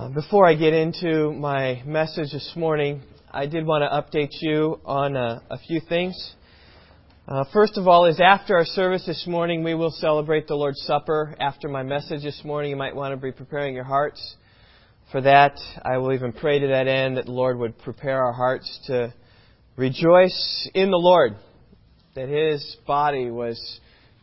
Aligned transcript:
Uh, 0.00 0.08
before 0.08 0.46
I 0.46 0.54
get 0.54 0.72
into 0.72 1.30
my 1.30 1.82
message 1.84 2.32
this 2.32 2.52
morning, 2.56 3.02
I 3.30 3.44
did 3.44 3.66
want 3.66 3.82
to 3.82 4.18
update 4.18 4.30
you 4.40 4.80
on 4.86 5.14
a, 5.14 5.42
a 5.50 5.58
few 5.58 5.78
things. 5.90 6.16
Uh, 7.28 7.44
first 7.52 7.76
of 7.76 7.86
all, 7.86 8.06
is 8.06 8.18
after 8.18 8.56
our 8.56 8.64
service 8.64 9.04
this 9.04 9.26
morning, 9.26 9.62
we 9.62 9.74
will 9.74 9.90
celebrate 9.90 10.48
the 10.48 10.54
Lord's 10.54 10.80
Supper. 10.86 11.36
After 11.38 11.68
my 11.68 11.82
message 11.82 12.22
this 12.22 12.40
morning, 12.46 12.70
you 12.70 12.78
might 12.78 12.96
want 12.96 13.12
to 13.12 13.18
be 13.18 13.30
preparing 13.30 13.74
your 13.74 13.84
hearts 13.84 14.36
for 15.12 15.20
that. 15.20 15.60
I 15.84 15.98
will 15.98 16.14
even 16.14 16.32
pray 16.32 16.60
to 16.60 16.68
that 16.68 16.88
end 16.88 17.18
that 17.18 17.26
the 17.26 17.32
Lord 17.32 17.58
would 17.58 17.76
prepare 17.80 18.24
our 18.24 18.32
hearts 18.32 18.80
to 18.86 19.12
rejoice 19.76 20.70
in 20.72 20.90
the 20.90 20.96
Lord, 20.96 21.36
that 22.14 22.30
His 22.30 22.74
body 22.86 23.30
was 23.30 23.60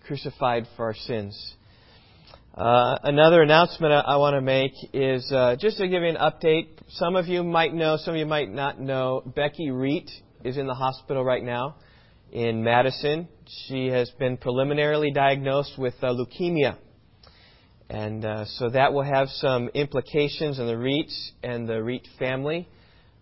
crucified 0.07 0.65
for 0.75 0.85
our 0.85 0.95
sins. 0.95 1.53
Uh, 2.57 2.97
another 3.03 3.43
announcement 3.43 3.93
I, 3.93 3.99
I 3.99 4.15
want 4.15 4.33
to 4.33 4.41
make 4.41 4.71
is 4.91 5.31
uh, 5.31 5.55
just 5.59 5.77
to 5.77 5.87
give 5.87 6.01
you 6.01 6.09
an 6.09 6.15
update. 6.15 6.69
Some 6.89 7.15
of 7.15 7.27
you 7.27 7.43
might 7.43 7.71
know, 7.71 7.97
some 7.97 8.15
of 8.15 8.19
you 8.19 8.25
might 8.25 8.51
not 8.51 8.79
know. 8.79 9.21
Becky 9.35 9.69
Reet 9.69 10.09
is 10.43 10.57
in 10.57 10.65
the 10.65 10.73
hospital 10.73 11.23
right 11.23 11.43
now 11.43 11.75
in 12.31 12.63
Madison. 12.63 13.27
She 13.67 13.89
has 13.89 14.09
been 14.17 14.37
preliminarily 14.37 15.11
diagnosed 15.11 15.73
with 15.77 15.93
uh, 16.01 16.07
leukemia. 16.07 16.77
And 17.91 18.25
uh, 18.25 18.45
so 18.45 18.69
that 18.69 18.91
will 18.91 19.03
have 19.03 19.27
some 19.29 19.69
implications 19.75 20.59
on 20.59 20.65
the 20.65 20.79
Reets 20.79 21.33
and 21.43 21.69
the 21.69 21.83
Reet 21.83 22.07
family. 22.17 22.67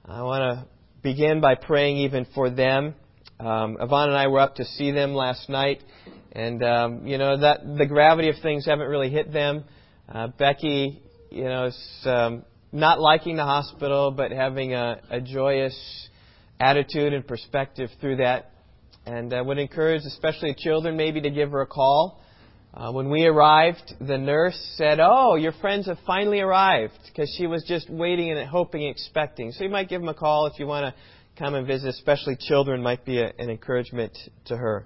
I 0.06 0.22
want 0.22 0.60
to 0.60 0.68
begin 1.04 1.42
by 1.42 1.56
praying 1.56 1.98
even 1.98 2.26
for 2.34 2.50
them. 2.50 2.96
Um, 3.42 3.76
Yvonne 3.82 4.08
and 4.08 4.18
I 4.18 4.28
were 4.28 4.40
up 4.40 4.56
to 4.56 4.64
see 4.64 4.92
them 4.92 5.14
last 5.14 5.50
night, 5.50 5.84
and 6.36 6.62
um, 6.64 7.08
you 7.08 7.18
know 7.18 7.40
that 7.40 7.62
the 7.78 7.86
gravity 7.86 8.30
of 8.30 8.36
things 8.44 8.66
haven't 8.66 8.88
really 8.88 9.10
hit 9.10 9.32
them. 9.32 9.64
Uh, 10.08 10.28
Becky, 10.28 11.02
you 11.32 11.46
know, 11.46 11.66
is 11.66 12.02
um, 12.06 12.44
not 12.72 13.00
liking 13.00 13.38
the 13.38 13.44
hospital, 13.44 14.12
but 14.12 14.32
having 14.32 14.74
a, 14.74 15.00
a 15.10 15.22
joyous 15.22 16.10
attitude 16.60 17.14
and 17.14 17.26
perspective 17.26 17.90
through 18.02 18.18
that. 18.18 18.52
And 19.06 19.34
I 19.34 19.42
would 19.42 19.58
encourage, 19.58 20.02
especially 20.06 20.54
children, 20.58 20.98
maybe 20.98 21.22
to 21.22 21.30
give 21.30 21.52
her 21.52 21.62
a 21.62 21.68
call. 21.68 22.22
Uh, 22.74 22.92
when 22.92 23.10
we 23.10 23.26
arrived, 23.26 23.94
the 24.02 24.18
nurse 24.18 24.60
said, 24.76 25.00
"Oh, 25.00 25.36
your 25.36 25.54
friends 25.54 25.86
have 25.88 26.00
finally 26.06 26.42
arrived," 26.42 27.00
because 27.08 27.34
she 27.38 27.48
was 27.48 27.64
just 27.66 27.90
waiting 27.90 28.30
and 28.30 28.50
hoping, 28.50 28.82
and 28.84 28.92
expecting. 28.92 29.54
So 29.54 29.64
you 29.64 29.70
might 29.70 29.88
give 29.88 30.02
them 30.02 30.10
a 30.10 30.14
call 30.14 30.48
if 30.48 30.60
you 30.60 30.68
want 30.68 30.94
to 30.94 31.42
come 31.42 31.56
and 31.56 31.66
visit. 31.66 31.88
Especially 31.90 32.36
children 32.38 32.84
might 32.84 33.06
be 33.06 33.20
a, 33.20 33.32
an 33.40 33.50
encouragement 33.50 34.18
to 34.48 34.58
her. 34.58 34.86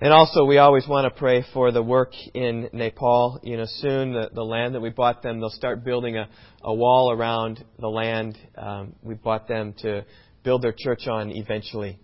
And 0.00 0.12
also, 0.12 0.44
we 0.44 0.58
always 0.58 0.86
want 0.86 1.12
to 1.12 1.18
pray 1.18 1.44
for 1.52 1.72
the 1.72 1.82
work 1.82 2.12
in 2.32 2.68
Nepal. 2.72 3.40
You 3.42 3.56
know, 3.56 3.64
soon 3.66 4.12
the, 4.12 4.30
the 4.32 4.44
land 4.44 4.76
that 4.76 4.80
we 4.80 4.90
bought 4.90 5.22
them, 5.24 5.40
they'll 5.40 5.50
start 5.50 5.84
building 5.84 6.16
a, 6.16 6.28
a 6.62 6.72
wall 6.72 7.10
around 7.10 7.64
the 7.80 7.88
land 7.88 8.38
um, 8.56 8.94
we 9.02 9.14
bought 9.14 9.48
them 9.48 9.74
to 9.78 10.04
build 10.44 10.62
their 10.62 10.74
church 10.76 11.08
on 11.08 11.30
eventually. 11.30 11.98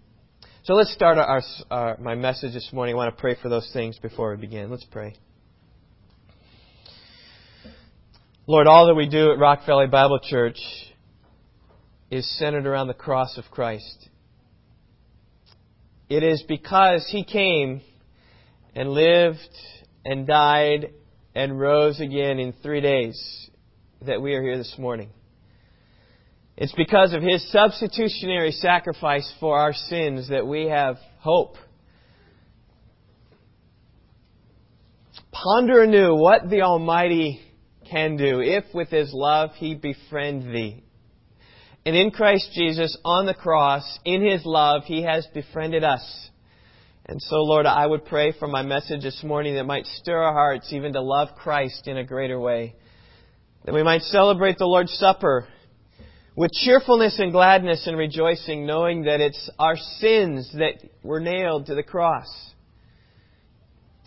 So 0.64 0.74
let's 0.74 0.92
start 0.92 1.18
our, 1.18 1.40
our, 1.70 1.96
my 1.98 2.16
message 2.16 2.52
this 2.52 2.68
morning. 2.72 2.96
I 2.96 2.98
want 2.98 3.16
to 3.16 3.20
pray 3.20 3.36
for 3.40 3.48
those 3.48 3.70
things 3.72 3.96
before 4.00 4.32
we 4.32 4.38
begin. 4.38 4.72
Let's 4.72 4.86
pray. 4.90 5.14
Lord, 8.48 8.66
all 8.66 8.88
that 8.88 8.94
we 8.94 9.08
do 9.08 9.30
at 9.30 9.38
Rock 9.38 9.60
Valley 9.66 9.86
Bible 9.86 10.18
Church 10.18 10.58
is 12.10 12.28
centered 12.38 12.66
around 12.66 12.88
the 12.88 12.94
cross 12.94 13.38
of 13.38 13.44
Christ. 13.52 14.08
It 16.08 16.22
is 16.22 16.42
because 16.46 17.06
He 17.10 17.24
came 17.24 17.80
and 18.74 18.90
lived 18.90 19.38
and 20.04 20.26
died 20.26 20.90
and 21.34 21.58
rose 21.58 22.00
again 22.00 22.38
in 22.38 22.52
three 22.62 22.80
days 22.80 23.50
that 24.02 24.20
we 24.20 24.34
are 24.34 24.42
here 24.42 24.58
this 24.58 24.74
morning. 24.78 25.10
It's 26.56 26.74
because 26.74 27.14
of 27.14 27.22
His 27.22 27.50
substitutionary 27.50 28.52
sacrifice 28.52 29.32
for 29.40 29.58
our 29.58 29.72
sins 29.72 30.28
that 30.28 30.46
we 30.46 30.66
have 30.66 30.96
hope. 31.18 31.56
Ponder 35.32 35.82
anew 35.82 36.14
what 36.14 36.48
the 36.48 36.62
Almighty 36.62 37.40
can 37.90 38.16
do 38.16 38.40
if 38.40 38.64
with 38.72 38.90
His 38.90 39.10
love 39.12 39.50
He 39.56 39.74
befriend 39.74 40.54
thee. 40.54 40.84
And 41.86 41.94
in 41.94 42.10
Christ 42.10 42.50
Jesus, 42.54 42.96
on 43.04 43.26
the 43.26 43.34
cross, 43.34 43.98
in 44.04 44.24
His 44.24 44.42
love, 44.46 44.84
He 44.84 45.02
has 45.02 45.26
befriended 45.34 45.84
us. 45.84 46.30
And 47.06 47.20
so, 47.20 47.36
Lord, 47.42 47.66
I 47.66 47.86
would 47.86 48.06
pray 48.06 48.32
for 48.38 48.48
my 48.48 48.62
message 48.62 49.02
this 49.02 49.22
morning 49.22 49.56
that 49.56 49.64
might 49.64 49.84
stir 49.86 50.16
our 50.16 50.32
hearts 50.32 50.72
even 50.72 50.94
to 50.94 51.02
love 51.02 51.28
Christ 51.36 51.86
in 51.86 51.98
a 51.98 52.04
greater 52.04 52.40
way. 52.40 52.74
That 53.66 53.74
we 53.74 53.82
might 53.82 54.00
celebrate 54.02 54.56
the 54.56 54.64
Lord's 54.64 54.94
Supper 54.94 55.46
with 56.34 56.50
cheerfulness 56.52 57.18
and 57.18 57.32
gladness 57.32 57.86
and 57.86 57.98
rejoicing, 57.98 58.64
knowing 58.64 59.04
that 59.04 59.20
it's 59.20 59.50
our 59.58 59.76
sins 59.76 60.50
that 60.54 60.74
were 61.02 61.20
nailed 61.20 61.66
to 61.66 61.74
the 61.74 61.82
cross. 61.82 62.28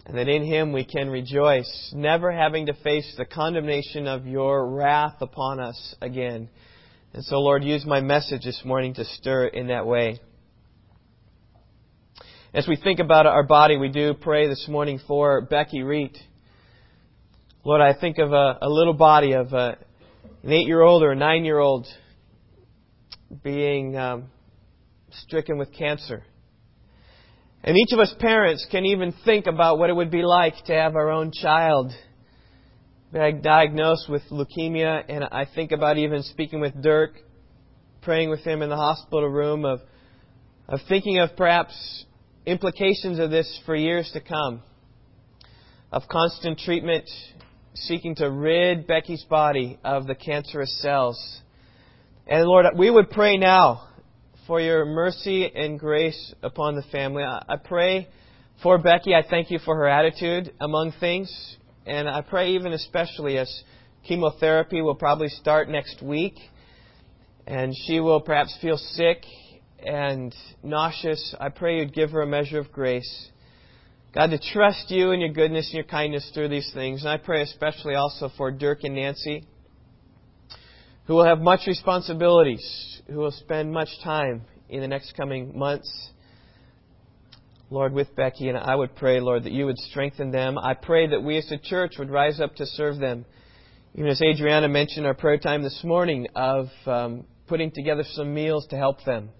And 0.08 0.18
that 0.18 0.28
in 0.28 0.44
Him 0.44 0.74
we 0.74 0.84
can 0.84 1.12
rejoice, 1.12 1.92
never 1.96 2.32
having 2.32 2.66
to 2.66 2.74
face 2.74 3.14
the 3.18 3.26
condemnation 3.26 4.08
of 4.08 4.26
your 4.26 4.68
wrath 4.68 5.18
upon 5.22 5.60
us 5.60 5.96
again. 6.02 6.50
And 7.13 7.23
so, 7.23 7.40
Lord, 7.40 7.63
use 7.63 7.85
my 7.85 8.01
message 8.01 8.44
this 8.44 8.62
morning 8.66 8.94
to 8.95 9.06
stir 9.06 9.47
in 9.47 9.68
that 9.68 9.88
way. 9.88 10.19
As 12.53 12.68
we 12.68 12.75
think 12.75 13.00
about 13.00 13.25
our 13.25 13.44
body, 13.44 13.78
we 13.78 13.90
do 13.90 14.13
pray 14.13 14.47
this 14.47 14.68
morning 14.68 15.00
for 15.07 15.41
Becky 15.41 15.84
Reet. 15.84 16.18
Lord, 17.63 17.81
I 17.81 17.94
think 18.00 18.18
of 18.18 18.34
a, 18.34 18.57
a 18.62 18.69
little 18.69 18.94
body 18.94 19.34
of 19.34 19.53
a, 19.53 19.78
an 20.44 20.51
eight 20.51 20.68
year 20.68 20.81
old 20.81 21.01
or 21.01 21.12
a 21.12 21.16
nine 21.16 21.45
year 21.45 21.59
old 21.59 21.88
being 23.44 23.97
um, 23.97 24.25
stricken 25.12 25.57
with 25.57 25.74
cancer. 25.74 26.24
And 27.63 27.78
each 27.78 27.94
of 27.94 28.00
us 28.00 28.13
parents 28.19 28.68
can 28.69 28.85
even 28.85 29.13
think 29.25 29.47
about 29.47 29.79
what 29.79 29.89
it 29.89 29.94
would 29.94 30.12
be 30.12 30.24
like 30.24 30.53
to 30.66 30.74
have 30.74 30.95
our 30.95 31.09
own 31.09 31.31
child 31.34 31.91
diagnosed 33.13 34.09
with 34.09 34.22
leukemia, 34.29 35.03
and 35.07 35.23
I 35.23 35.45
think 35.53 35.72
about 35.72 35.97
even 35.97 36.23
speaking 36.23 36.59
with 36.59 36.81
Dirk, 36.81 37.12
praying 38.01 38.29
with 38.29 38.41
him 38.41 38.62
in 38.62 38.69
the 38.69 38.75
hospital 38.75 39.29
room, 39.29 39.66
of, 39.66 39.79
of 40.68 40.79
thinking 40.88 41.19
of 41.19 41.35
perhaps 41.38 42.06
implications 42.45 43.19
of 43.19 43.29
this 43.29 43.62
for 43.66 43.75
years 43.75 44.09
to 44.13 44.22
come, 44.22 44.62
of 45.91 46.03
constant 46.09 46.59
treatment, 46.59 47.09
seeking 47.75 48.16
to 48.16 48.29
rid 48.29 48.88
Becky's 48.88 49.24
body 49.29 49.79
of 49.84 50.07
the 50.07 50.16
cancerous 50.16 50.81
cells. 50.81 51.41
And 52.25 52.45
Lord, 52.45 52.66
we 52.78 52.89
would 52.89 53.09
pray 53.09 53.38
now 53.38 53.88
for 54.47 54.59
your 54.59 54.85
mercy 54.85 55.50
and 55.53 55.79
grace 55.79 56.34
upon 56.41 56.75
the 56.75 56.84
family. 56.91 57.24
I 57.24 57.56
pray 57.63 58.07
for 58.63 58.78
Becky. 58.78 59.13
I 59.13 59.24
thank 59.29 59.51
you 59.51 59.59
for 59.59 59.75
her 59.75 59.88
attitude 59.88 60.53
among 60.59 60.94
things. 61.00 61.57
And 61.88 62.09
I 62.09 62.20
pray 62.20 62.52
even 62.52 62.74
especially 62.74 63.38
as 63.38 63.64
chemotherapy 64.06 64.81
will 64.81 64.96
probably 64.96 65.30
start 65.30 65.70
next 65.70 66.02
week, 66.02 66.36
and 67.48 67.74
she 67.86 68.02
will 68.02 68.20
perhaps 68.20 68.53
feel 68.62 68.75
sick 68.75 69.24
and 69.80 70.36
nauseous. 70.62 71.34
I 71.40 71.48
pray 71.48 71.78
you'd 71.78 71.94
give 71.94 72.12
her 72.12 72.22
a 72.22 72.28
measure 72.28 72.59
of 72.59 72.74
grace. 72.74 73.30
God, 74.14 74.31
to 74.31 74.38
trust 74.38 74.92
you 74.92 75.12
and 75.12 75.22
your 75.22 75.31
goodness 75.31 75.68
and 75.68 75.75
your 75.75 75.86
kindness 75.86 76.30
through 76.34 76.50
these 76.50 76.70
things. 76.74 77.03
And 77.03 77.09
I 77.09 77.18
pray 77.18 77.42
especially 77.42 77.96
also 77.96 78.30
for 78.36 78.52
Dirk 78.52 78.84
and 78.84 78.96
Nancy, 78.96 79.46
who 81.06 81.14
will 81.14 81.25
have 81.25 81.40
much 81.40 81.68
responsibilities, 81.68 83.02
who 83.08 83.19
will 83.19 83.31
spend 83.31 83.72
much 83.72 83.90
time 84.04 84.42
in 84.68 84.81
the 84.81 84.90
next 84.90 85.16
coming 85.16 85.58
months 85.58 86.09
Lord, 87.70 87.92
with 87.92 88.16
Becky, 88.16 88.48
and 88.48 88.58
I 88.58 88.76
would 88.76 88.96
pray, 88.96 89.20
Lord, 89.20 89.44
that 89.44 89.52
you 89.52 89.66
would 89.66 89.78
strengthen 89.78 90.32
them. 90.32 90.58
I 90.58 90.74
pray 90.74 91.08
that 91.08 91.22
we 91.22 91.38
as 91.38 91.52
a 91.52 91.58
church 91.58 91.96
would 92.00 92.10
rise 92.10 92.40
up 92.40 92.56
to 92.56 92.66
serve 92.66 92.98
them. 92.98 93.25
Even 93.94 94.10
as 94.10 94.22
Adriana 94.22 94.69
mentioned 94.69 95.06
our 95.06 95.14
prayer 95.14 95.38
time 95.38 95.64
this 95.64 95.81
morning 95.84 96.28
of 96.34 96.68
um, 96.86 97.25
putting 97.48 97.72
together 97.72 98.04
some 98.06 98.34
meals 98.34 98.68
to 98.68 98.78
help 98.78 99.04
them. 99.04 99.31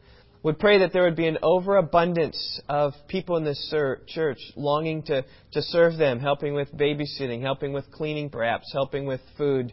Would 0.44 0.60
pray 0.60 0.80
that 0.80 0.92
there 0.92 1.04
would 1.04 1.16
be 1.16 1.28
an 1.28 1.38
overabundance 1.42 2.60
of 2.68 2.94
people 3.08 3.38
in 3.38 3.46
this 3.46 3.74
church 4.08 4.40
longing 4.58 5.04
to, 5.04 5.24
to 5.54 5.62
serve 5.62 5.98
them, 5.98 6.20
helping 6.20 6.54
with 6.54 6.72
babysitting, 6.76 7.42
helping 7.42 7.72
with 7.72 7.90
cleaning 7.92 8.30
perhaps, 8.30 8.70
helping 8.74 9.06
with 9.06 9.22
food. 9.38 9.72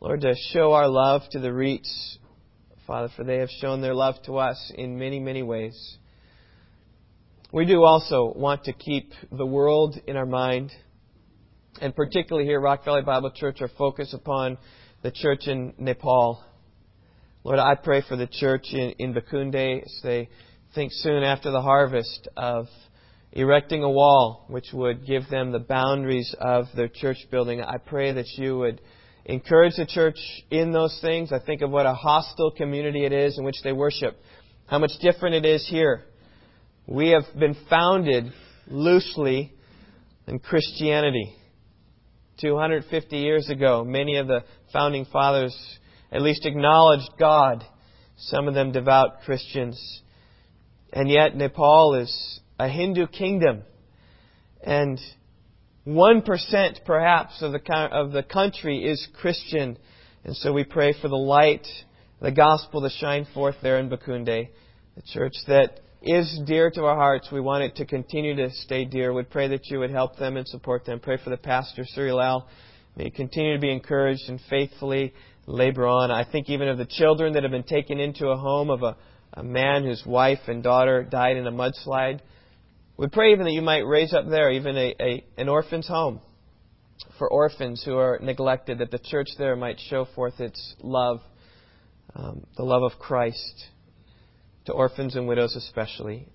Lord, 0.00 0.22
to 0.22 0.34
show 0.52 0.72
our 0.72 0.88
love 0.88 1.22
to 1.32 1.38
the 1.38 1.52
Reets, 1.52 2.18
Father, 2.86 3.10
for 3.14 3.24
they 3.24 3.38
have 3.38 3.50
shown 3.60 3.82
their 3.82 3.94
love 3.94 4.14
to 4.24 4.38
us 4.38 4.72
in 4.74 4.98
many, 4.98 5.20
many 5.20 5.42
ways. 5.42 5.98
We 7.52 7.66
do 7.66 7.84
also 7.84 8.32
want 8.34 8.64
to 8.64 8.72
keep 8.72 9.12
the 9.30 9.46
world 9.46 9.96
in 10.06 10.16
our 10.16 10.26
mind, 10.26 10.72
and 11.80 11.94
particularly 11.94 12.46
here 12.46 12.58
at 12.58 12.62
Rock 12.62 12.84
Valley 12.84 13.02
Bible 13.02 13.30
Church, 13.30 13.58
our 13.60 13.68
focus 13.78 14.12
upon 14.12 14.58
the 15.02 15.12
church 15.12 15.46
in 15.46 15.74
Nepal. 15.78 16.42
Lord, 17.44 17.58
I 17.58 17.76
pray 17.76 18.02
for 18.08 18.16
the 18.16 18.26
church 18.26 18.66
in, 18.72 18.94
in 18.98 19.14
Bakunde 19.14 19.82
as 19.84 20.00
they 20.02 20.28
think 20.74 20.90
soon 20.92 21.22
after 21.22 21.50
the 21.50 21.60
harvest 21.60 22.26
of 22.36 22.66
erecting 23.32 23.82
a 23.84 23.90
wall 23.90 24.46
which 24.48 24.72
would 24.72 25.06
give 25.06 25.28
them 25.28 25.52
the 25.52 25.58
boundaries 25.58 26.34
of 26.40 26.66
their 26.74 26.88
church 26.88 27.18
building. 27.30 27.60
I 27.60 27.76
pray 27.76 28.12
that 28.12 28.26
you 28.36 28.58
would 28.58 28.80
encourage 29.26 29.76
the 29.76 29.86
church 29.86 30.18
in 30.50 30.72
those 30.72 30.98
things. 31.02 31.32
I 31.32 31.38
think 31.38 31.62
of 31.62 31.70
what 31.70 31.86
a 31.86 31.94
hostile 31.94 32.50
community 32.50 33.04
it 33.04 33.12
is 33.12 33.38
in 33.38 33.44
which 33.44 33.62
they 33.62 33.72
worship. 33.72 34.18
How 34.66 34.78
much 34.78 34.92
different 35.00 35.34
it 35.34 35.44
is 35.44 35.66
here. 35.68 36.04
We 36.86 37.10
have 37.10 37.24
been 37.38 37.56
founded 37.70 38.26
loosely 38.66 39.54
in 40.26 40.38
Christianity. 40.38 41.34
250 42.40 43.16
years 43.16 43.48
ago, 43.48 43.84
many 43.84 44.18
of 44.18 44.26
the 44.26 44.44
founding 44.70 45.06
fathers 45.06 45.56
at 46.12 46.20
least 46.20 46.44
acknowledged 46.44 47.08
God, 47.18 47.64
some 48.18 48.48
of 48.48 48.54
them 48.54 48.72
devout 48.72 49.22
Christians. 49.24 50.02
And 50.92 51.08
yet, 51.08 51.34
Nepal 51.34 51.94
is 51.94 52.40
a 52.58 52.68
Hindu 52.68 53.06
kingdom. 53.06 53.62
And 54.62 55.00
1% 55.86 56.84
perhaps 56.84 57.40
of 57.40 57.52
the, 57.52 57.72
of 57.92 58.12
the 58.12 58.22
country 58.22 58.84
is 58.84 59.08
Christian. 59.20 59.78
And 60.22 60.36
so 60.36 60.52
we 60.52 60.64
pray 60.64 60.94
for 61.00 61.08
the 61.08 61.16
light, 61.16 61.66
the 62.20 62.30
gospel 62.30 62.82
to 62.82 62.90
shine 62.90 63.26
forth 63.32 63.56
there 63.62 63.78
in 63.78 63.88
Bakunde, 63.88 64.48
the 64.96 65.02
church 65.12 65.34
that 65.48 65.80
is 66.04 66.40
dear 66.46 66.70
to 66.70 66.84
our 66.84 66.96
hearts. 66.96 67.28
We 67.32 67.40
want 67.40 67.64
it 67.64 67.76
to 67.76 67.86
continue 67.86 68.36
to 68.36 68.50
stay 68.50 68.84
dear. 68.84 69.12
We 69.12 69.22
pray 69.22 69.48
that 69.48 69.70
you 69.70 69.78
would 69.78 69.90
help 69.90 70.18
them 70.18 70.36
and 70.36 70.46
support 70.46 70.84
them. 70.84 71.00
Pray 71.00 71.16
for 71.22 71.30
the 71.30 71.38
pastor, 71.38 71.86
Surilal. 71.96 72.44
May 72.96 73.04
he 73.04 73.10
continue 73.10 73.54
to 73.54 73.60
be 73.60 73.72
encouraged 73.72 74.28
and 74.28 74.38
faithfully 74.50 75.14
labor 75.46 75.86
on. 75.86 76.10
I 76.10 76.24
think 76.30 76.50
even 76.50 76.68
of 76.68 76.76
the 76.76 76.84
children 76.84 77.32
that 77.32 77.42
have 77.42 77.52
been 77.52 77.62
taken 77.62 78.00
into 78.00 78.28
a 78.28 78.36
home 78.36 78.68
of 78.68 78.82
a, 78.82 78.96
a 79.32 79.42
man 79.42 79.84
whose 79.84 80.04
wife 80.04 80.40
and 80.46 80.62
daughter 80.62 81.02
died 81.02 81.38
in 81.38 81.46
a 81.46 81.52
mudslide. 81.52 82.20
We 82.98 83.08
pray 83.08 83.32
even 83.32 83.46
that 83.46 83.52
you 83.52 83.62
might 83.62 83.86
raise 83.86 84.12
up 84.12 84.28
there 84.28 84.50
even 84.50 84.76
a, 84.76 84.94
a, 85.00 85.24
an 85.38 85.48
orphan's 85.48 85.88
home 85.88 86.20
for 87.18 87.28
orphans 87.28 87.82
who 87.84 87.96
are 87.96 88.18
neglected, 88.22 88.78
that 88.78 88.90
the 88.90 88.98
church 88.98 89.28
there 89.38 89.56
might 89.56 89.80
show 89.88 90.06
forth 90.14 90.38
its 90.38 90.74
love, 90.82 91.20
um, 92.14 92.46
the 92.56 92.62
love 92.62 92.82
of 92.82 92.98
Christ, 92.98 93.68
to 94.66 94.72
orphans 94.72 95.14
and 95.14 95.26
widows 95.26 95.56
especially. 95.56 96.28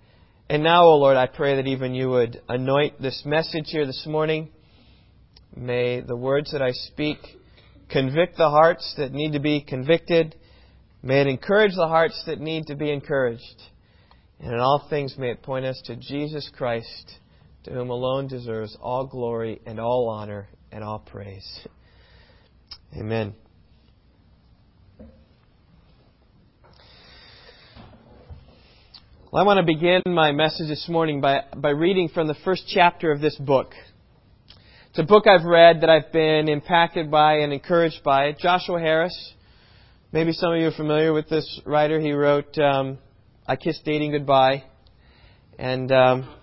And 0.49 0.63
now, 0.63 0.85
O 0.85 0.93
oh 0.93 0.97
Lord, 0.97 1.17
I 1.17 1.27
pray 1.27 1.55
that 1.57 1.67
even 1.67 1.93
you 1.93 2.09
would 2.09 2.41
anoint 2.47 3.01
this 3.01 3.23
message 3.25 3.65
here 3.67 3.85
this 3.85 4.05
morning. 4.07 4.49
May 5.55 6.01
the 6.01 6.15
words 6.15 6.51
that 6.51 6.61
I 6.61 6.71
speak 6.71 7.17
convict 7.89 8.37
the 8.37 8.49
hearts 8.49 8.95
that 8.97 9.11
need 9.11 9.33
to 9.33 9.39
be 9.39 9.61
convicted. 9.61 10.35
May 11.01 11.21
it 11.21 11.27
encourage 11.27 11.75
the 11.75 11.87
hearts 11.87 12.23
that 12.27 12.39
need 12.39 12.67
to 12.67 12.75
be 12.75 12.91
encouraged. 12.91 13.61
And 14.39 14.53
in 14.53 14.59
all 14.59 14.87
things, 14.89 15.15
may 15.17 15.31
it 15.31 15.43
point 15.43 15.65
us 15.65 15.81
to 15.85 15.95
Jesus 15.95 16.49
Christ, 16.55 17.17
to 17.63 17.71
whom 17.71 17.89
alone 17.89 18.27
deserves 18.27 18.77
all 18.81 19.05
glory 19.05 19.61
and 19.65 19.79
all 19.79 20.09
honor 20.09 20.47
and 20.71 20.83
all 20.83 20.99
praise. 20.99 21.67
Amen. 22.97 23.35
Well, 29.31 29.43
I 29.43 29.45
want 29.45 29.59
to 29.59 29.63
begin 29.63 30.01
my 30.07 30.31
message 30.31 30.69
this 30.69 30.89
morning 30.89 31.21
by, 31.21 31.43
by 31.55 31.69
reading 31.69 32.09
from 32.09 32.25
the 32.25 32.33
first 32.43 32.63
chapter 32.67 33.11
of 33.11 33.21
this 33.21 33.35
book. 33.35 33.75
It's 34.89 34.97
a 34.97 35.03
book 35.03 35.27
I've 35.27 35.45
read 35.45 35.81
that 35.81 35.89
I've 35.91 36.11
been 36.11 36.49
impacted 36.49 37.11
by 37.11 37.35
and 37.41 37.53
encouraged 37.53 38.01
by. 38.03 38.31
Joshua 38.31 38.79
Harris. 38.79 39.33
Maybe 40.11 40.31
some 40.31 40.53
of 40.53 40.59
you 40.59 40.69
are 40.69 40.71
familiar 40.71 41.13
with 41.13 41.29
this 41.29 41.61
writer. 41.63 41.99
He 41.99 42.11
wrote 42.11 42.57
um, 42.57 42.97
I 43.45 43.55
Kissed 43.55 43.85
Dating 43.85 44.13
Goodbye. 44.13 44.63
And 45.59 45.91
um, 45.91 46.35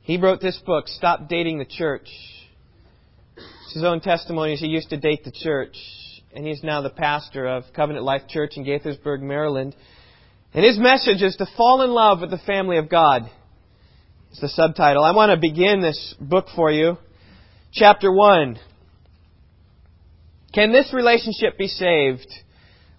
he 0.00 0.16
wrote 0.16 0.40
this 0.40 0.58
book, 0.64 0.88
Stop 0.88 1.28
Dating 1.28 1.58
the 1.58 1.66
Church. 1.66 2.08
It's 3.36 3.74
his 3.74 3.84
own 3.84 4.00
testimony 4.00 4.56
he 4.56 4.68
used 4.68 4.88
to 4.88 4.96
date 4.96 5.22
the 5.22 5.32
church. 5.32 5.76
And 6.34 6.46
he's 6.46 6.62
now 6.62 6.80
the 6.80 6.88
pastor 6.88 7.46
of 7.46 7.64
Covenant 7.76 8.06
Life 8.06 8.22
Church 8.26 8.52
in 8.56 8.64
Gaithersburg, 8.64 9.20
Maryland. 9.20 9.76
And 10.54 10.64
his 10.64 10.78
message 10.78 11.22
is 11.22 11.36
to 11.36 11.46
fall 11.56 11.82
in 11.82 11.90
love 11.90 12.20
with 12.20 12.30
the 12.30 12.38
family 12.38 12.78
of 12.78 12.88
God. 12.88 13.30
It's 14.30 14.40
the 14.40 14.48
subtitle. 14.48 15.04
I 15.04 15.12
want 15.12 15.30
to 15.30 15.40
begin 15.40 15.80
this 15.80 16.14
book 16.20 16.46
for 16.54 16.70
you. 16.70 16.98
Chapter 17.72 18.10
1. 18.12 18.58
Can 20.54 20.72
this 20.72 20.92
relationship 20.92 21.58
be 21.58 21.68
saved? 21.68 22.26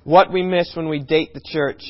What 0.04 0.32
we 0.32 0.44
miss 0.44 0.72
when 0.76 0.90
we 0.90 1.00
date 1.00 1.34
the 1.34 1.42
church. 1.44 1.84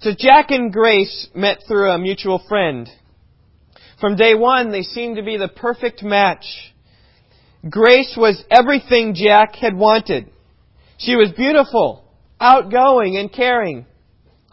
So 0.00 0.10
Jack 0.16 0.50
and 0.50 0.72
Grace 0.72 1.28
met 1.34 1.58
through 1.66 1.90
a 1.90 1.98
mutual 1.98 2.42
friend. 2.48 2.88
From 4.00 4.16
day 4.16 4.34
one, 4.34 4.72
they 4.72 4.82
seemed 4.82 5.16
to 5.16 5.22
be 5.22 5.36
the 5.36 5.48
perfect 5.48 6.02
match. 6.02 6.44
Grace 7.70 8.16
was 8.16 8.42
everything 8.50 9.14
Jack 9.14 9.54
had 9.54 9.76
wanted. 9.76 10.28
She 10.98 11.14
was 11.14 11.30
beautiful, 11.36 12.04
outgoing, 12.40 13.16
and 13.16 13.32
caring. 13.32 13.86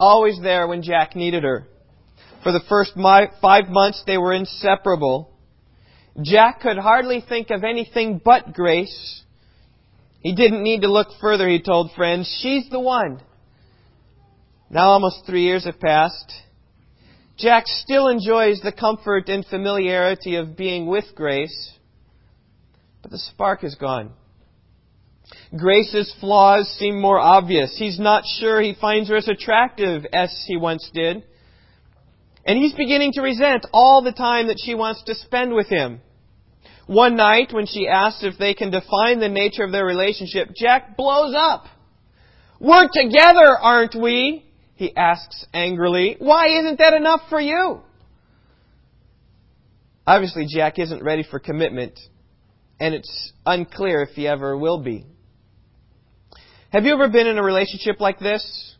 Always 0.00 0.40
there 0.42 0.66
when 0.66 0.82
Jack 0.82 1.14
needed 1.14 1.44
her. 1.44 1.68
For 2.42 2.52
the 2.52 2.62
first 2.70 2.92
five 3.42 3.68
months, 3.68 4.02
they 4.06 4.16
were 4.16 4.32
inseparable. 4.32 5.30
Jack 6.22 6.62
could 6.62 6.78
hardly 6.78 7.20
think 7.20 7.50
of 7.50 7.64
anything 7.64 8.18
but 8.24 8.54
Grace. 8.54 9.22
He 10.20 10.34
didn't 10.34 10.62
need 10.62 10.80
to 10.80 10.90
look 10.90 11.08
further, 11.20 11.46
he 11.46 11.60
told 11.60 11.92
friends. 11.92 12.34
She's 12.42 12.68
the 12.70 12.80
one. 12.80 13.20
Now 14.70 14.88
almost 14.90 15.26
three 15.26 15.42
years 15.42 15.66
have 15.66 15.78
passed. 15.78 16.32
Jack 17.36 17.64
still 17.66 18.08
enjoys 18.08 18.60
the 18.62 18.72
comfort 18.72 19.28
and 19.28 19.44
familiarity 19.44 20.36
of 20.36 20.56
being 20.56 20.86
with 20.86 21.06
Grace, 21.14 21.72
but 23.02 23.10
the 23.10 23.18
spark 23.18 23.64
is 23.64 23.74
gone. 23.74 24.12
Grace's 25.56 26.14
flaws 26.20 26.68
seem 26.78 27.00
more 27.00 27.18
obvious. 27.18 27.76
He's 27.76 27.98
not 27.98 28.24
sure 28.38 28.60
he 28.60 28.74
finds 28.80 29.08
her 29.08 29.16
as 29.16 29.28
attractive 29.28 30.06
as 30.12 30.44
he 30.46 30.56
once 30.56 30.90
did. 30.92 31.24
And 32.44 32.58
he's 32.58 32.74
beginning 32.74 33.12
to 33.12 33.22
resent 33.22 33.66
all 33.72 34.02
the 34.02 34.12
time 34.12 34.48
that 34.48 34.60
she 34.64 34.74
wants 34.74 35.02
to 35.04 35.14
spend 35.14 35.54
with 35.54 35.68
him. 35.68 36.00
One 36.86 37.16
night, 37.16 37.52
when 37.52 37.66
she 37.66 37.86
asks 37.86 38.24
if 38.24 38.38
they 38.38 38.54
can 38.54 38.70
define 38.70 39.20
the 39.20 39.28
nature 39.28 39.64
of 39.64 39.72
their 39.72 39.84
relationship, 39.84 40.48
Jack 40.56 40.96
blows 40.96 41.34
up. 41.36 41.66
We're 42.58 42.88
together, 42.92 43.56
aren't 43.60 43.94
we? 43.94 44.44
he 44.80 44.96
asks 44.96 45.44
angrily. 45.52 46.16
Why 46.18 46.58
isn't 46.58 46.78
that 46.78 46.94
enough 46.94 47.20
for 47.28 47.38
you? 47.38 47.82
Obviously, 50.06 50.46
Jack 50.48 50.78
isn't 50.78 51.04
ready 51.04 51.22
for 51.22 51.38
commitment, 51.38 52.00
and 52.80 52.94
it's 52.94 53.32
unclear 53.44 54.00
if 54.00 54.16
he 54.16 54.26
ever 54.26 54.56
will 54.56 54.82
be. 54.82 55.04
Have 56.72 56.84
you 56.84 56.92
ever 56.92 57.08
been 57.08 57.26
in 57.26 57.38
a 57.38 57.42
relationship 57.42 58.00
like 58.00 58.18
this? 58.18 58.74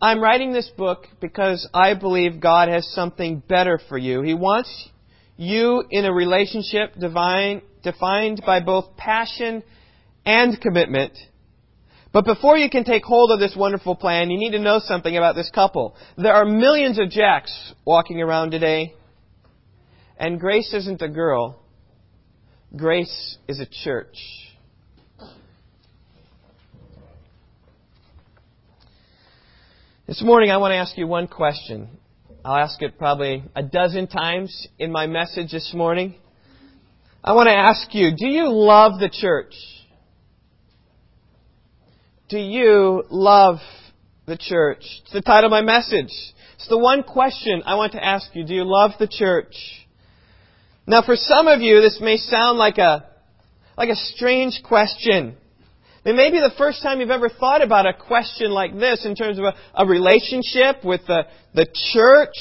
I'm 0.00 0.20
writing 0.20 0.52
this 0.52 0.70
book 0.76 1.06
because 1.20 1.68
I 1.72 1.94
believe 1.94 2.40
God 2.40 2.68
has 2.68 2.86
something 2.92 3.42
better 3.48 3.80
for 3.88 3.96
you. 3.96 4.22
He 4.22 4.34
wants 4.34 4.88
you 5.36 5.84
in 5.90 6.04
a 6.04 6.12
relationship 6.12 6.94
divine, 6.98 7.62
defined 7.82 8.42
by 8.44 8.60
both 8.60 8.96
passion 8.96 9.62
and 10.24 10.60
commitment 10.60 11.12
but 12.16 12.24
before 12.24 12.56
you 12.56 12.70
can 12.70 12.84
take 12.84 13.04
hold 13.04 13.30
of 13.30 13.38
this 13.38 13.54
wonderful 13.54 13.94
plan, 13.94 14.30
you 14.30 14.38
need 14.38 14.52
to 14.52 14.58
know 14.58 14.78
something 14.82 15.14
about 15.18 15.34
this 15.34 15.50
couple. 15.54 15.94
There 16.16 16.32
are 16.32 16.46
millions 16.46 16.98
of 16.98 17.10
Jacks 17.10 17.74
walking 17.84 18.22
around 18.22 18.52
today, 18.52 18.94
and 20.16 20.40
Grace 20.40 20.72
isn't 20.72 21.02
a 21.02 21.08
girl. 21.08 21.60
Grace 22.74 23.36
is 23.48 23.60
a 23.60 23.66
church. 23.84 24.16
This 30.08 30.22
morning, 30.22 30.52
I 30.52 30.58
want 30.58 30.70
to 30.70 30.76
ask 30.76 30.96
you 30.96 31.08
one 31.08 31.26
question. 31.26 31.88
I'll 32.44 32.58
ask 32.58 32.80
it 32.80 32.96
probably 32.96 33.42
a 33.56 33.62
dozen 33.64 34.06
times 34.06 34.68
in 34.78 34.92
my 34.92 35.08
message 35.08 35.50
this 35.50 35.72
morning. 35.74 36.14
I 37.24 37.32
want 37.32 37.48
to 37.48 37.52
ask 37.52 37.92
you, 37.92 38.12
do 38.16 38.28
you 38.28 38.48
love 38.48 39.00
the 39.00 39.08
church? 39.08 39.52
Do 42.28 42.38
you 42.38 43.02
love 43.10 43.56
the 44.26 44.36
church? 44.36 44.84
It's 45.02 45.12
the 45.12 45.22
title 45.22 45.46
of 45.46 45.50
my 45.50 45.62
message. 45.62 46.12
It's 46.54 46.68
the 46.68 46.78
one 46.78 47.02
question 47.02 47.64
I 47.66 47.74
want 47.74 47.94
to 47.94 48.04
ask 48.04 48.28
you. 48.32 48.46
Do 48.46 48.54
you 48.54 48.64
love 48.64 48.92
the 49.00 49.08
church? 49.08 49.56
Now, 50.86 51.02
for 51.02 51.16
some 51.16 51.48
of 51.48 51.62
you, 51.62 51.80
this 51.80 51.98
may 52.00 52.16
sound 52.16 52.58
like 52.58 52.78
a, 52.78 53.06
like 53.76 53.88
a 53.88 53.96
strange 53.96 54.60
question. 54.62 55.36
It 56.06 56.14
may 56.14 56.30
be 56.30 56.38
the 56.38 56.54
first 56.56 56.84
time 56.84 57.00
you've 57.00 57.10
ever 57.10 57.28
thought 57.28 57.62
about 57.62 57.84
a 57.84 57.92
question 57.92 58.52
like 58.52 58.78
this 58.78 59.04
in 59.04 59.16
terms 59.16 59.38
of 59.38 59.44
a, 59.44 59.54
a 59.74 59.84
relationship 59.84 60.84
with 60.84 61.00
the, 61.08 61.24
the 61.52 61.66
church. 61.92 62.36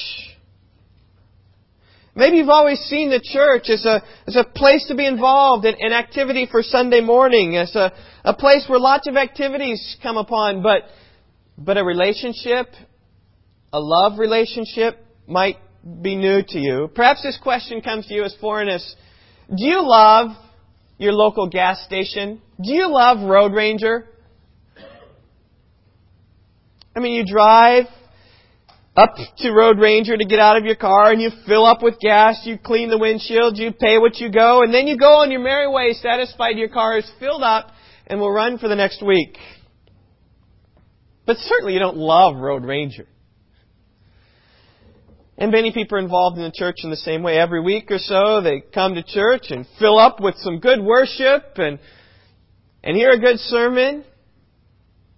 Maybe 2.13 2.37
you've 2.37 2.49
always 2.49 2.79
seen 2.81 3.09
the 3.09 3.19
church 3.19 3.71
as 3.71 3.83
a, 3.85 4.03
as 4.27 4.35
a 4.35 4.43
place 4.43 4.85
to 4.89 4.95
be 4.95 5.07
involved 5.07 5.65
in, 5.65 5.73
in 5.79 5.93
activity 5.93 6.47
for 6.49 6.61
Sunday 6.61 7.01
morning, 7.01 7.57
as 7.57 7.75
a, 7.75 7.91
a 8.23 8.35
place 8.35 8.65
where 8.69 8.77
lots 8.77 9.07
of 9.07 9.15
activities 9.15 9.97
come 10.03 10.17
upon, 10.17 10.61
but, 10.61 10.83
but 11.57 11.75
a 11.75 11.83
relationship, 11.83 12.67
a 13.73 13.79
love 13.79 14.19
relationship 14.19 15.03
might 15.25 15.57
be 16.03 16.15
new 16.15 16.43
to 16.49 16.59
you. 16.59 16.91
Perhaps 16.93 17.23
this 17.23 17.39
question 17.41 17.81
comes 17.81 18.05
to 18.05 18.13
you 18.13 18.25
as 18.25 18.35
foreign 18.39 18.69
as, 18.69 18.95
do 19.49 19.65
you 19.65 19.81
love 19.81 20.37
your 20.97 21.13
local 21.13 21.49
gas 21.49 21.83
station? 21.85 22.41
Do 22.61 22.73
you 22.73 22.91
love 22.91 23.27
Road 23.27 23.53
Ranger? 23.53 24.07
I 26.95 26.99
mean, 26.99 27.13
you 27.13 27.25
drive 27.25 27.85
up 28.95 29.15
to 29.37 29.51
Road 29.51 29.77
Ranger 29.79 30.15
to 30.15 30.25
get 30.25 30.39
out 30.39 30.55
of 30.55 30.63
your 30.63 30.75
car 30.75 31.11
and 31.11 31.21
you 31.21 31.29
fill 31.45 31.65
up 31.65 31.83
with 31.83 31.99
gas, 31.99 32.41
you 32.45 32.57
clean 32.57 32.89
the 32.89 32.97
windshield, 32.97 33.57
you 33.57 33.73
pay 33.73 33.97
what 33.97 34.17
you 34.17 34.31
go, 34.31 34.61
and 34.61 34.73
then 34.73 34.87
you 34.87 34.97
go 34.97 35.17
on 35.17 35.31
your 35.31 35.41
merry 35.41 35.67
way 35.67 35.93
satisfied 35.93 36.57
your 36.57 36.69
car 36.69 36.97
is 36.97 37.09
filled 37.19 37.43
up 37.43 37.71
and 38.07 38.19
will 38.19 38.31
run 38.31 38.57
for 38.57 38.69
the 38.69 38.75
next 38.75 39.05
week. 39.05 39.37
But 41.25 41.37
certainly 41.37 41.73
you 41.73 41.79
don't 41.79 41.97
love 41.97 42.37
Road 42.37 42.63
Ranger. 42.63 43.07
And 45.37 45.51
many 45.51 45.73
people 45.73 45.97
are 45.97 46.01
involved 46.01 46.37
in 46.37 46.43
the 46.43 46.51
church 46.51 46.77
in 46.83 46.89
the 46.89 46.95
same 46.95 47.21
way. 47.21 47.37
Every 47.37 47.61
week 47.61 47.91
or 47.91 47.99
so, 47.99 48.41
they 48.41 48.61
come 48.73 48.95
to 48.95 49.03
church 49.03 49.47
and 49.49 49.67
fill 49.79 49.99
up 49.99 50.21
with 50.21 50.35
some 50.37 50.59
good 50.59 50.81
worship 50.81 51.43
and, 51.57 51.77
and 52.83 52.95
hear 52.95 53.11
a 53.11 53.19
good 53.19 53.39
sermon, 53.39 54.05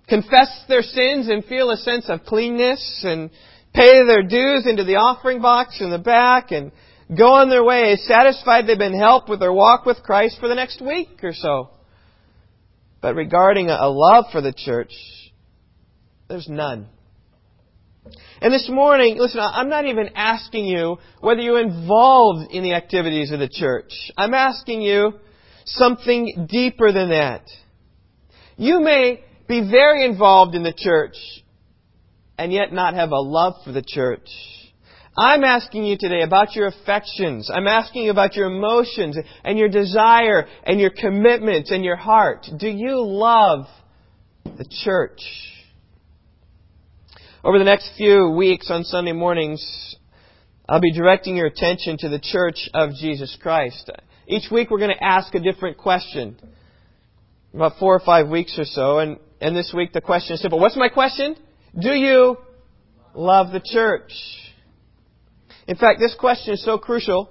confess 0.08 0.64
their 0.68 0.82
sins 0.82 1.30
and 1.30 1.46
feel 1.46 1.70
a 1.70 1.78
sense 1.78 2.10
of 2.10 2.24
cleanness 2.24 3.04
and 3.06 3.30
pay 3.76 4.06
their 4.06 4.24
dues 4.24 4.66
into 4.66 4.84
the 4.84 4.96
offering 4.96 5.40
box 5.40 5.82
in 5.82 5.92
the 5.92 6.00
back 6.00 6.52
and 6.52 6.72
go 7.16 7.34
on 7.34 7.50
their 7.50 7.64
way 7.64 7.96
satisfied 7.96 8.66
they've 8.66 8.78
been 8.78 8.98
helped 8.98 9.30
with 9.30 9.40
their 9.40 9.54
walk 9.54 9.86
with 9.86 10.02
Christ 10.02 10.38
for 10.40 10.48
the 10.48 10.56
next 10.56 10.82
week 10.82 11.24
or 11.24 11.34
so. 11.34 11.70
But 13.02 13.16
regarding 13.16 13.70
a 13.70 13.88
love 13.88 14.26
for 14.32 14.42
the 14.42 14.52
church, 14.52 14.92
there's 16.28 16.50
none. 16.50 16.88
And 18.42 18.54
this 18.54 18.70
morning, 18.70 19.18
listen, 19.18 19.40
I'm 19.40 19.70
not 19.70 19.86
even 19.86 20.10
asking 20.16 20.66
you 20.66 20.98
whether 21.22 21.42
you're 21.42 21.62
involved 21.62 22.52
in 22.52 22.64
the 22.64 22.74
activities 22.74 23.32
of 23.32 23.40
the 23.40 23.50
church. 23.50 23.92
I'm 24.18 24.34
asking 24.34 24.82
you 24.82 25.14
something 25.66 26.48
deeper 26.50 26.92
than 26.92 27.10
that. 27.10 27.44
You 28.58 28.80
may 28.80 29.24
be 29.48 29.70
very 29.70 30.06
involved 30.06 30.56
in 30.56 30.64
the 30.64 30.74
church 30.76 31.16
and 32.38 32.52
yet 32.52 32.72
not 32.72 32.94
have 32.94 33.12
a 33.12 33.20
love 33.20 33.56
for 33.64 33.72
the 33.72 33.84
church. 33.86 34.30
I'm 35.18 35.44
asking 35.44 35.86
you 35.86 35.98
today 36.00 36.22
about 36.22 36.56
your 36.56 36.68
affections. 36.68 37.50
I'm 37.52 37.68
asking 37.68 38.04
you 38.04 38.12
about 38.12 38.36
your 38.36 38.48
emotions 38.48 39.18
and 39.44 39.58
your 39.58 39.70
desire 39.70 40.46
and 40.64 40.80
your 40.80 40.92
commitments 40.92 41.72
and 41.72 41.84
your 41.84 41.96
heart. 41.96 42.46
Do 42.56 42.68
you 42.68 43.02
love 43.04 43.66
the 44.44 44.66
church? 44.84 45.22
Over 47.44 47.60
the 47.60 47.66
next 47.66 47.92
few 47.98 48.32
weeks 48.32 48.72
on 48.72 48.84
Sunday 48.84 49.12
mornings, 49.12 49.96
I'll 50.68 50.82
be 50.82 50.92
directing 50.92 51.38
your 51.38 51.46
attention 51.46 51.96
to 52.00 52.10
the 52.10 52.20
church 52.20 52.68
of 52.74 52.96
Jesus 52.96 53.38
Christ. 53.40 53.92
Each 54.28 54.50
week 54.52 54.72
we're 54.72 54.80
going 54.80 54.96
to 54.98 55.04
ask 55.04 55.34
a 55.36 55.40
different 55.40 55.78
question. 55.78 56.36
About 57.54 57.74
four 57.80 57.94
or 57.94 58.00
five 58.00 58.28
weeks 58.28 58.58
or 58.58 58.66
so. 58.66 58.98
And, 58.98 59.20
and 59.40 59.56
this 59.56 59.72
week 59.76 59.94
the 59.94 60.02
question 60.02 60.34
is 60.34 60.42
simple. 60.42 60.60
What's 60.60 60.76
my 60.76 60.90
question? 60.90 61.36
Do 61.80 61.92
you 61.92 62.38
love 63.14 63.52
the 63.52 63.62
church? 63.64 64.12
In 65.68 65.76
fact, 65.76 66.00
this 66.00 66.16
question 66.20 66.56
is 66.56 66.66
so 66.66 66.80
crucial. 66.80 67.30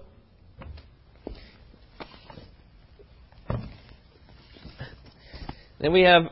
Then 5.80 5.92
we 5.92 6.02
have 6.02 6.22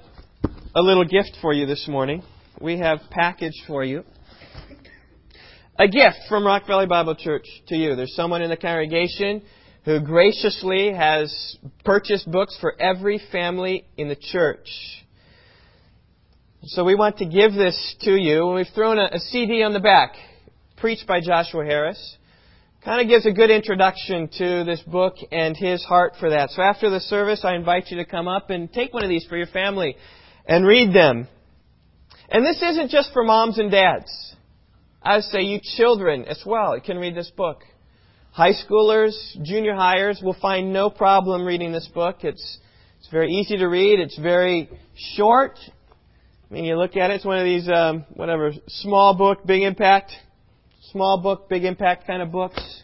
a 0.76 0.80
little 0.80 1.04
gift 1.04 1.36
for 1.42 1.52
you 1.52 1.66
this 1.66 1.88
morning. 1.88 2.22
We 2.64 2.78
have 2.78 3.00
packaged 3.10 3.60
for 3.66 3.84
you 3.84 4.04
a 5.78 5.86
gift 5.86 6.16
from 6.30 6.46
Rock 6.46 6.66
Valley 6.66 6.86
Bible 6.86 7.14
Church 7.14 7.44
to 7.68 7.76
you. 7.76 7.94
There's 7.94 8.14
someone 8.14 8.40
in 8.40 8.48
the 8.48 8.56
congregation 8.56 9.42
who 9.84 10.00
graciously 10.00 10.90
has 10.90 11.58
purchased 11.84 12.30
books 12.32 12.56
for 12.62 12.74
every 12.80 13.20
family 13.30 13.84
in 13.98 14.08
the 14.08 14.16
church. 14.16 14.66
So 16.62 16.84
we 16.84 16.94
want 16.94 17.18
to 17.18 17.26
give 17.26 17.52
this 17.52 17.96
to 18.00 18.12
you, 18.12 18.46
we've 18.46 18.66
thrown 18.74 18.98
a, 18.98 19.10
a 19.12 19.18
CD 19.18 19.62
on 19.62 19.74
the 19.74 19.80
back, 19.80 20.14
preached 20.78 21.06
by 21.06 21.20
Joshua 21.20 21.66
Harris. 21.66 22.16
Kind 22.82 23.02
of 23.02 23.08
gives 23.08 23.26
a 23.26 23.32
good 23.32 23.50
introduction 23.50 24.30
to 24.38 24.64
this 24.64 24.80
book 24.86 25.16
and 25.30 25.54
his 25.54 25.84
heart 25.84 26.14
for 26.18 26.30
that. 26.30 26.48
So 26.48 26.62
after 26.62 26.88
the 26.88 27.00
service, 27.00 27.44
I 27.44 27.56
invite 27.56 27.88
you 27.88 27.98
to 27.98 28.06
come 28.06 28.26
up 28.26 28.48
and 28.48 28.72
take 28.72 28.94
one 28.94 29.02
of 29.02 29.10
these 29.10 29.26
for 29.28 29.36
your 29.36 29.48
family 29.48 29.96
and 30.46 30.66
read 30.66 30.94
them. 30.94 31.28
And 32.28 32.44
this 32.44 32.60
isn't 32.62 32.90
just 32.90 33.12
for 33.12 33.22
moms 33.22 33.58
and 33.58 33.70
dads. 33.70 34.34
I 35.02 35.20
say 35.20 35.42
you 35.42 35.60
children 35.76 36.24
as 36.24 36.42
well 36.46 36.78
can 36.80 36.98
read 36.98 37.14
this 37.14 37.30
book. 37.36 37.62
High 38.32 38.52
schoolers, 38.52 39.14
junior 39.42 39.74
hires 39.74 40.20
will 40.22 40.36
find 40.40 40.72
no 40.72 40.90
problem 40.90 41.44
reading 41.44 41.72
this 41.72 41.88
book. 41.94 42.24
It's, 42.24 42.58
it's 42.98 43.08
very 43.10 43.30
easy 43.30 43.58
to 43.58 43.66
read. 43.66 44.00
It's 44.00 44.18
very 44.18 44.68
short 45.16 45.58
I 46.50 46.54
mean, 46.54 46.66
you 46.66 46.76
look 46.76 46.96
at 46.96 47.10
it, 47.10 47.14
it's 47.14 47.24
one 47.24 47.38
of 47.38 47.44
these, 47.44 47.68
um, 47.68 48.04
whatever, 48.14 48.52
small 48.68 49.16
book, 49.16 49.44
big 49.44 49.62
impact, 49.62 50.12
small 50.92 51.20
book, 51.20 51.48
big 51.48 51.64
impact 51.64 52.06
kind 52.06 52.22
of 52.22 52.30
books. 52.30 52.82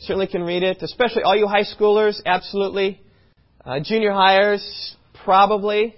Certainly 0.00 0.28
can 0.28 0.42
read 0.42 0.62
it, 0.62 0.78
especially 0.80 1.22
all 1.22 1.36
you 1.36 1.48
high 1.48 1.64
schoolers, 1.64 2.18
absolutely. 2.24 3.02
Uh, 3.62 3.80
junior 3.82 4.12
hires, 4.12 4.96
probably. 5.24 5.96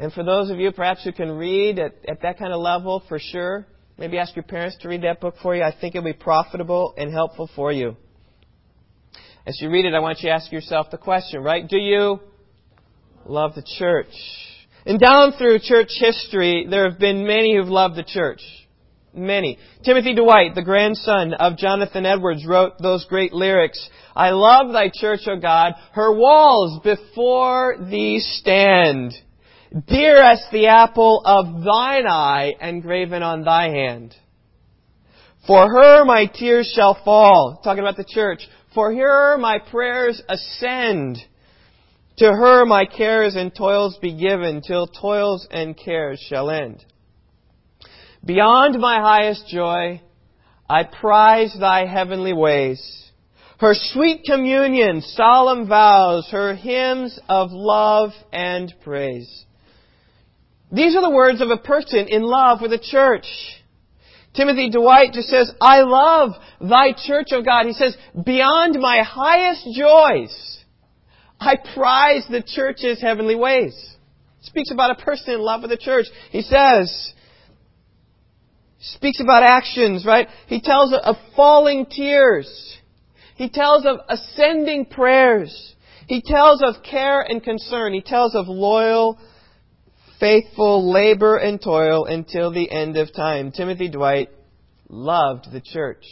And 0.00 0.10
for 0.10 0.24
those 0.24 0.48
of 0.48 0.58
you 0.58 0.72
perhaps 0.72 1.04
who 1.04 1.12
can 1.12 1.30
read 1.30 1.78
at, 1.78 1.94
at 2.08 2.22
that 2.22 2.38
kind 2.38 2.54
of 2.54 2.60
level, 2.60 3.02
for 3.06 3.18
sure, 3.18 3.66
maybe 3.98 4.16
ask 4.16 4.34
your 4.34 4.42
parents 4.42 4.78
to 4.80 4.88
read 4.88 5.02
that 5.02 5.20
book 5.20 5.34
for 5.42 5.54
you. 5.54 5.62
I 5.62 5.74
think 5.78 5.94
it'll 5.94 6.06
be 6.06 6.14
profitable 6.14 6.94
and 6.96 7.12
helpful 7.12 7.50
for 7.54 7.70
you. 7.70 7.96
As 9.46 9.60
you 9.60 9.68
read 9.68 9.84
it, 9.84 9.92
I 9.92 9.98
want 9.98 10.20
you 10.20 10.30
to 10.30 10.34
ask 10.34 10.50
yourself 10.50 10.86
the 10.90 10.96
question, 10.96 11.42
right? 11.42 11.68
Do 11.68 11.76
you 11.76 12.18
love 13.26 13.54
the 13.54 13.64
church? 13.78 14.14
And 14.86 14.98
down 14.98 15.32
through 15.32 15.58
church 15.58 15.90
history, 15.98 16.66
there 16.68 16.88
have 16.88 16.98
been 16.98 17.26
many 17.26 17.54
who've 17.54 17.68
loved 17.68 17.96
the 17.96 18.02
church. 18.02 18.40
Many. 19.12 19.58
Timothy 19.84 20.14
Dwight, 20.14 20.54
the 20.54 20.62
grandson 20.62 21.34
of 21.34 21.58
Jonathan 21.58 22.06
Edwards, 22.06 22.46
wrote 22.46 22.78
those 22.80 23.04
great 23.04 23.34
lyrics. 23.34 23.86
I 24.16 24.30
love 24.30 24.72
thy 24.72 24.90
church, 24.94 25.20
O 25.26 25.36
God. 25.38 25.74
Her 25.92 26.14
walls 26.14 26.80
before 26.82 27.76
thee 27.90 28.20
stand. 28.20 29.12
Dear 29.86 30.16
as 30.16 30.44
the 30.50 30.66
apple 30.66 31.22
of 31.24 31.62
thine 31.62 32.06
eye, 32.08 32.54
engraven 32.60 33.22
on 33.22 33.44
thy 33.44 33.68
hand. 33.68 34.16
For 35.46 35.68
her 35.68 36.04
my 36.04 36.26
tears 36.26 36.72
shall 36.74 36.98
fall. 37.04 37.60
Talking 37.62 37.84
about 37.84 37.96
the 37.96 38.04
church. 38.04 38.40
For 38.74 38.92
her 38.92 39.38
my 39.38 39.60
prayers 39.60 40.20
ascend. 40.28 41.18
To 42.18 42.26
her 42.26 42.66
my 42.66 42.84
cares 42.84 43.36
and 43.36 43.54
toils 43.54 43.96
be 44.02 44.18
given, 44.18 44.60
till 44.60 44.88
toils 44.88 45.46
and 45.52 45.76
cares 45.76 46.20
shall 46.28 46.50
end. 46.50 46.84
Beyond 48.24 48.78
my 48.80 49.00
highest 49.00 49.46
joy, 49.46 50.02
I 50.68 50.82
prize 50.82 51.56
thy 51.58 51.86
heavenly 51.86 52.32
ways. 52.32 52.82
Her 53.60 53.74
sweet 53.74 54.24
communion, 54.24 55.00
solemn 55.00 55.68
vows, 55.68 56.28
her 56.32 56.56
hymns 56.56 57.18
of 57.28 57.50
love 57.52 58.10
and 58.32 58.74
praise. 58.82 59.46
These 60.72 60.94
are 60.96 61.02
the 61.02 61.14
words 61.14 61.40
of 61.40 61.50
a 61.50 61.56
person 61.56 62.06
in 62.08 62.22
love 62.22 62.60
with 62.60 62.70
the 62.70 62.78
church. 62.78 63.26
Timothy 64.34 64.70
Dwight 64.70 65.12
just 65.12 65.28
says, 65.28 65.52
I 65.60 65.80
love 65.80 66.30
thy 66.60 66.92
church, 66.96 67.28
O 67.32 67.42
God. 67.42 67.66
He 67.66 67.72
says, 67.72 67.96
beyond 68.24 68.78
my 68.80 69.02
highest 69.02 69.66
joys, 69.76 70.64
I 71.40 71.56
prize 71.74 72.26
the 72.30 72.42
church's 72.42 73.00
heavenly 73.00 73.34
ways. 73.34 73.74
Speaks 74.42 74.70
about 74.70 74.92
a 74.92 75.04
person 75.04 75.34
in 75.34 75.40
love 75.40 75.62
with 75.62 75.70
the 75.70 75.76
church. 75.76 76.06
He 76.30 76.42
says, 76.42 77.12
speaks 78.78 79.20
about 79.20 79.42
actions, 79.42 80.06
right? 80.06 80.28
He 80.46 80.60
tells 80.60 80.94
of 80.94 81.16
falling 81.34 81.86
tears. 81.86 82.76
He 83.36 83.50
tells 83.50 83.84
of 83.84 83.98
ascending 84.08 84.86
prayers. 84.86 85.74
He 86.06 86.22
tells 86.22 86.62
of 86.62 86.82
care 86.82 87.20
and 87.22 87.42
concern. 87.42 87.92
He 87.92 88.02
tells 88.02 88.34
of 88.34 88.46
loyal, 88.48 89.18
faithful 90.20 90.92
labor 90.92 91.36
and 91.36 91.60
toil 91.60 92.04
until 92.04 92.52
the 92.52 92.70
end 92.70 92.96
of 92.96 93.12
time. 93.12 93.50
Timothy 93.50 93.88
Dwight 93.88 94.28
loved 94.88 95.50
the 95.50 95.60
church. 95.60 96.04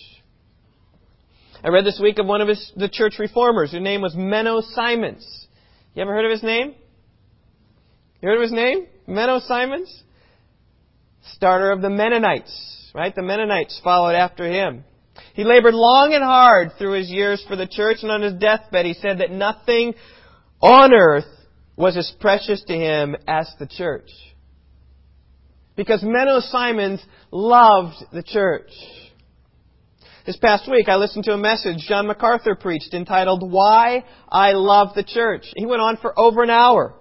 I 1.62 1.68
read 1.68 1.84
this 1.84 2.00
week 2.02 2.18
of 2.18 2.26
one 2.26 2.40
of 2.40 2.48
his, 2.48 2.72
the 2.76 2.88
church 2.88 3.18
reformers 3.18 3.72
whose 3.72 3.82
name 3.82 4.00
was 4.00 4.14
Menno 4.14 4.62
Simons. 4.74 5.46
You 5.94 6.02
ever 6.02 6.14
heard 6.14 6.24
of 6.24 6.30
his 6.30 6.42
name? 6.42 6.74
You 8.22 8.28
heard 8.28 8.36
of 8.36 8.42
his 8.42 8.52
name? 8.52 8.86
Menno 9.08 9.40
Simons? 9.46 10.02
Starter 11.34 11.72
of 11.72 11.82
the 11.82 11.90
Mennonites, 11.90 12.90
right? 12.94 13.14
The 13.14 13.22
Mennonites 13.22 13.80
followed 13.84 14.14
after 14.14 14.48
him. 14.48 14.84
He 15.34 15.44
labored 15.44 15.74
long 15.74 16.14
and 16.14 16.22
hard 16.22 16.72
through 16.78 16.92
his 16.92 17.10
years 17.10 17.44
for 17.48 17.56
the 17.56 17.66
church, 17.66 17.98
and 18.02 18.10
on 18.10 18.22
his 18.22 18.34
deathbed 18.34 18.86
he 18.86 18.94
said 18.94 19.18
that 19.18 19.30
nothing 19.30 19.94
on 20.60 20.92
earth 20.94 21.26
was 21.78 21.97
as 21.97 22.12
precious 22.18 22.62
to 22.64 22.75
him 22.75 23.16
as 23.28 23.49
the 23.61 23.66
church. 23.66 24.11
Because 25.76 26.02
Menno 26.02 26.42
Simons 26.42 27.00
loved 27.30 27.94
the 28.12 28.25
church. 28.25 28.70
This 30.26 30.37
past 30.37 30.68
week, 30.68 30.88
I 30.88 30.97
listened 30.97 31.25
to 31.26 31.35
a 31.35 31.38
message 31.38 31.87
John 31.88 32.08
MacArthur 32.08 32.56
preached 32.56 32.92
entitled, 32.94 33.49
Why 33.50 34.04
I 34.28 34.52
Love 34.52 34.88
the 34.97 35.04
Church. 35.04 35.44
He 35.56 35.66
went 35.66 35.80
on 35.80 35.97
for 35.99 36.18
over 36.18 36.42
an 36.42 36.50
hour, 36.50 36.94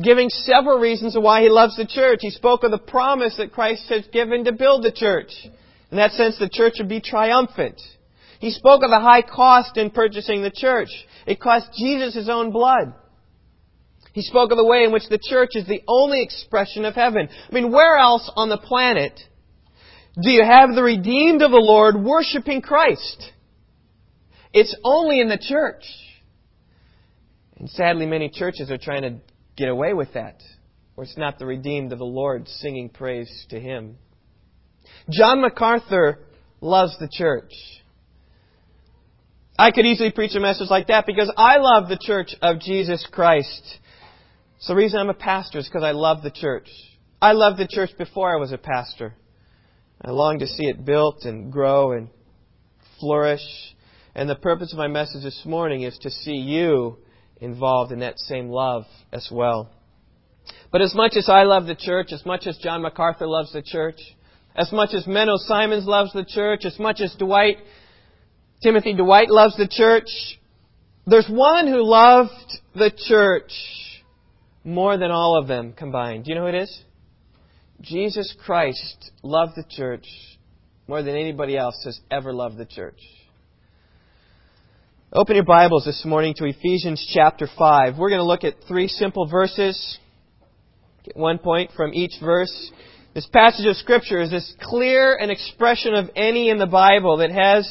giving 0.00 0.28
several 0.28 0.78
reasons 0.78 1.16
why 1.18 1.40
he 1.40 1.48
loves 1.48 1.76
the 1.76 1.86
church. 1.86 2.18
He 2.20 2.30
spoke 2.30 2.64
of 2.64 2.70
the 2.70 2.78
promise 2.78 3.38
that 3.38 3.52
Christ 3.52 3.86
has 3.88 4.06
given 4.12 4.44
to 4.44 4.52
build 4.52 4.84
the 4.84 4.92
church. 4.92 5.32
In 5.90 5.96
that 5.96 6.12
sense, 6.12 6.38
the 6.38 6.50
church 6.50 6.74
would 6.78 6.90
be 6.90 7.00
triumphant. 7.00 7.80
He 8.38 8.50
spoke 8.50 8.82
of 8.84 8.90
the 8.90 9.00
high 9.00 9.22
cost 9.22 9.78
in 9.78 9.90
purchasing 9.90 10.42
the 10.42 10.52
church. 10.54 10.90
It 11.26 11.40
cost 11.40 11.70
Jesus 11.76 12.14
his 12.14 12.28
own 12.28 12.52
blood. 12.52 12.92
He 14.18 14.24
spoke 14.24 14.50
of 14.50 14.56
the 14.56 14.64
way 14.64 14.82
in 14.82 14.90
which 14.90 15.08
the 15.08 15.20
church 15.22 15.50
is 15.54 15.64
the 15.68 15.84
only 15.86 16.24
expression 16.24 16.84
of 16.84 16.96
heaven. 16.96 17.28
I 17.30 17.54
mean, 17.54 17.70
where 17.70 17.96
else 17.96 18.28
on 18.34 18.48
the 18.48 18.58
planet 18.58 19.12
do 20.20 20.32
you 20.32 20.44
have 20.44 20.74
the 20.74 20.82
redeemed 20.82 21.40
of 21.40 21.52
the 21.52 21.56
Lord 21.56 21.94
worshiping 21.94 22.60
Christ? 22.60 23.30
It's 24.52 24.74
only 24.82 25.20
in 25.20 25.28
the 25.28 25.38
church. 25.38 25.84
And 27.58 27.70
sadly, 27.70 28.06
many 28.06 28.28
churches 28.28 28.72
are 28.72 28.76
trying 28.76 29.02
to 29.02 29.20
get 29.56 29.68
away 29.68 29.94
with 29.94 30.12
that, 30.14 30.42
where 30.96 31.04
it's 31.04 31.16
not 31.16 31.38
the 31.38 31.46
redeemed 31.46 31.92
of 31.92 32.00
the 32.00 32.04
Lord 32.04 32.48
singing 32.48 32.88
praise 32.88 33.46
to 33.50 33.60
Him. 33.60 33.98
John 35.08 35.42
MacArthur 35.42 36.18
loves 36.60 36.98
the 36.98 37.08
church. 37.08 37.52
I 39.56 39.70
could 39.70 39.86
easily 39.86 40.10
preach 40.10 40.34
a 40.34 40.40
message 40.40 40.70
like 40.70 40.88
that 40.88 41.06
because 41.06 41.32
I 41.36 41.58
love 41.58 41.88
the 41.88 42.00
church 42.00 42.34
of 42.42 42.58
Jesus 42.58 43.06
Christ. 43.12 43.78
So 44.60 44.72
the 44.72 44.76
reason 44.76 44.98
I'm 44.98 45.08
a 45.08 45.14
pastor 45.14 45.58
is 45.58 45.68
because 45.68 45.84
I 45.84 45.92
love 45.92 46.22
the 46.22 46.32
church. 46.32 46.68
I 47.22 47.32
loved 47.32 47.58
the 47.58 47.68
church 47.68 47.90
before 47.96 48.32
I 48.32 48.40
was 48.40 48.50
a 48.50 48.58
pastor. 48.58 49.14
I 50.02 50.10
longed 50.10 50.40
to 50.40 50.48
see 50.48 50.64
it 50.64 50.84
built 50.84 51.24
and 51.24 51.52
grow 51.52 51.92
and 51.92 52.08
flourish. 52.98 53.40
And 54.16 54.28
the 54.28 54.34
purpose 54.34 54.72
of 54.72 54.78
my 54.78 54.88
message 54.88 55.22
this 55.22 55.42
morning 55.44 55.82
is 55.82 55.96
to 55.98 56.10
see 56.10 56.34
you 56.34 56.98
involved 57.40 57.92
in 57.92 58.00
that 58.00 58.18
same 58.18 58.48
love 58.48 58.84
as 59.12 59.28
well. 59.30 59.70
But 60.72 60.82
as 60.82 60.92
much 60.92 61.12
as 61.16 61.28
I 61.28 61.44
love 61.44 61.66
the 61.66 61.76
church, 61.76 62.08
as 62.12 62.26
much 62.26 62.48
as 62.48 62.58
John 62.58 62.82
MacArthur 62.82 63.28
loves 63.28 63.52
the 63.52 63.62
church, 63.62 64.00
as 64.56 64.72
much 64.72 64.90
as 64.92 65.04
Menno 65.04 65.36
Simons 65.36 65.86
loves 65.86 66.12
the 66.12 66.24
church, 66.24 66.64
as 66.64 66.80
much 66.80 67.00
as 67.00 67.14
Dwight, 67.14 67.58
Timothy 68.60 68.94
Dwight 68.94 69.30
loves 69.30 69.56
the 69.56 69.68
church, 69.68 70.08
there's 71.06 71.28
one 71.28 71.68
who 71.68 71.88
loved 71.88 72.58
the 72.74 72.90
church 73.06 73.52
more 74.64 74.96
than 74.96 75.10
all 75.10 75.38
of 75.38 75.46
them 75.48 75.72
combined. 75.72 76.24
Do 76.24 76.30
you 76.30 76.34
know 76.34 76.42
who 76.42 76.48
it 76.48 76.62
is? 76.62 76.84
Jesus 77.80 78.34
Christ 78.44 79.10
loved 79.22 79.52
the 79.56 79.64
church 79.68 80.06
more 80.88 81.02
than 81.02 81.14
anybody 81.14 81.56
else 81.56 81.80
has 81.84 82.00
ever 82.10 82.32
loved 82.32 82.56
the 82.56 82.66
church. 82.66 82.98
Open 85.12 85.36
your 85.36 85.44
Bibles 85.44 85.84
this 85.84 86.04
morning 86.04 86.34
to 86.36 86.44
Ephesians 86.44 87.10
chapter 87.14 87.48
5. 87.58 87.96
We're 87.98 88.10
going 88.10 88.20
to 88.20 88.26
look 88.26 88.44
at 88.44 88.56
three 88.66 88.88
simple 88.88 89.26
verses. 89.26 89.98
Get 91.04 91.16
one 91.16 91.38
point 91.38 91.70
from 91.76 91.94
each 91.94 92.12
verse. 92.22 92.70
This 93.14 93.26
passage 93.32 93.66
of 93.66 93.76
Scripture 93.76 94.20
is 94.20 94.32
as 94.32 94.52
clear 94.60 95.16
an 95.16 95.30
expression 95.30 95.94
of 95.94 96.10
any 96.14 96.50
in 96.50 96.58
the 96.58 96.66
Bible 96.66 97.18
that 97.18 97.30
has 97.30 97.66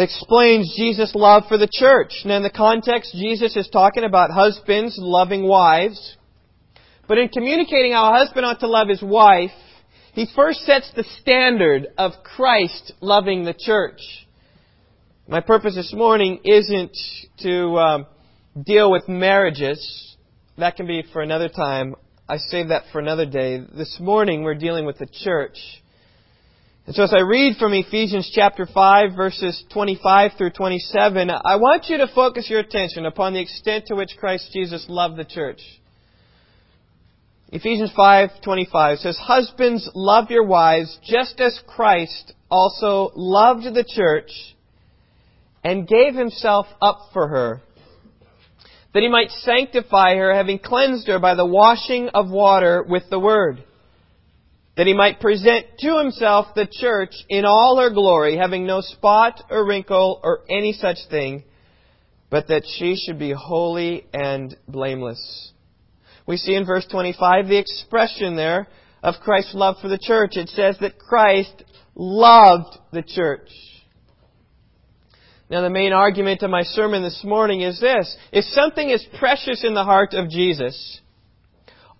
explains 0.00 0.74
Jesus' 0.76 1.14
love 1.14 1.44
for 1.48 1.58
the 1.58 1.68
church. 1.70 2.12
Now, 2.24 2.36
in 2.36 2.42
the 2.42 2.50
context, 2.50 3.12
Jesus 3.12 3.56
is 3.56 3.68
talking 3.68 4.04
about 4.04 4.30
husbands 4.30 4.96
loving 4.98 5.46
wives. 5.46 6.16
But 7.08 7.18
in 7.18 7.28
communicating 7.28 7.92
how 7.92 8.12
a 8.12 8.18
husband 8.18 8.46
ought 8.46 8.60
to 8.60 8.68
love 8.68 8.88
his 8.88 9.02
wife, 9.02 9.50
he 10.12 10.26
first 10.34 10.60
sets 10.60 10.90
the 10.94 11.04
standard 11.20 11.88
of 11.98 12.12
Christ 12.22 12.92
loving 13.00 13.44
the 13.44 13.54
church. 13.54 14.00
My 15.26 15.40
purpose 15.40 15.74
this 15.74 15.92
morning 15.92 16.40
isn't 16.44 16.96
to 17.40 17.78
um, 17.78 18.06
deal 18.64 18.90
with 18.90 19.08
marriages. 19.08 20.16
That 20.58 20.76
can 20.76 20.86
be 20.86 21.04
for 21.12 21.22
another 21.22 21.48
time. 21.48 21.94
I 22.28 22.36
save 22.36 22.68
that 22.68 22.84
for 22.92 23.00
another 23.00 23.26
day. 23.26 23.58
This 23.76 23.98
morning 24.00 24.42
we're 24.42 24.54
dealing 24.54 24.86
with 24.86 24.98
the 24.98 25.08
church. 25.24 25.56
And 26.90 26.96
so 26.96 27.04
as 27.04 27.14
I 27.14 27.20
read 27.20 27.56
from 27.56 27.72
Ephesians 27.72 28.28
chapter 28.34 28.66
5 28.66 29.14
verses 29.14 29.62
25 29.72 30.32
through 30.36 30.50
27, 30.50 31.30
I 31.30 31.54
want 31.54 31.88
you 31.88 31.98
to 31.98 32.08
focus 32.12 32.50
your 32.50 32.58
attention 32.58 33.06
upon 33.06 33.32
the 33.32 33.38
extent 33.38 33.86
to 33.86 33.94
which 33.94 34.16
Christ 34.18 34.50
Jesus 34.52 34.86
loved 34.88 35.16
the 35.16 35.24
church. 35.24 35.60
Ephesians 37.52 37.92
5:25 37.96 38.98
says, 38.98 39.16
"Husbands, 39.18 39.88
love 39.94 40.32
your 40.32 40.42
wives 40.42 40.98
just 41.04 41.40
as 41.40 41.56
Christ 41.60 42.32
also 42.50 43.12
loved 43.14 43.72
the 43.72 43.84
church 43.84 44.56
and 45.62 45.86
gave 45.86 46.16
himself 46.16 46.66
up 46.82 47.10
for 47.12 47.28
her, 47.28 47.62
that 48.94 49.02
he 49.04 49.08
might 49.08 49.30
sanctify 49.30 50.16
her, 50.16 50.34
having 50.34 50.58
cleansed 50.58 51.06
her 51.06 51.20
by 51.20 51.36
the 51.36 51.46
washing 51.46 52.08
of 52.08 52.32
water 52.32 52.82
with 52.82 53.08
the 53.10 53.20
word, 53.20 53.62
that 54.76 54.86
he 54.86 54.94
might 54.94 55.20
present 55.20 55.66
to 55.78 55.98
himself 55.98 56.54
the 56.54 56.68
church 56.70 57.14
in 57.28 57.44
all 57.44 57.78
her 57.78 57.90
glory, 57.90 58.36
having 58.36 58.66
no 58.66 58.80
spot 58.80 59.42
or 59.50 59.66
wrinkle 59.66 60.20
or 60.22 60.40
any 60.48 60.72
such 60.72 60.98
thing, 61.10 61.44
but 62.30 62.48
that 62.48 62.62
she 62.78 62.96
should 62.96 63.18
be 63.18 63.32
holy 63.32 64.06
and 64.12 64.56
blameless." 64.68 65.52
we 66.30 66.36
see 66.36 66.54
in 66.54 66.64
verse 66.64 66.86
25 66.86 67.48
the 67.48 67.58
expression 67.58 68.36
there 68.36 68.68
of 69.02 69.16
Christ's 69.22 69.54
love 69.54 69.76
for 69.82 69.88
the 69.88 69.98
church. 69.98 70.36
It 70.36 70.48
says 70.50 70.76
that 70.80 70.98
Christ 70.98 71.64
loved 71.96 72.78
the 72.92 73.02
church. 73.02 73.48
Now, 75.50 75.62
the 75.62 75.70
main 75.70 75.92
argument 75.92 76.42
of 76.42 76.50
my 76.50 76.62
sermon 76.62 77.02
this 77.02 77.24
morning 77.24 77.62
is 77.62 77.80
this. 77.80 78.16
If 78.30 78.44
something 78.44 78.88
is 78.88 79.04
precious 79.18 79.64
in 79.64 79.74
the 79.74 79.82
heart 79.82 80.14
of 80.14 80.30
Jesus, 80.30 80.99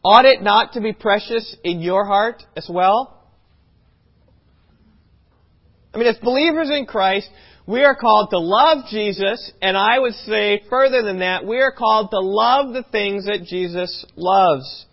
ought 0.04 0.24
it 0.24 0.42
not 0.42 0.72
to 0.74 0.80
be 0.80 0.92
precious 0.92 1.56
in 1.62 1.80
your 1.80 2.04
heart 2.04 2.42
as 2.56 2.68
well? 2.70 3.16
I 5.92 5.98
mean, 5.98 6.06
as 6.06 6.18
believers 6.18 6.70
in 6.70 6.86
Christ, 6.86 7.28
we 7.66 7.84
are 7.84 7.94
called 7.94 8.30
to 8.30 8.38
love 8.38 8.86
Jesus, 8.90 9.52
and 9.60 9.76
I 9.76 9.98
would 9.98 10.14
say 10.14 10.62
further 10.70 11.02
than 11.02 11.18
that, 11.20 11.46
we 11.46 11.58
are 11.58 11.72
called 11.72 12.10
to 12.10 12.20
love 12.20 12.72
the 12.72 12.84
things 12.90 13.26
that 13.26 13.44
Jesus 13.44 14.04
loves. 14.16 14.86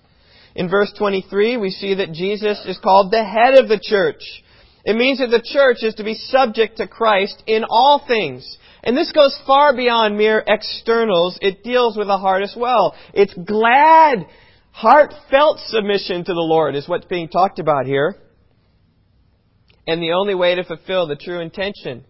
In 0.56 0.70
verse 0.70 0.92
23, 0.98 1.58
we 1.58 1.70
see 1.70 1.96
that 1.96 2.14
Jesus 2.14 2.64
is 2.66 2.80
called 2.84 3.12
the 3.12 3.24
head 3.24 3.56
of 3.56 3.70
the 3.70 3.80
church. 3.82 4.22
It 4.86 4.96
means 4.96 5.20
that 5.20 5.30
the 5.30 5.44
church 5.44 5.78
is 5.82 5.96
to 5.96 6.04
be 6.04 6.16
subject 6.16 6.78
to 6.78 6.88
Christ 6.88 7.44
in 7.46 7.64
all 7.70 8.04
things. 8.08 8.58
And 8.84 8.96
this 8.96 9.12
goes 9.12 9.38
far 9.46 9.76
beyond 9.76 10.18
mere 10.18 10.44
externals. 10.48 11.38
It 11.42 11.64
deals 11.64 11.98
with 11.98 12.08
the 12.08 12.18
heart 12.18 12.42
as 12.42 12.56
well. 12.58 12.96
It's 13.14 13.34
glad, 13.34 14.26
heartfelt 14.78 15.60
submission 15.70 16.24
to 16.24 16.34
the 16.34 16.40
Lord 16.40 16.76
is 16.76 16.88
what's 16.88 17.08
being 17.08 17.30
talked 17.30 17.58
about 17.58 17.88
here. 17.88 18.16
And 19.88 20.00
the 20.00 20.12
only 20.12 20.36
way 20.36 20.54
to 20.54 20.64
fulfill 20.64 21.08
the 21.08 21.16
true 21.16 21.40
intention 21.40 22.06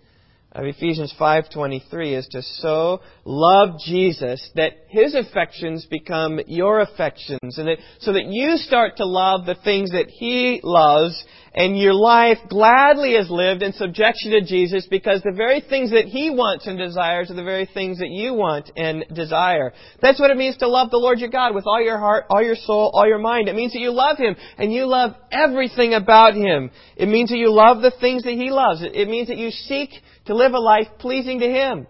of 0.57 0.65
Ephesians 0.65 1.13
5:23 1.19 2.13
is 2.15 2.27
to 2.29 2.41
so 2.41 2.99
love 3.25 3.79
Jesus 3.79 4.49
that 4.55 4.73
his 4.89 5.13
affections 5.13 5.85
become 5.85 6.39
your 6.47 6.79
affections 6.79 7.59
and 7.59 7.67
that 7.67 7.77
so 7.99 8.11
that 8.13 8.25
you 8.25 8.57
start 8.57 8.97
to 8.97 9.05
love 9.05 9.45
the 9.45 9.53
things 9.63 9.91
that 9.91 10.09
he 10.09 10.59
loves 10.63 11.23
and 11.57 11.75
your 11.75 11.95
life 11.95 12.37
gladly 12.49 13.15
is 13.15 13.31
lived 13.31 13.63
in 13.63 13.73
subjection 13.73 14.29
to 14.29 14.41
Jesus 14.41 14.85
because 14.91 15.23
the 15.23 15.31
very 15.31 15.59
things 15.59 15.89
that 15.89 16.05
He 16.05 16.29
wants 16.29 16.67
and 16.67 16.77
desires 16.77 17.31
are 17.31 17.33
the 17.33 17.43
very 17.43 17.67
things 17.73 17.97
that 17.97 18.09
you 18.09 18.35
want 18.35 18.69
and 18.77 19.03
desire. 19.11 19.73
That's 19.99 20.19
what 20.19 20.29
it 20.29 20.37
means 20.37 20.57
to 20.57 20.67
love 20.67 20.91
the 20.91 20.97
Lord 20.97 21.17
your 21.17 21.29
God 21.29 21.55
with 21.55 21.65
all 21.65 21.81
your 21.81 21.97
heart, 21.97 22.25
all 22.29 22.43
your 22.43 22.55
soul, 22.55 22.91
all 22.93 23.07
your 23.07 23.17
mind. 23.17 23.49
It 23.49 23.55
means 23.55 23.73
that 23.73 23.79
you 23.79 23.89
love 23.89 24.19
Him 24.19 24.35
and 24.59 24.71
you 24.71 24.85
love 24.85 25.15
everything 25.31 25.95
about 25.95 26.35
Him. 26.35 26.69
It 26.95 27.07
means 27.07 27.31
that 27.31 27.39
you 27.39 27.51
love 27.51 27.81
the 27.81 27.93
things 27.99 28.21
that 28.21 28.33
He 28.33 28.51
loves. 28.51 28.83
It 28.83 29.09
means 29.09 29.29
that 29.29 29.37
you 29.37 29.49
seek 29.49 29.89
to 30.27 30.35
live 30.35 30.53
a 30.53 30.59
life 30.59 30.87
pleasing 30.99 31.39
to 31.39 31.49
Him. 31.49 31.87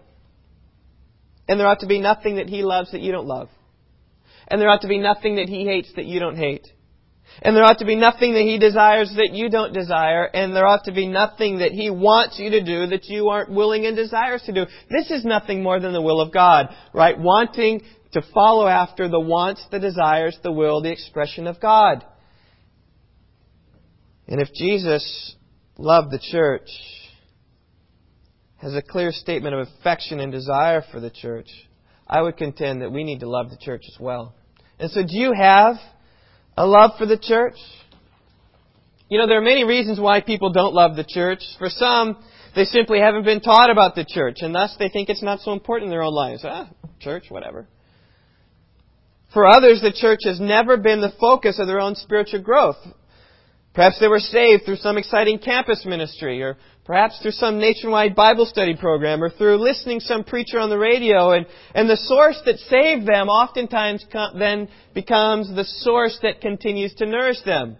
And 1.48 1.58
there 1.58 1.66
ought 1.66 1.80
to 1.80 1.86
be 1.86 2.00
nothing 2.00 2.36
that 2.36 2.48
He 2.48 2.62
loves 2.62 2.92
that 2.92 3.00
you 3.00 3.12
don't 3.12 3.26
love. 3.26 3.48
And 4.48 4.60
there 4.60 4.68
ought 4.68 4.82
to 4.82 4.88
be 4.88 4.98
nothing 4.98 5.36
that 5.36 5.48
He 5.48 5.64
hates 5.64 5.92
that 5.96 6.06
you 6.06 6.20
don't 6.20 6.36
hate. 6.36 6.66
And 7.42 7.54
there 7.54 7.64
ought 7.64 7.78
to 7.78 7.84
be 7.84 7.96
nothing 7.96 8.32
that 8.34 8.42
He 8.42 8.58
desires 8.58 9.12
that 9.16 9.30
you 9.32 9.50
don't 9.50 9.72
desire. 9.72 10.24
And 10.24 10.54
there 10.54 10.66
ought 10.66 10.84
to 10.84 10.92
be 10.92 11.06
nothing 11.06 11.58
that 11.58 11.72
He 11.72 11.90
wants 11.90 12.38
you 12.38 12.50
to 12.50 12.64
do 12.64 12.86
that 12.86 13.04
you 13.04 13.28
aren't 13.28 13.50
willing 13.50 13.86
and 13.86 13.96
desires 13.96 14.42
to 14.46 14.52
do. 14.52 14.66
This 14.90 15.10
is 15.10 15.24
nothing 15.24 15.62
more 15.62 15.80
than 15.80 15.92
the 15.92 16.02
will 16.02 16.20
of 16.20 16.32
God, 16.32 16.68
right? 16.92 17.18
Wanting 17.18 17.82
to 18.12 18.22
follow 18.34 18.66
after 18.66 19.08
the 19.08 19.20
wants, 19.20 19.64
the 19.70 19.78
desires, 19.78 20.38
the 20.42 20.52
will, 20.52 20.82
the 20.82 20.92
expression 20.92 21.46
of 21.46 21.60
God. 21.60 22.04
And 24.26 24.40
if 24.40 24.48
Jesus 24.52 25.34
loved 25.76 26.10
the 26.10 26.18
church, 26.18 26.68
has 28.58 28.74
a 28.74 28.82
clear 28.82 29.12
statement 29.12 29.54
of 29.54 29.66
affection 29.68 30.20
and 30.20 30.30
desire 30.30 30.82
for 30.92 31.00
the 31.00 31.10
church, 31.10 31.48
I 32.06 32.22
would 32.22 32.36
contend 32.36 32.82
that 32.82 32.90
we 32.92 33.04
need 33.04 33.20
to 33.20 33.28
love 33.28 33.50
the 33.50 33.56
church 33.56 33.84
as 33.88 34.00
well. 34.00 34.34
And 34.78 34.90
so 34.90 35.02
do 35.02 35.16
you 35.16 35.32
have 35.32 35.76
a 36.56 36.66
love 36.66 36.92
for 36.98 37.06
the 37.06 37.18
church? 37.18 37.56
You 39.08 39.18
know, 39.18 39.26
there 39.26 39.38
are 39.38 39.42
many 39.42 39.64
reasons 39.64 39.98
why 39.98 40.20
people 40.20 40.52
don't 40.52 40.74
love 40.74 40.96
the 40.96 41.04
church. 41.04 41.40
For 41.58 41.68
some, 41.68 42.18
They 42.54 42.64
simply 42.64 42.98
haven't 42.98 43.24
been 43.24 43.40
taught 43.40 43.70
about 43.70 43.94
the 43.94 44.04
church, 44.04 44.38
and 44.40 44.54
thus 44.54 44.74
they 44.78 44.88
think 44.88 45.08
it's 45.08 45.22
not 45.22 45.40
so 45.40 45.52
important 45.52 45.86
in 45.86 45.90
their 45.90 46.02
own 46.02 46.14
lives. 46.14 46.42
Ah, 46.44 46.68
church, 47.00 47.24
whatever. 47.28 47.68
For 49.32 49.46
others, 49.46 49.80
the 49.80 49.92
church 49.92 50.20
has 50.24 50.40
never 50.40 50.76
been 50.76 51.00
the 51.00 51.12
focus 51.20 51.58
of 51.60 51.66
their 51.66 51.80
own 51.80 51.94
spiritual 51.94 52.42
growth. 52.42 52.78
Perhaps 53.78 54.00
they 54.00 54.08
were 54.08 54.18
saved 54.18 54.64
through 54.64 54.78
some 54.78 54.98
exciting 54.98 55.38
campus 55.38 55.86
ministry, 55.86 56.42
or 56.42 56.56
perhaps 56.84 57.16
through 57.22 57.30
some 57.30 57.60
nationwide 57.60 58.16
Bible 58.16 58.44
study 58.44 58.74
program, 58.74 59.22
or 59.22 59.30
through 59.30 59.62
listening 59.62 60.00
some 60.00 60.24
preacher 60.24 60.58
on 60.58 60.68
the 60.68 60.76
radio, 60.76 61.30
and, 61.30 61.46
and 61.76 61.88
the 61.88 61.96
source 61.96 62.42
that 62.44 62.58
saved 62.58 63.06
them 63.06 63.28
oftentimes 63.28 64.04
then 64.36 64.68
becomes 64.94 65.48
the 65.54 65.62
source 65.62 66.18
that 66.22 66.40
continues 66.40 66.92
to 66.96 67.06
nourish 67.06 67.40
them. 67.44 67.76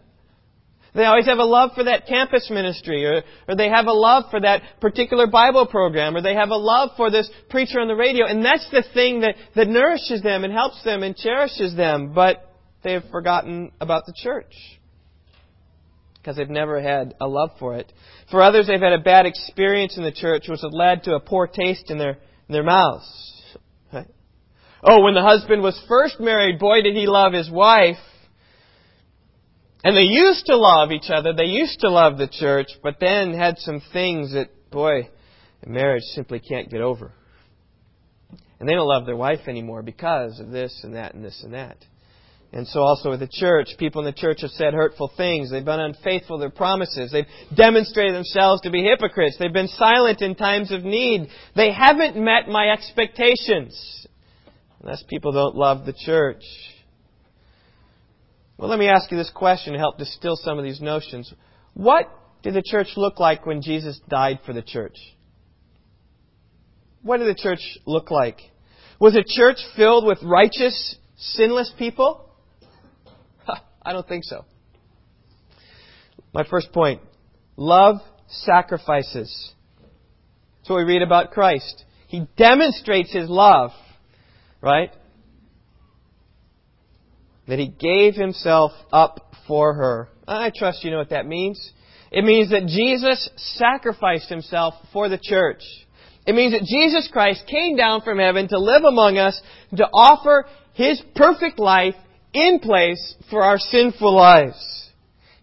They 0.94 1.04
always 1.04 1.26
have 1.26 1.38
a 1.38 1.44
love 1.44 1.72
for 1.74 1.82
that 1.82 2.06
campus 2.06 2.48
ministry, 2.48 3.04
or, 3.04 3.24
or 3.48 3.56
they 3.56 3.68
have 3.68 3.86
a 3.86 3.92
love 3.92 4.30
for 4.30 4.40
that 4.40 4.80
particular 4.80 5.26
Bible 5.26 5.66
program, 5.66 6.14
or 6.14 6.22
they 6.22 6.34
have 6.34 6.50
a 6.50 6.56
love 6.56 6.90
for 6.96 7.10
this 7.10 7.28
preacher 7.50 7.80
on 7.80 7.88
the 7.88 7.96
radio, 7.96 8.24
and 8.24 8.44
that's 8.44 8.70
the 8.70 8.84
thing 8.94 9.22
that, 9.22 9.34
that 9.56 9.66
nourishes 9.66 10.22
them 10.22 10.44
and 10.44 10.52
helps 10.52 10.80
them 10.84 11.02
and 11.02 11.16
cherishes 11.16 11.74
them, 11.74 12.12
but 12.14 12.54
they 12.84 12.92
have 12.92 13.10
forgotten 13.10 13.72
about 13.80 14.06
the 14.06 14.14
church. 14.16 14.54
Because 16.28 16.36
they've 16.36 16.50
never 16.50 16.78
had 16.82 17.14
a 17.22 17.26
love 17.26 17.52
for 17.58 17.76
it. 17.76 17.90
For 18.30 18.42
others, 18.42 18.66
they've 18.66 18.78
had 18.78 18.92
a 18.92 18.98
bad 18.98 19.24
experience 19.24 19.96
in 19.96 20.02
the 20.02 20.12
church, 20.12 20.44
which 20.46 20.60
has 20.60 20.72
led 20.74 21.04
to 21.04 21.14
a 21.14 21.20
poor 21.20 21.46
taste 21.46 21.90
in 21.90 21.96
their, 21.96 22.18
in 22.48 22.52
their 22.52 22.62
mouths. 22.62 23.56
Right? 23.90 24.08
Oh, 24.82 25.02
when 25.04 25.14
the 25.14 25.22
husband 25.22 25.62
was 25.62 25.82
first 25.88 26.20
married, 26.20 26.58
boy, 26.58 26.82
did 26.82 26.94
he 26.94 27.06
love 27.06 27.32
his 27.32 27.50
wife. 27.50 27.96
And 29.82 29.96
they 29.96 30.02
used 30.02 30.44
to 30.48 30.56
love 30.58 30.92
each 30.92 31.08
other. 31.08 31.32
They 31.32 31.44
used 31.44 31.80
to 31.80 31.88
love 31.88 32.18
the 32.18 32.28
church, 32.28 32.68
but 32.82 32.96
then 33.00 33.32
had 33.32 33.56
some 33.60 33.80
things 33.94 34.34
that, 34.34 34.50
boy, 34.70 35.08
marriage 35.66 36.02
simply 36.12 36.40
can't 36.40 36.68
get 36.68 36.82
over. 36.82 37.10
And 38.60 38.68
they 38.68 38.74
don't 38.74 38.86
love 38.86 39.06
their 39.06 39.16
wife 39.16 39.48
anymore 39.48 39.82
because 39.82 40.40
of 40.40 40.50
this 40.50 40.78
and 40.84 40.94
that 40.94 41.14
and 41.14 41.24
this 41.24 41.40
and 41.42 41.54
that. 41.54 41.78
And 42.50 42.66
so 42.66 42.80
also 42.80 43.10
with 43.10 43.20
the 43.20 43.28
church, 43.30 43.68
people 43.78 44.00
in 44.00 44.06
the 44.06 44.18
church 44.18 44.40
have 44.40 44.50
said 44.52 44.72
hurtful 44.72 45.12
things. 45.16 45.50
They've 45.50 45.64
been 45.64 45.80
unfaithful 45.80 46.38
to 46.38 46.40
their 46.40 46.50
promises. 46.50 47.12
They've 47.12 47.26
demonstrated 47.54 48.14
themselves 48.14 48.62
to 48.62 48.70
be 48.70 48.82
hypocrites. 48.84 49.36
They've 49.38 49.52
been 49.52 49.68
silent 49.68 50.22
in 50.22 50.34
times 50.34 50.72
of 50.72 50.82
need. 50.82 51.28
They 51.54 51.72
haven't 51.72 52.16
met 52.16 52.48
my 52.48 52.70
expectations. 52.70 54.06
Unless 54.80 55.04
people 55.08 55.32
don't 55.32 55.56
love 55.56 55.84
the 55.84 55.92
church. 55.92 56.42
Well, 58.56 58.70
let 58.70 58.78
me 58.78 58.88
ask 58.88 59.10
you 59.10 59.18
this 59.18 59.30
question 59.34 59.74
to 59.74 59.78
help 59.78 59.98
distill 59.98 60.36
some 60.36 60.58
of 60.58 60.64
these 60.64 60.80
notions. 60.80 61.32
What 61.74 62.10
did 62.42 62.54
the 62.54 62.62
church 62.64 62.88
look 62.96 63.20
like 63.20 63.44
when 63.44 63.60
Jesus 63.60 64.00
died 64.08 64.40
for 64.46 64.54
the 64.54 64.62
church? 64.62 64.96
What 67.02 67.18
did 67.18 67.28
the 67.28 67.40
church 67.40 67.60
look 67.84 68.10
like? 68.10 68.38
Was 68.98 69.16
a 69.16 69.22
church 69.24 69.58
filled 69.76 70.06
with 70.06 70.22
righteous, 70.22 70.96
sinless 71.16 71.72
people? 71.78 72.27
I 73.88 73.92
don't 73.94 74.06
think 74.06 74.24
so. 74.24 74.44
My 76.34 76.44
first 76.44 76.72
point 76.72 77.00
love 77.56 77.96
sacrifices. 78.28 79.52
What 80.66 80.76
we 80.76 80.82
read 80.82 81.00
about 81.00 81.30
Christ. 81.30 81.86
He 82.08 82.26
demonstrates 82.36 83.10
his 83.10 83.30
love, 83.30 83.70
right? 84.60 84.90
that 87.46 87.58
he 87.58 87.68
gave 87.68 88.14
himself 88.14 88.72
up 88.92 89.32
for 89.46 89.72
her. 89.72 90.08
I 90.26 90.52
trust 90.54 90.84
you 90.84 90.90
know 90.90 90.98
what 90.98 91.08
that 91.08 91.26
means. 91.26 91.72
It 92.12 92.22
means 92.22 92.50
that 92.50 92.66
Jesus 92.66 93.30
sacrificed 93.36 94.28
himself 94.28 94.74
for 94.92 95.08
the 95.08 95.16
church. 95.16 95.62
It 96.26 96.34
means 96.34 96.52
that 96.52 96.64
Jesus 96.64 97.08
Christ 97.10 97.44
came 97.50 97.74
down 97.74 98.02
from 98.02 98.18
heaven 98.18 98.48
to 98.48 98.58
live 98.58 98.84
among 98.84 99.16
us, 99.16 99.40
to 99.74 99.84
offer 99.84 100.44
his 100.74 101.02
perfect 101.16 101.58
life 101.58 101.94
in 102.32 102.58
place 102.60 103.14
for 103.30 103.42
our 103.42 103.58
sinful 103.58 104.14
lives. 104.14 104.90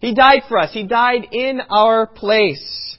He 0.00 0.14
died 0.14 0.42
for 0.48 0.58
us. 0.58 0.72
He 0.72 0.86
died 0.86 1.26
in 1.32 1.60
our 1.70 2.06
place. 2.06 2.98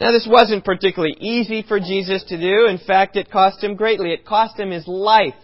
Now 0.00 0.12
this 0.12 0.28
wasn't 0.30 0.64
particularly 0.64 1.16
easy 1.18 1.64
for 1.66 1.80
Jesus 1.80 2.24
to 2.28 2.38
do. 2.38 2.66
In 2.66 2.78
fact, 2.78 3.16
it 3.16 3.30
cost 3.30 3.62
him 3.62 3.76
greatly. 3.76 4.12
It 4.12 4.26
cost 4.26 4.58
him 4.58 4.70
his 4.70 4.86
life. 4.86 5.34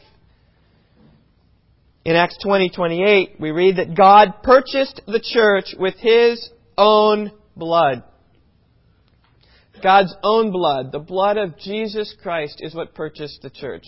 In 2.05 2.17
Acts 2.17 2.37
20, 2.43 2.69
28, 2.69 3.37
we 3.41 3.51
read 3.51 3.77
that 3.77 3.97
God 3.97 4.43
purchased 4.43 5.01
the 5.07 5.23
church 5.23 5.75
with 5.79 5.95
His 5.95 6.51
own 6.77 7.33
blood. 7.57 8.03
God's 9.83 10.15
own 10.23 10.53
blood, 10.53 10.93
the 10.93 10.99
blood 10.99 11.39
of 11.39 11.59
Jesus 11.59 12.15
Christ, 12.23 12.61
is 12.61 12.75
what 12.75 12.95
purchased 12.95 13.41
the 13.41 13.49
church. 13.49 13.87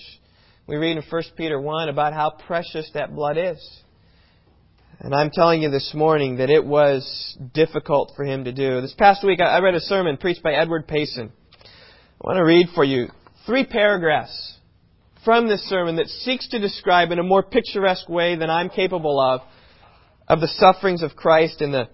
We 0.68 0.74
read 0.74 0.96
in 0.96 1.02
1 1.09 1.22
Peter 1.37 1.61
1 1.61 1.88
about 1.88 2.12
how 2.12 2.31
precious 2.31 2.90
that 2.94 3.14
blood 3.14 3.38
is. 3.38 3.81
And 4.98 5.14
I'm 5.14 5.31
telling 5.31 5.62
you 5.62 5.70
this 5.70 5.92
morning 5.94 6.38
that 6.38 6.50
it 6.50 6.64
was 6.64 7.38
difficult 7.55 8.14
for 8.16 8.24
him 8.24 8.44
to 8.44 8.52
do. 8.52 8.81
This 8.81 8.94
past 8.98 9.24
week, 9.24 9.40
I 9.40 9.61
read 9.61 9.76
a 9.76 9.81
sermon 9.81 10.16
preached 10.16 10.42
by 10.42 10.55
Edward 10.55 10.88
Payson. 10.88 11.31
I 11.62 12.26
want 12.26 12.38
to 12.38 12.44
read 12.44 12.66
for 12.74 12.83
you 12.83 13.11
three 13.46 13.64
paragraphs 13.64 14.57
from 15.24 15.46
this 15.46 15.62
sermon 15.68 15.96
that 15.96 16.09
seeks 16.09 16.48
to 16.48 16.59
describe 16.59 17.12
in 17.12 17.20
a 17.20 17.22
more 17.22 17.44
picturesque 17.44 18.09
way 18.09 18.35
than 18.35 18.50
I'm 18.50 18.68
capable 18.68 19.20
of, 19.20 19.42
of 20.26 20.40
the 20.40 20.48
sufferings 20.48 21.05
of 21.05 21.14
Christ 21.14 21.61
and 21.61 21.72
the, 21.72 21.88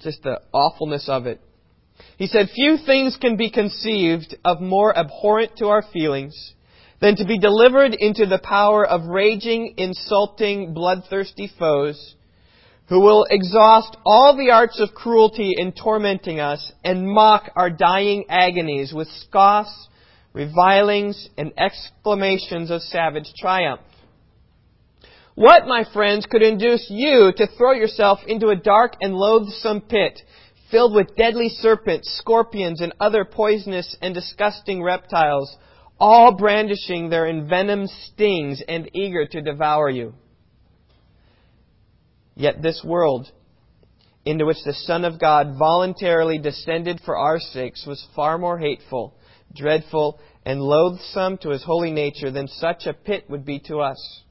just 0.00 0.22
the 0.22 0.40
awfulness 0.54 1.06
of 1.10 1.26
it. 1.26 1.42
He 2.16 2.28
said, 2.28 2.48
Few 2.54 2.78
things 2.78 3.18
can 3.20 3.36
be 3.36 3.50
conceived 3.50 4.36
of 4.42 4.62
more 4.62 4.96
abhorrent 4.96 5.58
to 5.58 5.66
our 5.66 5.82
feelings 5.92 6.54
than 7.00 7.16
to 7.16 7.24
be 7.24 7.38
delivered 7.38 7.94
into 7.94 8.26
the 8.26 8.38
power 8.38 8.86
of 8.86 9.06
raging, 9.06 9.74
insulting, 9.76 10.72
bloodthirsty 10.74 11.50
foes 11.58 12.14
who 12.88 13.00
will 13.00 13.26
exhaust 13.30 13.96
all 14.06 14.36
the 14.36 14.50
arts 14.50 14.80
of 14.80 14.94
cruelty 14.94 15.52
in 15.56 15.72
tormenting 15.72 16.38
us 16.38 16.72
and 16.84 17.08
mock 17.08 17.50
our 17.56 17.68
dying 17.68 18.24
agonies 18.28 18.92
with 18.94 19.08
scoffs 19.08 19.88
revilings, 20.36 21.30
and 21.38 21.50
exclamations 21.56 22.70
of 22.70 22.82
savage 22.82 23.32
triumph. 23.38 23.80
What, 25.34 25.66
my 25.66 25.84
friends, 25.94 26.26
could 26.30 26.42
induce 26.42 26.86
you 26.90 27.32
to 27.34 27.46
throw 27.56 27.72
yourself 27.72 28.20
into 28.26 28.48
a 28.48 28.56
dark 28.56 28.96
and 29.00 29.14
loathsome 29.14 29.80
pit 29.80 30.20
filled 30.70 30.94
with 30.94 31.16
deadly 31.16 31.48
serpents, 31.48 32.18
scorpions, 32.18 32.82
and 32.82 32.92
other 33.00 33.24
poisonous 33.24 33.96
and 34.02 34.12
disgusting 34.14 34.82
reptiles, 34.82 35.56
all 35.98 36.36
brandishing 36.36 37.08
their 37.08 37.26
envenomed 37.26 37.90
stings 37.90 38.62
and 38.66 38.90
eager 38.94 39.26
to 39.26 39.42
devour 39.42 39.88
you? 39.88 40.14
Yet 42.34 42.62
this 42.62 42.82
world, 42.84 43.30
into 44.24 44.44
which 44.44 44.62
the 44.64 44.74
Son 44.74 45.04
of 45.04 45.20
God 45.20 45.56
voluntarily 45.58 46.38
descended 46.38 47.00
for 47.04 47.16
our 47.16 47.38
sakes, 47.38 47.86
was 47.86 48.06
far 48.14 48.36
more 48.36 48.58
hateful 48.58 49.14
dreadful, 49.54 50.20
and 50.44 50.60
loathsome 50.60 51.38
to 51.38 51.50
his 51.50 51.64
holy 51.64 51.90
nature 51.90 52.30
than 52.30 52.48
such 52.48 52.86
a 52.86 52.92
pit 52.92 53.24
would 53.28 53.44
be 53.44 53.58
to 53.60 53.78
us. 53.78 54.22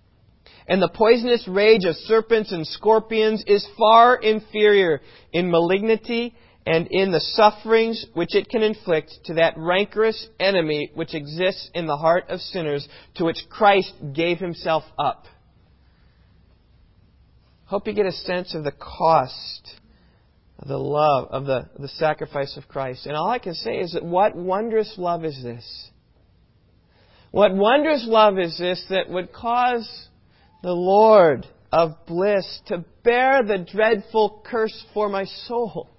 And 0.68 0.82
the 0.82 0.90
poisonous 0.90 1.48
rage 1.48 1.86
of 1.86 1.96
serpents 1.96 2.52
and 2.52 2.66
scorpions 2.66 3.44
is 3.46 3.68
far 3.78 4.16
inferior 4.16 5.02
in 5.32 5.52
malignity 5.52 6.36
and 6.66 6.88
in 6.90 7.12
the 7.12 7.20
sufferings 7.20 8.06
which 8.14 8.36
it 8.36 8.50
can 8.50 8.64
inflict 8.64 9.12
to 9.26 9.36
that 9.36 9.54
rancorous 9.58 10.28
enemy 10.40 10.92
which 10.96 11.14
exists 11.14 11.70
in 11.74 11.86
the 11.86 11.98
heart 11.98 12.26
of 12.30 12.40
sinners 12.40 12.88
to 13.16 13.26
which 13.26 13.38
Christ 13.50 13.94
gave 14.14 14.40
himself 14.40 14.84
up. 14.98 15.26
Hope 17.66 17.88
you 17.88 17.94
get 17.94 18.06
a 18.06 18.12
sense 18.12 18.56
of 18.56 18.64
the 18.64 18.72
cost 18.72 19.80
the 20.64 20.78
love 20.78 21.28
of 21.32 21.46
the, 21.46 21.70
the 21.78 21.88
sacrifice 21.88 22.58
of 22.58 22.68
Christ. 22.68 23.06
And 23.06 23.16
all 23.16 23.30
I 23.30 23.40
can 23.40 23.54
say 23.54 23.78
is 23.78 23.94
that 23.94 24.04
what 24.04 24.36
wondrous 24.36 24.94
love 24.98 25.26
is 25.26 25.42
this? 25.44 25.90
What 27.32 27.54
wondrous 27.54 28.06
love 28.08 28.40
is 28.40 28.58
this 28.58 28.84
that 28.90 29.10
would 29.10 29.34
cause 29.34 30.08
the 30.64 30.72
Lord 30.72 31.46
of 31.72 32.06
bliss 32.08 32.62
to 32.68 32.86
bear 33.04 33.44
the 33.44 33.58
dreadful 33.58 34.42
curse 34.46 34.86
for 34.94 35.10
my 35.10 35.26
soul? 35.26 35.90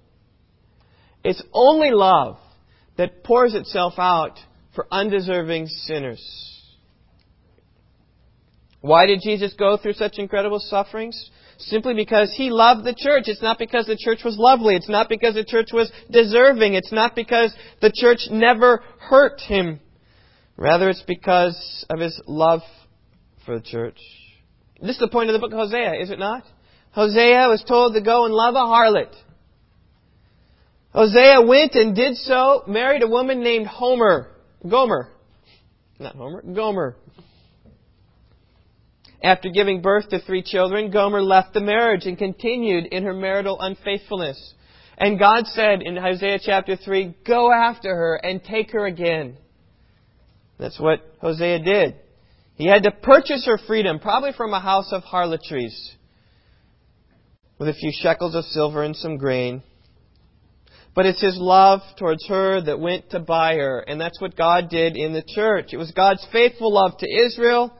It's 1.26 1.42
only 1.52 1.90
love 1.90 2.38
that 2.96 3.24
pours 3.24 3.54
itself 3.54 3.94
out 3.98 4.38
for 4.74 4.86
undeserving 4.90 5.66
sinners. 5.66 6.22
Why 8.80 9.06
did 9.06 9.20
Jesus 9.22 9.54
go 9.54 9.76
through 9.76 9.94
such 9.94 10.18
incredible 10.18 10.60
sufferings? 10.60 11.30
simply 11.58 11.94
because 11.94 12.34
he 12.36 12.50
loved 12.50 12.84
the 12.84 12.94
church. 12.96 13.24
It's 13.26 13.42
not 13.42 13.58
because 13.58 13.86
the 13.86 13.96
church 13.98 14.20
was 14.24 14.36
lovely. 14.38 14.76
It's 14.76 14.88
not 14.88 15.08
because 15.08 15.34
the 15.34 15.44
church 15.44 15.68
was 15.72 15.90
deserving. 16.10 16.74
It's 16.74 16.92
not 16.92 17.14
because 17.14 17.54
the 17.80 17.92
church 17.94 18.28
never 18.30 18.82
hurt 18.98 19.40
him. 19.40 19.80
Rather, 20.56 20.88
it's 20.88 21.04
because 21.06 21.84
of 21.90 22.00
his 22.00 22.20
love 22.26 22.60
for 23.44 23.58
the 23.58 23.64
church. 23.64 23.98
This 24.80 24.96
is 24.96 25.00
the 25.00 25.08
point 25.08 25.30
of 25.30 25.34
the 25.34 25.38
book 25.38 25.52
of 25.52 25.58
Hosea, 25.58 25.94
is 26.00 26.10
it 26.10 26.18
not? 26.18 26.44
Hosea 26.92 27.48
was 27.48 27.64
told 27.66 27.94
to 27.94 28.00
go 28.00 28.24
and 28.24 28.34
love 28.34 28.54
a 28.54 28.58
harlot. 28.58 29.14
Hosea 30.96 31.42
went 31.42 31.74
and 31.74 31.94
did 31.94 32.16
so, 32.16 32.62
married 32.66 33.02
a 33.02 33.06
woman 33.06 33.40
named 33.40 33.66
Homer. 33.66 34.30
Gomer. 34.66 35.10
Not 35.98 36.16
Homer, 36.16 36.40
Gomer. 36.40 36.96
After 39.22 39.50
giving 39.50 39.82
birth 39.82 40.08
to 40.08 40.20
three 40.20 40.42
children, 40.42 40.90
Gomer 40.90 41.20
left 41.20 41.52
the 41.52 41.60
marriage 41.60 42.06
and 42.06 42.16
continued 42.16 42.86
in 42.86 43.04
her 43.04 43.12
marital 43.12 43.60
unfaithfulness. 43.60 44.54
And 44.96 45.18
God 45.18 45.46
said 45.48 45.82
in 45.82 45.98
Hosea 45.98 46.38
chapter 46.42 46.76
3, 46.76 47.14
Go 47.26 47.52
after 47.52 47.94
her 47.94 48.14
and 48.14 48.42
take 48.42 48.70
her 48.70 48.86
again. 48.86 49.36
That's 50.58 50.80
what 50.80 51.00
Hosea 51.20 51.58
did. 51.58 51.96
He 52.54 52.66
had 52.66 52.84
to 52.84 52.90
purchase 52.90 53.44
her 53.44 53.58
freedom, 53.66 53.98
probably 53.98 54.32
from 54.32 54.54
a 54.54 54.60
house 54.60 54.90
of 54.92 55.02
harlotries, 55.02 55.94
with 57.58 57.68
a 57.68 57.74
few 57.74 57.92
shekels 57.92 58.34
of 58.34 58.44
silver 58.44 58.82
and 58.82 58.96
some 58.96 59.18
grain. 59.18 59.62
But 60.96 61.06
it's 61.06 61.20
his 61.20 61.36
love 61.38 61.82
towards 61.98 62.26
her 62.26 62.60
that 62.62 62.80
went 62.80 63.10
to 63.10 63.20
buy 63.20 63.56
her. 63.56 63.80
And 63.80 64.00
that's 64.00 64.20
what 64.20 64.34
God 64.34 64.70
did 64.70 64.96
in 64.96 65.12
the 65.12 65.22
church. 65.22 65.66
It 65.72 65.76
was 65.76 65.92
God's 65.92 66.26
faithful 66.32 66.72
love 66.72 66.98
to 66.98 67.06
Israel. 67.06 67.72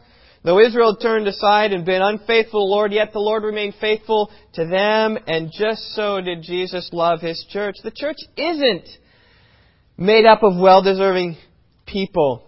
Though 0.45 0.61
Israel 0.61 0.95
turned 0.95 1.27
aside 1.27 1.73
and 1.73 1.85
been 1.85 2.03
unfaithful 2.03 2.61
to 2.61 2.69
the 2.69 2.75
Lord, 2.75 2.93
yet 2.93 3.13
the 3.13 3.19
Lord 3.19 3.43
remained 3.43 3.75
faithful 3.81 4.31
to 4.53 4.67
them. 4.67 5.19
And 5.27 5.51
just 5.51 5.95
so 5.95 6.21
did 6.21 6.43
Jesus 6.43 6.91
love 6.93 7.23
his 7.23 7.45
church. 7.51 7.77
The 7.83 7.91
church 7.91 8.19
isn't 8.37 8.87
made 9.97 10.27
up 10.27 10.43
of 10.43 10.61
well-deserving 10.61 11.39
people 11.87 12.47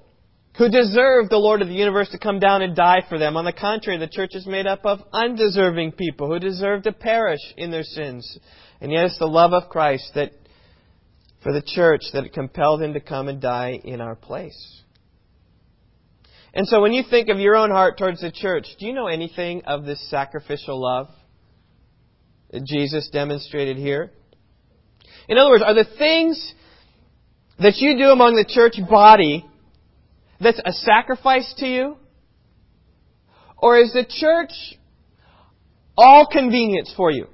who 0.59 0.69
deserve 0.69 1.31
the 1.31 1.39
Lord 1.39 1.63
of 1.63 1.69
the 1.69 1.75
universe 1.75 2.11
to 2.11 2.19
come 2.19 2.41
down 2.41 2.61
and 2.61 2.77
die 2.77 3.03
for 3.09 3.19
them. 3.19 3.39
On 3.39 3.45
the 3.47 3.53
contrary, 3.53 3.99
the 3.99 4.07
church 4.07 4.35
is 4.35 4.47
made 4.47 4.67
up 4.67 4.85
of 4.85 5.01
undeserving 5.15 5.93
people 5.93 6.27
who 6.27 6.39
deserve 6.39 6.83
to 6.83 6.93
perish 6.93 7.41
in 7.57 7.71
their 7.71 7.85
sins. 7.85 8.39
And 8.83 8.93
yet 8.93 9.07
it's 9.07 9.19
the 9.19 9.27
love 9.27 9.55
of 9.55 9.71
Christ 9.71 10.11
that 10.15 10.33
for 11.43 11.53
the 11.53 11.63
church 11.63 12.03
that 12.13 12.25
it 12.25 12.33
compelled 12.33 12.83
him 12.83 12.95
to 12.95 13.01
come 13.01 13.29
and 13.29 13.41
die 13.41 13.81
in 13.85 14.01
our 14.01 14.17
place. 14.17 14.83
And 16.55 16.67
so 16.67 16.81
when 16.81 16.93
you 16.93 17.05
think 17.09 17.29
of 17.29 17.39
your 17.39 17.57
own 17.57 17.71
heart 17.71 17.99
towards 17.99 18.21
the 18.21 18.33
church, 18.33 18.67
do 18.81 18.87
you 18.87 18.93
know 18.93 19.07
anything 19.07 19.63
of 19.65 19.85
this 19.85 20.11
sacrificial 20.11 20.81
love 20.81 21.09
that 22.51 22.65
Jesus 22.65 23.09
demonstrated 23.13 23.77
here? 23.77 24.11
In 25.29 25.39
other 25.39 25.51
words, 25.51 25.63
are 25.65 25.75
the 25.75 25.87
things 25.99 26.55
that 27.59 27.77
you 27.77 27.97
do 27.97 28.11
among 28.11 28.35
the 28.35 28.47
church 28.49 28.75
body 28.89 29.45
that's 30.41 30.61
a 30.65 30.73
sacrifice 30.73 31.55
to 31.59 31.67
you? 31.67 31.97
Or 33.57 33.79
is 33.79 33.93
the 33.93 34.07
church 34.09 34.53
all 35.97 36.27
convenience 36.31 36.93
for 36.97 37.11
you? 37.11 37.27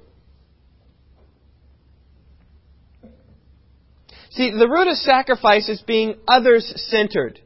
See, 4.35 4.51
the 4.51 4.67
root 4.67 4.87
of 4.87 4.97
sacrifice 4.97 5.69
is 5.69 5.81
being 5.81 6.15
others 6.27 6.71
centered. 6.89 7.39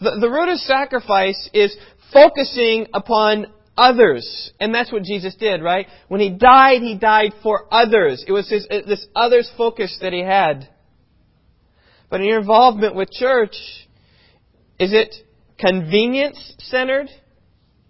The, 0.00 0.18
the 0.20 0.30
root 0.30 0.50
of 0.50 0.58
sacrifice 0.58 1.48
is 1.52 1.74
focusing 2.12 2.86
upon 2.92 3.46
others. 3.76 4.52
And 4.60 4.74
that's 4.74 4.92
what 4.92 5.04
Jesus 5.04 5.34
did, 5.36 5.62
right? 5.62 5.86
When 6.08 6.20
he 6.20 6.30
died, 6.30 6.82
he 6.82 6.96
died 6.96 7.32
for 7.42 7.72
others. 7.72 8.24
It 8.26 8.32
was 8.32 8.48
his, 8.50 8.66
uh, 8.70 8.80
this 8.86 9.06
others 9.14 9.50
focus 9.56 9.96
that 10.02 10.12
he 10.12 10.20
had. 10.20 10.68
But 12.10 12.20
in 12.20 12.26
your 12.26 12.40
involvement 12.40 12.94
with 12.94 13.10
church, 13.10 13.56
is 14.78 14.92
it 14.92 15.14
convenience 15.58 16.54
centered 16.58 17.08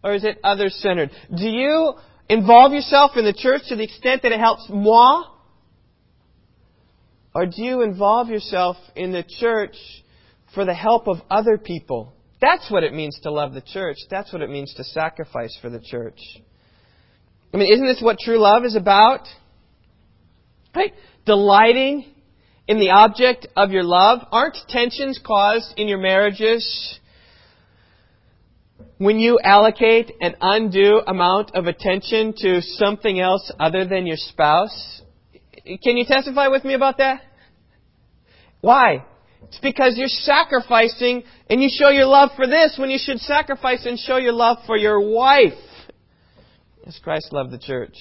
or 0.03 0.15
is 0.15 0.25
it 0.25 0.39
others 0.45 0.77
centered? 0.81 1.11
Do 1.35 1.49
you 1.49 1.95
involve 2.29 2.73
yourself 2.73 3.13
in 3.17 3.25
the 3.25 3.33
church 3.33 3.63
to 3.69 3.77
the 3.77 3.85
extent 3.85 4.23
that 4.23 4.33
it 4.33 4.41
helps 4.41 4.67
moi? 4.69 5.25
Or 7.39 7.47
do 7.47 7.63
you 7.63 7.83
involve 7.83 8.31
yourself 8.31 8.77
in 8.97 9.13
the 9.13 9.23
church 9.23 9.77
for 10.57 10.65
the 10.65 10.75
help 10.75 11.07
of 11.07 11.19
other 11.31 11.57
people? 11.57 12.13
That's 12.41 12.69
what 12.69 12.83
it 12.83 12.93
means 12.93 13.17
to 13.23 13.31
love 13.31 13.55
the 13.55 13.61
church. 13.61 13.97
That's 14.11 14.33
what 14.33 14.43
it 14.43 14.51
means 14.51 14.75
to 14.75 14.83
sacrifice 14.83 15.57
for 15.63 15.71
the 15.71 15.79
church. 15.79 16.19
I 17.55 17.59
mean, 17.59 17.73
isn't 17.73 17.87
this 17.87 18.03
what 18.03 18.19
true 18.19 18.41
love 18.41 18.65
is 18.65 18.75
about? 18.75 19.29
Right? 20.75 20.93
Delighting 21.27 22.07
in 22.67 22.81
the 22.81 22.91
object 22.91 23.47
of 23.55 23.71
your 23.71 23.85
love. 23.85 24.19
Aren't 24.33 24.57
tensions 24.69 25.21
caused 25.25 25.79
in 25.79 25.87
your 25.87 25.99
marriages 25.99 26.99
when 28.97 29.21
you 29.21 29.39
allocate 29.45 30.11
an 30.21 30.35
undue 30.41 31.03
amount 31.07 31.53
of 31.55 31.69
attention 31.69 32.35
to 32.39 32.61
something 32.63 33.21
else 33.21 33.53
other 33.61 33.85
than 33.85 34.09
your 34.09 34.17
spouse? 34.17 35.03
Can 35.85 35.97
you 35.97 36.05
testify 36.05 36.49
with 36.49 36.65
me 36.65 36.75
about 36.75 36.99
that? 36.99 37.23
Why? 38.61 39.05
It's 39.45 39.61
because 39.61 39.97
you're 39.97 40.09
sacrificing 40.09 41.23
and 41.49 41.63
you 41.63 41.69
show 41.71 41.91
your 41.91 42.07
love 42.07 42.31
for 42.37 42.47
this 42.47 42.77
when 42.79 42.91
you 42.91 42.99
should 43.01 43.19
sacrifice 43.21 43.87
and 43.87 43.99
show 43.99 44.17
your 44.17 44.33
love 44.33 44.59
for 44.67 44.77
your 44.77 45.01
wife. 45.01 45.53
As 46.87 46.99
Christ 47.03 47.33
loved 47.33 47.51
the 47.51 47.59
church. 47.59 47.97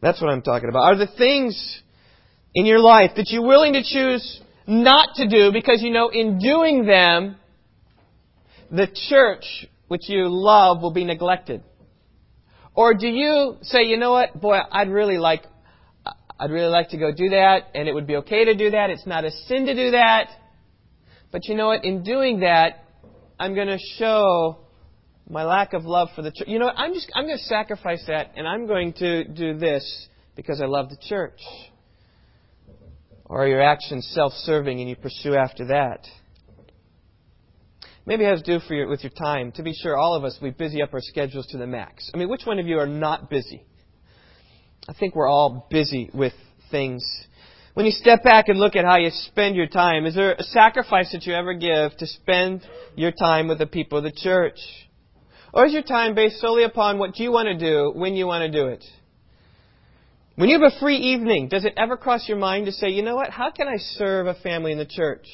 That's 0.00 0.20
what 0.20 0.30
I'm 0.30 0.42
talking 0.42 0.68
about. 0.68 0.84
Are 0.84 0.96
the 0.96 1.06
things 1.06 1.82
in 2.54 2.66
your 2.66 2.80
life 2.80 3.12
that 3.16 3.30
you're 3.30 3.46
willing 3.46 3.74
to 3.74 3.82
choose 3.82 4.40
not 4.66 5.14
to 5.16 5.28
do 5.28 5.52
because 5.52 5.82
you 5.82 5.90
know 5.90 6.08
in 6.08 6.38
doing 6.38 6.86
them, 6.86 7.36
the 8.70 8.88
church 9.08 9.66
which 9.88 10.08
you 10.08 10.26
love 10.28 10.82
will 10.82 10.92
be 10.92 11.04
neglected? 11.04 11.62
Or 12.74 12.92
do 12.92 13.06
you 13.06 13.56
say, 13.62 13.84
you 13.84 13.96
know 13.96 14.12
what, 14.12 14.38
boy, 14.38 14.58
I'd 14.70 14.90
really 14.90 15.18
like 15.18 15.44
I'd 16.38 16.50
really 16.50 16.68
like 16.68 16.90
to 16.90 16.98
go 16.98 17.12
do 17.12 17.30
that, 17.30 17.70
and 17.74 17.88
it 17.88 17.94
would 17.94 18.06
be 18.06 18.16
okay 18.16 18.44
to 18.44 18.54
do 18.54 18.70
that. 18.72 18.90
It's 18.90 19.06
not 19.06 19.24
a 19.24 19.30
sin 19.30 19.66
to 19.66 19.74
do 19.74 19.92
that. 19.92 20.28
But 21.32 21.46
you 21.48 21.54
know 21.54 21.68
what? 21.68 21.84
In 21.84 22.02
doing 22.02 22.40
that, 22.40 22.84
I'm 23.38 23.54
going 23.54 23.68
to 23.68 23.78
show 23.96 24.58
my 25.28 25.44
lack 25.44 25.72
of 25.72 25.84
love 25.84 26.08
for 26.14 26.22
the 26.22 26.30
church. 26.30 26.48
You 26.48 26.58
know 26.58 26.66
what? 26.66 26.78
I'm 26.78 26.94
just 26.94 27.10
I'm 27.14 27.24
going 27.24 27.38
to 27.38 27.44
sacrifice 27.44 28.04
that, 28.06 28.32
and 28.36 28.46
I'm 28.46 28.66
going 28.66 28.92
to 28.94 29.24
do 29.24 29.58
this 29.58 30.08
because 30.36 30.60
I 30.60 30.66
love 30.66 30.90
the 30.90 30.98
church. 31.08 31.40
Or 33.24 33.42
are 33.42 33.48
your 33.48 33.62
actions 33.62 34.08
self-serving, 34.14 34.78
and 34.78 34.88
you 34.88 34.96
pursue 34.96 35.34
after 35.34 35.66
that? 35.66 36.06
Maybe 38.04 38.24
it 38.24 38.28
has 38.28 38.42
to 38.42 38.58
do 38.58 38.64
for 38.64 38.74
your, 38.74 38.86
with 38.86 39.02
your 39.02 39.10
time. 39.10 39.50
To 39.52 39.64
be 39.64 39.72
sure, 39.74 39.96
all 39.96 40.14
of 40.14 40.22
us 40.22 40.38
we 40.40 40.50
busy 40.50 40.80
up 40.80 40.94
our 40.94 41.00
schedules 41.00 41.46
to 41.48 41.58
the 41.58 41.66
max. 41.66 42.08
I 42.14 42.18
mean, 42.18 42.28
which 42.28 42.42
one 42.44 42.60
of 42.60 42.66
you 42.68 42.78
are 42.78 42.86
not 42.86 43.28
busy? 43.28 43.65
I 44.88 44.92
think 44.92 45.16
we're 45.16 45.28
all 45.28 45.66
busy 45.70 46.10
with 46.14 46.32
things. 46.70 47.04
When 47.74 47.86
you 47.86 47.92
step 47.92 48.22
back 48.22 48.48
and 48.48 48.58
look 48.58 48.76
at 48.76 48.84
how 48.84 48.96
you 48.96 49.10
spend 49.10 49.56
your 49.56 49.66
time, 49.66 50.06
is 50.06 50.14
there 50.14 50.34
a 50.34 50.42
sacrifice 50.42 51.12
that 51.12 51.24
you 51.26 51.34
ever 51.34 51.54
give 51.54 51.96
to 51.98 52.06
spend 52.06 52.62
your 52.94 53.10
time 53.10 53.48
with 53.48 53.58
the 53.58 53.66
people 53.66 53.98
of 53.98 54.04
the 54.04 54.12
church? 54.12 54.58
Or 55.52 55.66
is 55.66 55.72
your 55.72 55.82
time 55.82 56.14
based 56.14 56.40
solely 56.40 56.62
upon 56.62 56.98
what 56.98 57.18
you 57.18 57.32
want 57.32 57.48
to 57.48 57.58
do 57.58 57.92
when 57.94 58.14
you 58.14 58.26
want 58.26 58.50
to 58.50 58.58
do 58.60 58.68
it? 58.68 58.84
When 60.36 60.48
you 60.48 60.60
have 60.60 60.72
a 60.72 60.78
free 60.78 60.98
evening, 60.98 61.48
does 61.48 61.64
it 61.64 61.74
ever 61.76 61.96
cross 61.96 62.28
your 62.28 62.38
mind 62.38 62.66
to 62.66 62.72
say, 62.72 62.88
you 62.90 63.02
know 63.02 63.16
what, 63.16 63.30
how 63.30 63.50
can 63.50 63.66
I 63.66 63.78
serve 63.78 64.26
a 64.26 64.34
family 64.34 64.70
in 64.70 64.78
the 64.78 64.86
church? 64.86 65.26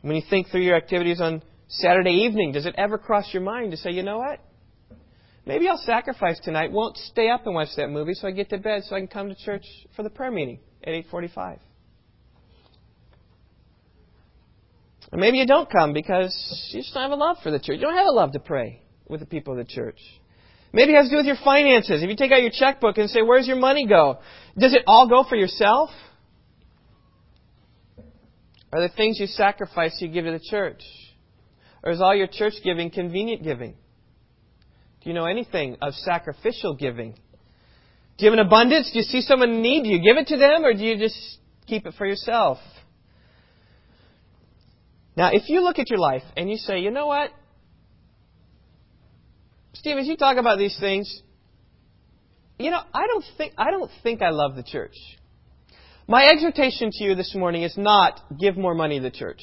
When 0.00 0.16
you 0.16 0.22
think 0.28 0.48
through 0.48 0.62
your 0.62 0.76
activities 0.76 1.20
on 1.20 1.42
Saturday 1.68 2.24
evening, 2.24 2.52
does 2.52 2.66
it 2.66 2.74
ever 2.78 2.96
cross 2.96 3.32
your 3.32 3.42
mind 3.42 3.72
to 3.72 3.76
say, 3.76 3.90
you 3.90 4.02
know 4.02 4.18
what, 4.18 4.40
Maybe 5.48 5.66
I'll 5.66 5.78
sacrifice 5.78 6.38
tonight, 6.40 6.72
won't 6.72 6.98
stay 6.98 7.30
up 7.30 7.46
and 7.46 7.54
watch 7.54 7.70
that 7.78 7.88
movie 7.88 8.12
so 8.12 8.28
I 8.28 8.32
get 8.32 8.50
to 8.50 8.58
bed 8.58 8.82
so 8.84 8.94
I 8.94 8.98
can 8.98 9.08
come 9.08 9.30
to 9.30 9.34
church 9.34 9.64
for 9.96 10.02
the 10.02 10.10
prayer 10.10 10.30
meeting 10.30 10.60
at 10.84 10.92
8:45. 10.92 11.58
Or 15.10 15.18
maybe 15.18 15.38
you 15.38 15.46
don't 15.46 15.70
come 15.70 15.94
because 15.94 16.34
you 16.74 16.82
just 16.82 16.92
don't 16.92 17.04
have 17.04 17.12
a 17.12 17.16
love 17.16 17.38
for 17.42 17.50
the 17.50 17.58
church. 17.58 17.76
You 17.76 17.80
don't 17.80 17.96
have 17.96 18.08
a 18.08 18.12
love 18.12 18.32
to 18.32 18.40
pray 18.40 18.82
with 19.08 19.20
the 19.20 19.26
people 19.26 19.58
of 19.58 19.66
the 19.66 19.72
church. 19.72 19.98
Maybe 20.74 20.92
it 20.92 20.96
has 20.96 21.06
to 21.06 21.12
do 21.12 21.16
with 21.16 21.24
your 21.24 21.42
finances. 21.42 22.02
If 22.02 22.10
you 22.10 22.16
take 22.16 22.30
out 22.30 22.42
your 22.42 22.52
checkbook 22.52 22.98
and 22.98 23.08
say, 23.08 23.22
Where's 23.22 23.46
your 23.46 23.56
money 23.56 23.86
go? 23.86 24.18
Does 24.58 24.74
it 24.74 24.82
all 24.86 25.08
go 25.08 25.24
for 25.26 25.36
yourself? 25.36 25.88
Are 28.70 28.82
the 28.82 28.90
things 28.90 29.18
you 29.18 29.28
sacrifice 29.28 29.96
you 30.02 30.08
give 30.08 30.26
to 30.26 30.32
the 30.32 30.44
church? 30.50 30.82
Or 31.82 31.90
is 31.90 32.02
all 32.02 32.14
your 32.14 32.26
church 32.26 32.52
giving 32.62 32.90
convenient 32.90 33.42
giving? 33.42 33.76
Do 35.02 35.10
you 35.10 35.14
know 35.14 35.26
anything 35.26 35.76
of 35.80 35.94
sacrificial 35.94 36.74
giving? 36.74 37.12
Do 38.18 38.24
you 38.24 38.30
have 38.30 38.38
an 38.38 38.44
abundance? 38.44 38.90
Do 38.92 38.98
you 38.98 39.04
see 39.04 39.20
someone 39.20 39.50
in 39.50 39.62
need? 39.62 39.84
Do 39.84 39.90
you 39.90 39.98
give 39.98 40.16
it 40.16 40.26
to 40.28 40.36
them 40.36 40.64
or 40.64 40.74
do 40.74 40.84
you 40.84 40.98
just 40.98 41.38
keep 41.66 41.86
it 41.86 41.94
for 41.96 42.06
yourself? 42.06 42.58
Now, 45.16 45.30
if 45.32 45.48
you 45.48 45.62
look 45.62 45.78
at 45.78 45.90
your 45.90 45.98
life 45.98 46.22
and 46.36 46.50
you 46.50 46.56
say, 46.56 46.80
you 46.80 46.90
know 46.90 47.06
what? 47.06 47.30
Steve, 49.74 49.96
as 49.98 50.06
you 50.06 50.16
talk 50.16 50.36
about 50.36 50.58
these 50.58 50.76
things, 50.80 51.22
you 52.58 52.70
know, 52.70 52.80
I 52.92 53.06
don't 53.06 53.24
think 53.36 53.52
I 53.56 53.70
don't 53.70 53.90
think 54.02 54.20
I 54.22 54.30
love 54.30 54.56
the 54.56 54.64
church. 54.64 54.94
My 56.08 56.26
exhortation 56.26 56.90
to 56.90 57.04
you 57.04 57.14
this 57.14 57.34
morning 57.34 57.62
is 57.62 57.76
not 57.76 58.20
give 58.40 58.56
more 58.56 58.74
money 58.74 58.98
to 58.98 59.02
the 59.02 59.10
church. 59.10 59.40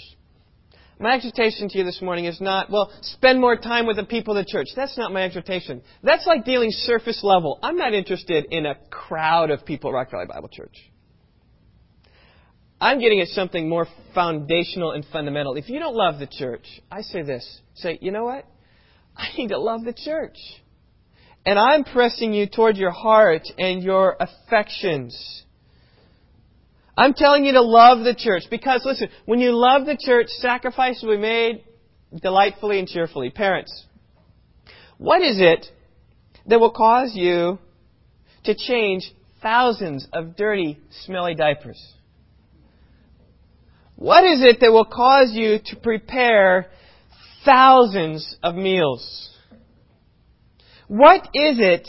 My 0.97 1.15
exhortation 1.15 1.67
to 1.69 1.77
you 1.77 1.83
this 1.83 2.01
morning 2.01 2.25
is 2.25 2.39
not, 2.39 2.69
well, 2.71 2.89
spend 3.01 3.41
more 3.41 3.57
time 3.57 3.85
with 3.85 3.97
the 3.97 4.05
people 4.05 4.37
of 4.37 4.45
the 4.45 4.49
church. 4.49 4.67
That's 4.75 4.97
not 4.97 5.11
my 5.11 5.23
exhortation. 5.23 5.81
That's 6.03 6.25
like 6.25 6.45
dealing 6.45 6.71
surface 6.71 7.21
level. 7.21 7.59
I'm 7.61 7.75
not 7.75 7.93
interested 7.93 8.45
in 8.49 8.65
a 8.65 8.75
crowd 8.89 9.51
of 9.51 9.65
people 9.65 9.89
at 9.89 9.93
Rock 9.93 10.11
Valley 10.11 10.25
Bible 10.27 10.47
Church. 10.47 10.75
I'm 12.79 12.99
getting 12.99 13.19
at 13.19 13.27
something 13.29 13.67
more 13.67 13.87
foundational 14.13 14.91
and 14.91 15.05
fundamental. 15.11 15.55
If 15.55 15.69
you 15.69 15.79
don't 15.79 15.95
love 15.95 16.19
the 16.19 16.27
church, 16.27 16.65
I 16.89 17.01
say 17.01 17.23
this. 17.23 17.61
Say, 17.75 17.99
you 18.01 18.11
know 18.11 18.23
what? 18.23 18.45
I 19.17 19.27
need 19.37 19.49
to 19.49 19.59
love 19.59 19.83
the 19.83 19.93
church. 19.93 20.37
And 21.45 21.59
I'm 21.59 21.83
pressing 21.83 22.33
you 22.33 22.47
toward 22.47 22.77
your 22.77 22.91
heart 22.91 23.43
and 23.57 23.83
your 23.83 24.15
affections. 24.19 25.43
I'm 26.97 27.13
telling 27.13 27.45
you 27.45 27.53
to 27.53 27.61
love 27.61 28.03
the 28.03 28.15
church 28.15 28.43
because 28.49 28.83
listen, 28.85 29.09
when 29.25 29.39
you 29.39 29.51
love 29.51 29.85
the 29.85 29.97
church, 29.99 30.27
sacrifices 30.27 31.03
will 31.03 31.17
be 31.17 31.21
made 31.21 31.63
delightfully 32.21 32.79
and 32.79 32.87
cheerfully. 32.87 33.29
Parents, 33.29 33.85
what 34.97 35.21
is 35.21 35.37
it 35.39 35.67
that 36.47 36.59
will 36.59 36.71
cause 36.71 37.11
you 37.13 37.59
to 38.45 38.55
change 38.55 39.11
thousands 39.41 40.07
of 40.13 40.37
dirty, 40.37 40.79
smelly 41.03 41.35
diapers? 41.35 41.81
What 43.97 44.23
is 44.23 44.41
it 44.41 44.59
that 44.61 44.71
will 44.71 44.85
cause 44.85 45.31
you 45.33 45.59
to 45.65 45.75
prepare 45.77 46.67
thousands 47.43 48.37
of 48.43 48.55
meals? 48.55 49.31
What 50.87 51.21
is 51.33 51.57
it 51.59 51.87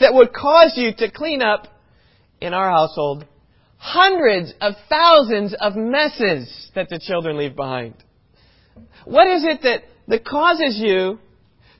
that 0.00 0.14
would 0.14 0.32
cause 0.32 0.72
you 0.76 0.92
to 0.98 1.10
clean 1.10 1.42
up 1.42 1.68
in 2.40 2.54
our 2.54 2.70
household 2.70 3.26
hundreds 3.86 4.52
of 4.60 4.74
thousands 4.88 5.54
of 5.60 5.76
messes 5.76 6.70
that 6.74 6.88
the 6.88 6.98
children 6.98 7.38
leave 7.38 7.54
behind? 7.54 7.94
What 9.04 9.28
is 9.28 9.44
it 9.44 9.62
that, 9.62 9.82
that 10.08 10.24
causes 10.24 10.76
you 10.76 11.20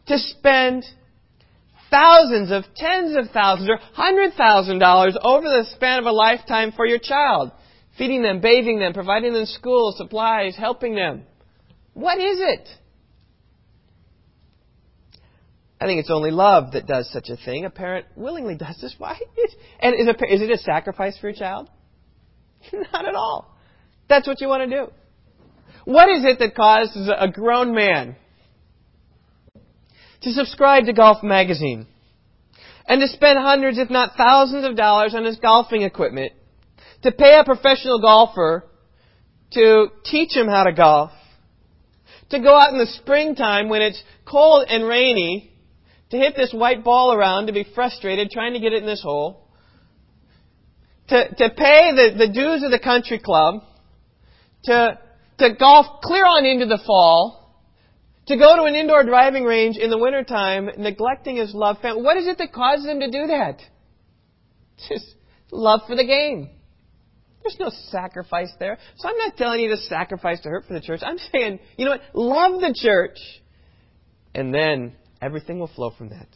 to 0.06 0.16
spend 0.16 0.84
thousands 1.90 2.52
of 2.52 2.62
tens 2.76 3.16
of 3.16 3.32
thousands 3.32 3.68
or 3.68 3.78
hundred 3.92 4.34
thousand 4.34 4.78
dollars 4.78 5.18
over 5.20 5.48
the 5.48 5.66
span 5.74 5.98
of 5.98 6.04
a 6.04 6.12
lifetime 6.12 6.70
for 6.76 6.86
your 6.86 7.00
child? 7.00 7.50
Feeding 7.98 8.22
them, 8.22 8.40
bathing 8.40 8.78
them, 8.78 8.92
providing 8.92 9.32
them 9.32 9.46
school, 9.46 9.92
supplies, 9.96 10.54
helping 10.56 10.94
them. 10.94 11.24
What 11.94 12.18
is 12.18 12.38
it? 12.38 12.68
I 15.80 15.86
think 15.86 15.98
it's 15.98 16.10
only 16.10 16.30
love 16.30 16.72
that 16.72 16.86
does 16.86 17.10
such 17.10 17.30
a 17.30 17.36
thing. 17.36 17.64
A 17.64 17.70
parent 17.70 18.06
willingly 18.14 18.54
does 18.54 18.78
this. 18.80 18.94
Why? 18.96 19.18
And 19.80 19.94
is, 19.94 20.06
a, 20.06 20.32
is 20.32 20.40
it 20.40 20.50
a 20.50 20.58
sacrifice 20.58 21.18
for 21.18 21.28
your 21.28 21.36
child? 21.36 21.68
Not 22.92 23.06
at 23.06 23.14
all. 23.14 23.56
That's 24.08 24.26
what 24.26 24.40
you 24.40 24.48
want 24.48 24.70
to 24.70 24.76
do. 24.76 24.92
What 25.84 26.08
is 26.08 26.24
it 26.24 26.38
that 26.40 26.54
causes 26.54 27.10
a 27.16 27.28
grown 27.28 27.74
man 27.74 28.16
to 30.22 30.32
subscribe 30.32 30.86
to 30.86 30.92
Golf 30.92 31.22
Magazine 31.22 31.86
and 32.88 33.00
to 33.00 33.08
spend 33.08 33.38
hundreds, 33.38 33.78
if 33.78 33.90
not 33.90 34.16
thousands 34.16 34.64
of 34.64 34.76
dollars 34.76 35.14
on 35.14 35.24
his 35.24 35.36
golfing 35.36 35.82
equipment, 35.82 36.32
to 37.02 37.12
pay 37.12 37.38
a 37.38 37.44
professional 37.44 38.00
golfer 38.00 38.64
to 39.52 39.88
teach 40.04 40.34
him 40.34 40.48
how 40.48 40.64
to 40.64 40.72
golf, 40.72 41.12
to 42.30 42.40
go 42.40 42.58
out 42.58 42.72
in 42.72 42.78
the 42.78 42.86
springtime 42.86 43.68
when 43.68 43.82
it's 43.82 44.02
cold 44.24 44.66
and 44.68 44.84
rainy, 44.84 45.52
to 46.10 46.16
hit 46.16 46.34
this 46.36 46.52
white 46.52 46.82
ball 46.82 47.12
around, 47.12 47.46
to 47.46 47.52
be 47.52 47.64
frustrated 47.74 48.30
trying 48.30 48.54
to 48.54 48.60
get 48.60 48.72
it 48.72 48.82
in 48.82 48.86
this 48.86 49.02
hole, 49.02 49.45
to, 51.08 51.34
to 51.34 51.50
pay 51.50 51.92
the, 51.94 52.14
the 52.18 52.28
dues 52.32 52.62
of 52.62 52.70
the 52.70 52.80
country 52.82 53.18
club, 53.18 53.62
to, 54.64 54.98
to 55.38 55.54
golf 55.58 56.00
clear 56.02 56.24
on 56.24 56.44
into 56.44 56.66
the 56.66 56.80
fall, 56.86 57.46
to 58.26 58.36
go 58.36 58.56
to 58.56 58.62
an 58.64 58.74
indoor 58.74 59.04
driving 59.04 59.44
range 59.44 59.76
in 59.76 59.90
the 59.90 59.98
wintertime, 59.98 60.68
neglecting 60.78 61.36
his 61.36 61.54
love. 61.54 61.76
What 61.82 62.16
is 62.16 62.26
it 62.26 62.38
that 62.38 62.52
causes 62.52 62.86
him 62.86 63.00
to 63.00 63.10
do 63.10 63.28
that? 63.28 63.60
Just 64.88 65.14
love 65.52 65.80
for 65.86 65.94
the 65.94 66.04
game. 66.04 66.50
There's 67.42 67.60
no 67.60 67.70
sacrifice 67.90 68.50
there. 68.58 68.76
So 68.96 69.08
I'm 69.08 69.16
not 69.18 69.36
telling 69.36 69.60
you 69.60 69.68
to 69.70 69.76
sacrifice 69.76 70.40
to 70.40 70.48
hurt 70.48 70.64
for 70.66 70.74
the 70.74 70.80
church. 70.80 71.00
I'm 71.04 71.18
saying, 71.32 71.60
you 71.76 71.84
know 71.84 71.92
what? 71.92 72.02
Love 72.12 72.60
the 72.60 72.74
church. 72.76 73.18
And 74.34 74.52
then 74.52 74.96
everything 75.22 75.60
will 75.60 75.68
flow 75.68 75.92
from 75.96 76.08
that. 76.08 76.26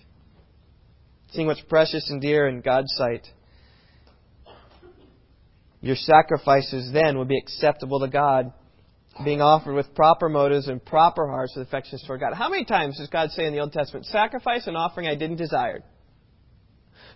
Seeing 1.32 1.48
what's 1.48 1.60
precious 1.62 2.08
and 2.10 2.20
dear 2.20 2.46
in 2.46 2.60
God's 2.60 2.92
sight. 2.96 3.26
Your 5.80 5.96
sacrifices 5.96 6.90
then 6.92 7.16
will 7.16 7.24
be 7.24 7.38
acceptable 7.38 8.00
to 8.00 8.08
God, 8.08 8.52
being 9.24 9.40
offered 9.40 9.74
with 9.74 9.94
proper 9.94 10.28
motives 10.28 10.68
and 10.68 10.84
proper 10.84 11.26
hearts 11.26 11.54
with 11.56 11.66
affections 11.66 12.04
toward 12.06 12.20
God. 12.20 12.34
How 12.34 12.48
many 12.48 12.64
times 12.64 12.98
does 12.98 13.08
God 13.08 13.30
say 13.30 13.46
in 13.46 13.52
the 13.52 13.60
Old 13.60 13.72
Testament, 13.72 14.06
sacrifice 14.06 14.66
and 14.66 14.76
offering 14.76 15.06
I 15.06 15.14
didn't 15.14 15.36
desire? 15.36 15.82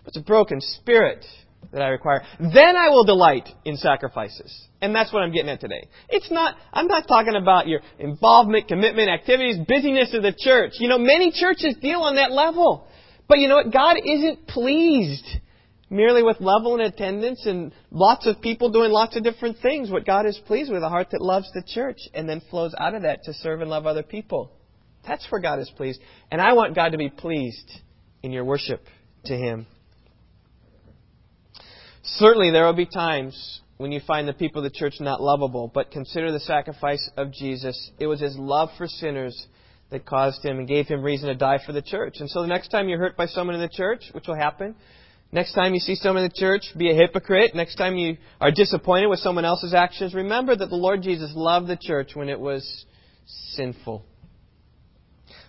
It's 0.05 0.17
a 0.17 0.21
broken 0.21 0.59
spirit 0.61 1.25
that 1.71 1.81
I 1.81 1.87
require. 1.87 2.21
Then 2.39 2.75
I 2.75 2.89
will 2.89 3.05
delight 3.05 3.49
in 3.65 3.77
sacrifices. 3.77 4.67
And 4.81 4.93
that's 4.93 5.11
what 5.11 5.23
I'm 5.23 5.31
getting 5.31 5.49
at 5.49 5.61
today. 5.61 5.87
It's 6.09 6.29
not, 6.31 6.55
I'm 6.73 6.87
not 6.87 7.07
talking 7.07 7.35
about 7.35 7.67
your 7.67 7.81
involvement, 7.97 8.67
commitment, 8.67 9.09
activities, 9.09 9.57
busyness 9.67 10.13
of 10.13 10.21
the 10.21 10.33
church. 10.37 10.73
You 10.79 10.89
know, 10.89 10.99
many 10.99 11.31
churches 11.31 11.75
deal 11.81 12.01
on 12.01 12.15
that 12.15 12.31
level. 12.31 12.87
But 13.27 13.39
you 13.39 13.47
know 13.47 13.55
what? 13.55 13.73
God 13.73 13.97
isn't 14.03 14.47
pleased 14.47 15.25
merely 15.89 16.23
with 16.23 16.41
level 16.41 16.73
and 16.73 16.83
attendance 16.83 17.45
and 17.45 17.71
lots 17.91 18.25
of 18.25 18.41
people 18.41 18.71
doing 18.71 18.91
lots 18.91 19.15
of 19.15 19.23
different 19.23 19.57
things. 19.61 19.91
What 19.91 20.05
God 20.05 20.25
is 20.25 20.39
pleased 20.45 20.71
with, 20.71 20.83
a 20.83 20.89
heart 20.89 21.09
that 21.11 21.21
loves 21.21 21.49
the 21.53 21.63
church 21.65 21.99
and 22.13 22.27
then 22.27 22.41
flows 22.49 22.73
out 22.77 22.95
of 22.95 23.03
that 23.03 23.23
to 23.23 23.33
serve 23.33 23.61
and 23.61 23.69
love 23.69 23.85
other 23.85 24.03
people. 24.03 24.51
That's 25.07 25.25
where 25.29 25.41
God 25.41 25.59
is 25.59 25.71
pleased. 25.75 25.99
And 26.31 26.41
I 26.41 26.53
want 26.53 26.75
God 26.75 26.89
to 26.89 26.97
be 26.97 27.09
pleased 27.09 27.71
in 28.23 28.31
your 28.31 28.43
worship 28.43 28.81
to 29.25 29.37
Him. 29.37 29.67
Certainly, 32.03 32.51
there 32.51 32.65
will 32.65 32.73
be 32.73 32.85
times 32.85 33.61
when 33.77 33.91
you 33.91 33.99
find 34.05 34.27
the 34.27 34.33
people 34.33 34.63
of 34.65 34.71
the 34.71 34.77
church 34.77 34.95
not 34.99 35.21
lovable, 35.21 35.69
but 35.73 35.91
consider 35.91 36.31
the 36.31 36.39
sacrifice 36.39 37.09
of 37.17 37.31
Jesus. 37.31 37.91
It 37.99 38.07
was 38.07 38.19
His 38.19 38.37
love 38.37 38.69
for 38.77 38.87
sinners 38.87 39.47
that 39.91 40.05
caused 40.05 40.43
Him 40.43 40.59
and 40.59 40.67
gave 40.67 40.87
Him 40.87 41.01
reason 41.01 41.27
to 41.27 41.35
die 41.35 41.59
for 41.65 41.73
the 41.73 41.81
church. 41.81 42.15
And 42.19 42.29
so 42.29 42.41
the 42.41 42.47
next 42.47 42.69
time 42.69 42.89
you're 42.89 42.99
hurt 42.99 43.17
by 43.17 43.27
someone 43.27 43.55
in 43.55 43.61
the 43.61 43.69
church, 43.69 44.03
which 44.13 44.27
will 44.27 44.35
happen, 44.35 44.75
Next 45.31 45.53
time 45.53 45.73
you 45.73 45.79
see 45.79 45.95
someone 45.95 46.23
in 46.23 46.29
the 46.29 46.39
church, 46.39 46.63
be 46.77 46.89
a 46.89 46.93
hypocrite. 46.93 47.55
Next 47.55 47.75
time 47.75 47.97
you 47.97 48.17
are 48.39 48.51
disappointed 48.51 49.07
with 49.07 49.19
someone 49.19 49.43
else's 49.43 49.73
actions, 49.73 50.13
remember 50.13 50.55
that 50.55 50.69
the 50.69 50.75
Lord 50.75 51.01
Jesus 51.01 51.31
loved 51.35 51.67
the 51.67 51.77
church 51.77 52.11
when 52.13 52.29
it 52.29 52.39
was 52.39 52.85
sinful. 53.53 54.05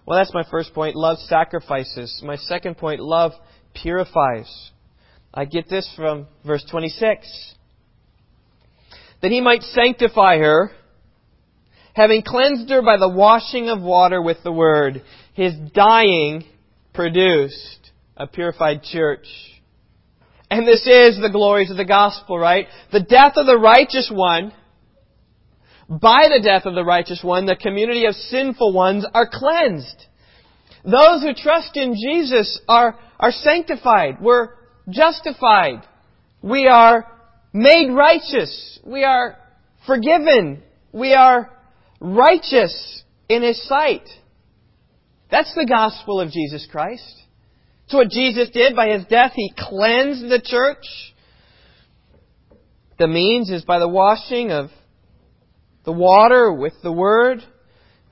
Well, 0.06 0.18
that's 0.18 0.34
my 0.34 0.44
first 0.50 0.72
point. 0.72 0.96
Love 0.96 1.18
sacrifices. 1.18 2.20
My 2.24 2.36
second 2.36 2.78
point, 2.78 3.00
love 3.00 3.32
purifies. 3.74 4.70
I 5.34 5.44
get 5.44 5.68
this 5.68 5.88
from 5.96 6.26
verse 6.46 6.64
26. 6.70 7.54
That 9.22 9.30
he 9.30 9.40
might 9.40 9.62
sanctify 9.62 10.38
her, 10.38 10.70
having 11.94 12.22
cleansed 12.22 12.70
her 12.70 12.82
by 12.82 12.96
the 12.96 13.08
washing 13.08 13.68
of 13.68 13.82
water 13.82 14.22
with 14.22 14.38
the 14.44 14.52
word. 14.52 15.02
His 15.34 15.54
dying 15.74 16.44
produced 16.94 17.90
a 18.16 18.26
purified 18.26 18.82
church. 18.82 19.26
And 20.50 20.66
this 20.66 20.86
is 20.86 21.20
the 21.20 21.30
glories 21.30 21.70
of 21.70 21.76
the 21.76 21.84
gospel, 21.84 22.38
right? 22.38 22.66
The 22.92 23.00
death 23.00 23.32
of 23.36 23.46
the 23.46 23.58
righteous 23.58 24.10
one, 24.12 24.52
by 25.88 26.28
the 26.28 26.42
death 26.42 26.66
of 26.66 26.74
the 26.74 26.84
righteous 26.84 27.20
one, 27.22 27.46
the 27.46 27.56
community 27.56 28.06
of 28.06 28.14
sinful 28.14 28.72
ones 28.72 29.04
are 29.12 29.28
cleansed. 29.30 30.06
Those 30.84 31.22
who 31.22 31.34
trust 31.34 31.76
in 31.76 31.94
Jesus 31.94 32.60
are, 32.68 32.96
are 33.18 33.32
sanctified. 33.32 34.20
We're 34.20 34.50
justified. 34.88 35.82
We 36.42 36.68
are 36.68 37.06
made 37.52 37.92
righteous. 37.92 38.78
We 38.84 39.02
are 39.02 39.36
forgiven. 39.84 40.62
We 40.92 41.12
are 41.12 41.50
righteous 42.00 43.02
in 43.28 43.42
His 43.42 43.66
sight. 43.66 44.08
That's 45.28 45.54
the 45.54 45.66
gospel 45.68 46.20
of 46.20 46.30
Jesus 46.30 46.68
Christ. 46.70 47.22
So 47.88 47.98
what 47.98 48.10
Jesus 48.10 48.48
did 48.50 48.74
by 48.74 48.88
His 48.88 49.04
death, 49.06 49.32
He 49.34 49.52
cleansed 49.56 50.28
the 50.28 50.40
church. 50.44 50.84
The 52.98 53.06
means 53.06 53.50
is 53.50 53.64
by 53.64 53.78
the 53.78 53.88
washing 53.88 54.50
of 54.50 54.70
the 55.84 55.92
water 55.92 56.52
with 56.52 56.72
the 56.82 56.92
Word. 56.92 57.42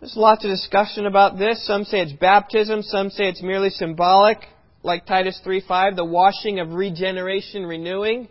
There's 0.00 0.16
lots 0.16 0.44
of 0.44 0.50
discussion 0.50 1.06
about 1.06 1.38
this. 1.38 1.66
Some 1.66 1.84
say 1.84 2.00
it's 2.00 2.12
baptism. 2.12 2.82
Some 2.82 3.10
say 3.10 3.24
it's 3.24 3.42
merely 3.42 3.70
symbolic, 3.70 4.38
like 4.82 5.06
Titus 5.06 5.40
3.5, 5.44 5.96
the 5.96 6.04
washing 6.04 6.60
of 6.60 6.72
regeneration, 6.72 7.64
renewing. 7.64 8.28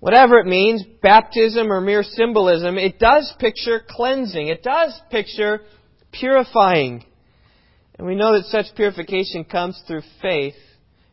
Whatever 0.00 0.38
it 0.38 0.46
means, 0.46 0.84
baptism 1.02 1.72
or 1.72 1.80
mere 1.80 2.02
symbolism, 2.02 2.78
it 2.78 2.98
does 2.98 3.32
picture 3.38 3.82
cleansing. 3.88 4.48
It 4.48 4.62
does 4.62 4.98
picture 5.10 5.62
purifying. 6.12 7.04
And 7.98 8.06
we 8.06 8.16
know 8.16 8.32
that 8.32 8.46
such 8.46 8.74
purification 8.74 9.44
comes 9.44 9.80
through 9.86 10.02
faith 10.20 10.56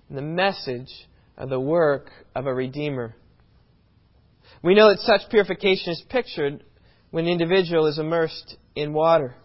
in 0.09 0.15
the 0.15 0.21
message 0.21 0.89
of 1.37 1.49
the 1.49 1.59
work 1.59 2.09
of 2.35 2.47
a 2.47 2.53
Redeemer. 2.53 3.15
We 4.63 4.75
know 4.75 4.89
that 4.89 4.99
such 4.99 5.29
purification 5.29 5.93
is 5.93 6.03
pictured 6.09 6.63
when 7.11 7.25
the 7.25 7.31
individual 7.31 7.87
is 7.87 7.99
immersed 7.99 8.57
in 8.75 8.93
water. 8.93 9.35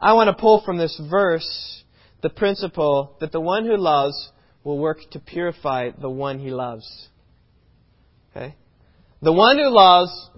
I 0.00 0.12
want 0.12 0.28
to 0.28 0.40
pull 0.40 0.62
from 0.64 0.78
this 0.78 1.00
verse 1.10 1.82
the 2.22 2.30
principle 2.30 3.16
that 3.20 3.32
the 3.32 3.40
one 3.40 3.64
who 3.64 3.76
loves 3.76 4.30
will 4.62 4.78
work 4.78 4.98
to 5.12 5.20
purify 5.20 5.90
the 5.98 6.10
one 6.10 6.38
he 6.38 6.50
loves. 6.50 7.08
Okay? 8.30 8.54
The 9.22 9.32
one 9.32 9.58
who 9.58 9.70
loves 9.70 10.30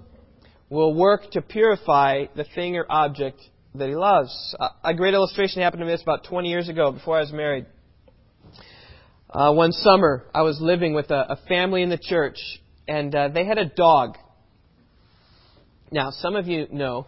will 0.70 0.94
work 0.94 1.30
to 1.32 1.42
purify 1.42 2.26
the 2.36 2.44
thing 2.54 2.76
or 2.76 2.86
object 2.88 3.40
that 3.74 3.88
he 3.88 3.94
loves. 3.94 4.56
A 4.82 4.94
great 4.94 5.14
illustration 5.14 5.62
happened 5.62 5.80
to 5.80 5.86
me 5.86 5.92
this 5.92 6.02
about 6.02 6.24
20 6.24 6.48
years 6.48 6.68
ago 6.68 6.92
before 6.92 7.16
I 7.16 7.20
was 7.20 7.32
married. 7.32 7.66
Uh, 9.30 9.52
one 9.52 9.72
summer, 9.72 10.24
I 10.34 10.42
was 10.42 10.58
living 10.60 10.94
with 10.94 11.10
a, 11.10 11.32
a 11.32 11.36
family 11.48 11.82
in 11.82 11.90
the 11.90 11.98
church, 11.98 12.38
and 12.86 13.14
uh, 13.14 13.28
they 13.28 13.44
had 13.44 13.58
a 13.58 13.66
dog. 13.66 14.16
Now, 15.92 16.10
some 16.10 16.34
of 16.34 16.46
you 16.46 16.66
know 16.70 17.06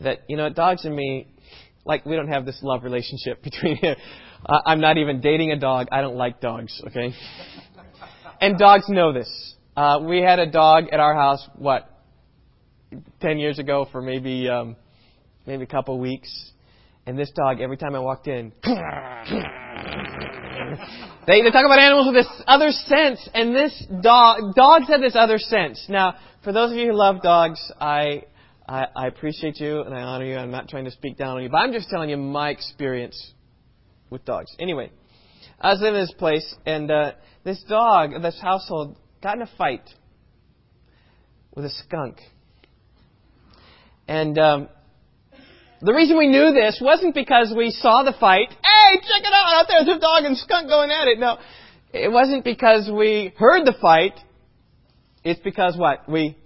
that, 0.00 0.22
you 0.28 0.36
know, 0.36 0.50
dogs 0.50 0.84
and 0.84 0.94
me, 0.94 1.28
like, 1.84 2.04
we 2.04 2.16
don't 2.16 2.28
have 2.28 2.44
this 2.46 2.58
love 2.62 2.82
relationship 2.82 3.42
between 3.44 3.76
here. 3.76 3.96
Uh, 4.44 4.58
I'm 4.66 4.80
not 4.80 4.98
even 4.98 5.20
dating 5.20 5.52
a 5.52 5.58
dog. 5.58 5.86
I 5.92 6.00
don't 6.00 6.16
like 6.16 6.40
dogs, 6.40 6.82
okay? 6.88 7.14
and 8.40 8.58
dogs 8.58 8.88
know 8.88 9.12
this. 9.12 9.54
Uh, 9.76 10.00
we 10.02 10.20
had 10.20 10.40
a 10.40 10.50
dog 10.50 10.88
at 10.92 10.98
our 10.98 11.14
house, 11.14 11.48
what, 11.56 11.88
10 13.20 13.38
years 13.38 13.60
ago 13.60 13.86
for 13.90 14.02
maybe, 14.02 14.48
um, 14.48 14.76
maybe 15.46 15.64
a 15.64 15.66
couple 15.66 15.98
weeks. 15.98 16.52
And 17.06 17.18
this 17.18 17.30
dog, 17.34 17.60
every 17.60 17.76
time 17.76 17.96
I 17.96 17.98
walked 17.98 18.28
in, 18.28 18.52
they, 18.62 18.72
they 21.42 21.50
talk 21.50 21.66
about 21.66 21.80
animals 21.80 22.06
with 22.06 22.14
this 22.14 22.42
other 22.46 22.70
sense, 22.70 23.28
and 23.34 23.54
this 23.54 23.86
dog, 24.02 24.54
dogs 24.54 24.86
have 24.88 25.00
this 25.00 25.16
other 25.16 25.38
sense. 25.38 25.84
Now, 25.88 26.14
for 26.44 26.52
those 26.52 26.70
of 26.70 26.76
you 26.76 26.88
who 26.88 26.94
love 26.94 27.20
dogs, 27.20 27.60
I, 27.80 28.22
I, 28.68 28.86
I 28.94 29.06
appreciate 29.08 29.58
you 29.58 29.82
and 29.82 29.92
I 29.92 30.02
honor 30.02 30.26
you. 30.26 30.36
I'm 30.36 30.52
not 30.52 30.68
trying 30.68 30.84
to 30.84 30.92
speak 30.92 31.16
down 31.16 31.38
on 31.38 31.42
you, 31.42 31.48
but 31.48 31.58
I'm 31.58 31.72
just 31.72 31.88
telling 31.90 32.08
you 32.08 32.16
my 32.16 32.50
experience 32.50 33.32
with 34.08 34.24
dogs. 34.24 34.54
Anyway, 34.60 34.92
I 35.60 35.72
was 35.72 35.80
living 35.80 36.00
in 36.00 36.06
this 36.06 36.14
place, 36.16 36.54
and 36.66 36.88
uh, 36.90 37.12
this 37.44 37.64
dog, 37.68 38.10
this 38.22 38.38
household, 38.40 38.96
got 39.22 39.36
in 39.36 39.42
a 39.42 39.50
fight 39.58 39.88
with 41.54 41.64
a 41.64 41.70
skunk. 41.70 42.18
And 44.06 44.38
um, 44.38 44.68
the 45.82 45.92
reason 45.92 46.16
we 46.16 46.28
knew 46.28 46.52
this 46.52 46.80
wasn't 46.80 47.14
because 47.14 47.52
we 47.56 47.70
saw 47.70 48.02
the 48.02 48.14
fight. 48.18 48.48
Hey, 48.50 48.96
check 48.96 49.22
it 49.22 49.32
out! 49.32 49.54
Out 49.54 49.66
there's 49.68 49.96
a 49.96 50.00
dog 50.00 50.24
and 50.24 50.36
skunk 50.36 50.68
going 50.68 50.90
at 50.90 51.08
it. 51.08 51.18
No, 51.18 51.38
it 51.92 52.10
wasn't 52.10 52.44
because 52.44 52.90
we 52.92 53.32
heard 53.36 53.66
the 53.66 53.74
fight. 53.80 54.18
It's 55.24 55.40
because 55.40 55.76
what? 55.76 56.08
We 56.08 56.36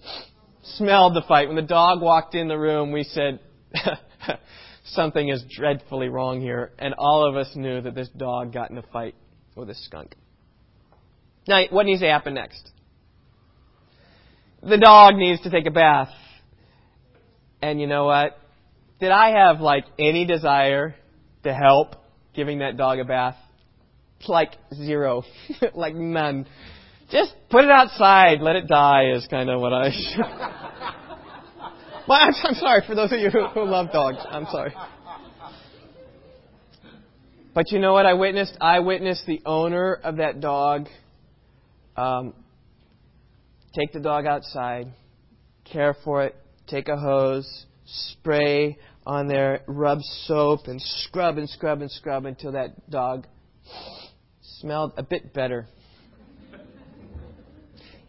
smelled 0.62 1.14
the 1.14 1.22
fight. 1.22 1.49
When 1.49 1.57
the 1.57 1.62
dog 1.62 2.03
walked 2.03 2.34
in 2.34 2.49
the 2.49 2.59
room, 2.59 2.93
we 2.93 3.05
said, 3.05 3.41
something 4.84 5.28
is 5.28 5.45
dreadfully 5.49 6.09
wrong 6.09 6.41
here. 6.41 6.72
And 6.78 6.95
all 6.99 7.28
of 7.28 7.37
us 7.37 7.51
knew 7.55 7.80
that 7.80 7.95
this 7.95 8.09
dog 8.09 8.53
got 8.53 8.70
in 8.70 8.78
a 8.78 8.82
fight 8.82 9.14
with 9.55 9.70
a 9.70 9.74
skunk. 9.74 10.14
Now, 11.49 11.62
what 11.70 11.87
needs 11.87 12.01
to 12.01 12.09
happen 12.09 12.34
next? 12.34 12.70
The 14.62 14.78
dog 14.78 15.14
needs 15.14 15.43
to 15.43 15.51
take 15.51 15.66
a 15.66 15.70
bath. 15.70 16.11
And 17.62 17.80
you 17.80 17.87
know 17.87 18.05
what? 18.05 18.39
Did 19.01 19.11
I 19.11 19.30
have 19.30 19.61
like 19.61 19.84
any 19.99 20.24
desire 20.26 20.94
to 21.44 21.55
help 21.55 21.97
giving 22.34 22.61
that 22.61 22.76
dog 22.76 22.99
a 22.99 23.05
bath? 23.05 23.36
Like 24.26 24.53
zero. 24.74 25.22
like 25.74 25.94
none. 25.94 26.47
Just 27.11 27.34
put 27.51 27.64
it 27.64 27.70
outside, 27.70 28.40
let 28.40 28.57
it 28.57 28.66
die 28.66 29.12
is 29.14 29.26
kind 29.28 29.51
of 29.51 29.61
what 29.61 29.72
I. 29.72 29.90
well, 32.09 32.18
I'm, 32.18 32.34
I'm, 32.42 32.55
sorry 32.55 32.82
for 32.86 32.94
those 32.94 33.12
of 33.12 33.20
you 33.20 33.30
who, 33.30 33.47
who 33.47 33.64
love 33.64 33.92
dogs. 33.92 34.18
I'm 34.28 34.47
sorry. 34.51 34.74
But 37.55 37.70
you 37.70 37.78
know 37.78 37.92
what 37.92 38.07
I 38.07 38.14
witnessed? 38.14 38.57
I 38.61 38.80
witnessed 38.80 39.24
the 39.26 39.40
owner 39.47 39.94
of 39.94 40.16
that 40.16 40.40
dog 40.40 40.88
um, 41.97 42.34
take 43.74 43.92
the 43.92 44.01
dog 44.01 44.26
outside, 44.26 44.92
care 45.64 45.97
for 46.05 46.24
it, 46.24 46.36
take 46.66 46.88
a 46.88 46.97
hose, 46.97 47.66
spray 47.87 48.78
on 49.07 49.28
there, 49.28 49.62
rub 49.66 50.01
soap, 50.03 50.66
and 50.66 50.80
scrub 50.80 51.39
and 51.39 51.49
scrub 51.49 51.80
and 51.80 51.91
scrub 51.91 52.26
until 52.26 52.53
that 52.53 52.91
dog 52.91 53.26
smelled 54.61 54.93
a 54.97 55.03
bit 55.03 55.32
better. 55.32 55.66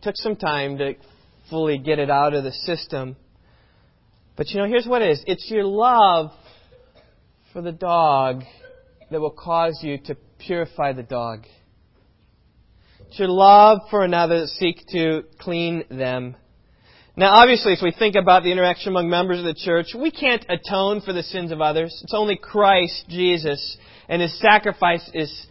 Took 0.01 0.15
some 0.15 0.35
time 0.35 0.77
to 0.77 0.93
fully 1.49 1.77
get 1.77 1.99
it 1.99 2.09
out 2.09 2.33
of 2.33 2.43
the 2.43 2.51
system. 2.51 3.15
But 4.35 4.49
you 4.49 4.59
know, 4.59 4.67
here's 4.67 4.85
what 4.85 5.01
it 5.01 5.11
is 5.11 5.23
it's 5.27 5.49
your 5.49 5.63
love 5.63 6.31
for 7.53 7.61
the 7.61 7.71
dog 7.71 8.43
that 9.09 9.19
will 9.19 9.31
cause 9.31 9.79
you 9.81 9.97
to 10.05 10.15
purify 10.39 10.93
the 10.93 11.03
dog. 11.03 11.45
It's 13.07 13.19
your 13.19 13.29
love 13.29 13.79
for 13.89 14.03
another 14.03 14.41
that 14.41 14.49
seek 14.49 14.85
to 14.89 15.23
clean 15.39 15.83
them. 15.89 16.35
Now, 17.19 17.31
obviously, 17.41 17.73
as 17.73 17.81
we 17.81 17.91
think 17.97 18.13
about 18.13 18.43
the 18.43 18.51
interaction 18.51 18.89
among 18.89 19.09
members 19.09 19.39
of 19.39 19.45
the 19.45 19.55
church, 19.55 19.87
we 19.97 20.11
can't 20.11 20.45
atone 20.49 21.01
for 21.01 21.13
the 21.13 21.23
sins 21.23 21.51
of 21.51 21.61
others. 21.61 21.99
It's 22.03 22.13
only 22.13 22.37
Christ, 22.37 23.05
Jesus, 23.09 23.75
and 24.07 24.21
His 24.21 24.39
sacrifice 24.39 25.09
is 25.15 25.47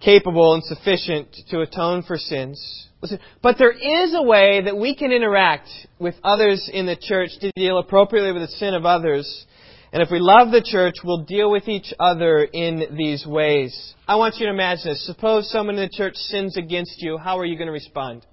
capable 0.00 0.54
and 0.54 0.64
sufficient 0.64 1.28
to 1.50 1.60
atone 1.60 2.02
for 2.02 2.18
sins. 2.18 2.88
Listen, 3.00 3.20
but 3.40 3.56
there 3.56 3.70
is 3.70 4.16
a 4.16 4.22
way 4.22 4.62
that 4.64 4.76
we 4.76 4.96
can 4.96 5.12
interact 5.12 5.68
with 6.00 6.16
others 6.24 6.68
in 6.72 6.86
the 6.86 6.96
church 7.00 7.30
to 7.40 7.52
deal 7.54 7.78
appropriately 7.78 8.32
with 8.32 8.42
the 8.42 8.56
sin 8.56 8.74
of 8.74 8.84
others. 8.84 9.46
And 9.92 10.02
if 10.02 10.10
we 10.10 10.18
love 10.18 10.50
the 10.50 10.60
church, 10.60 10.94
we'll 11.04 11.24
deal 11.24 11.52
with 11.52 11.68
each 11.68 11.94
other 12.00 12.42
in 12.42 12.96
these 12.96 13.24
ways. 13.24 13.94
I 14.08 14.16
want 14.16 14.38
you 14.38 14.46
to 14.46 14.52
imagine 14.52 14.88
this. 14.88 15.06
Suppose 15.06 15.48
someone 15.52 15.76
in 15.76 15.82
the 15.82 15.96
church 15.96 16.16
sins 16.16 16.56
against 16.56 17.00
you. 17.00 17.16
How 17.16 17.38
are 17.38 17.44
you 17.44 17.56
going 17.56 17.68
to 17.68 17.72
respond? 17.72 18.26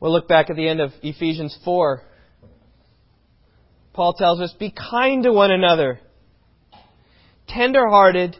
We'll 0.00 0.12
look 0.12 0.28
back 0.28 0.50
at 0.50 0.56
the 0.56 0.68
end 0.68 0.80
of 0.80 0.92
Ephesians 1.02 1.58
4. 1.64 2.02
Paul 3.94 4.12
tells 4.12 4.40
us, 4.40 4.54
Be 4.58 4.70
kind 4.70 5.22
to 5.24 5.32
one 5.32 5.50
another, 5.50 6.00
tender-hearted, 7.48 8.36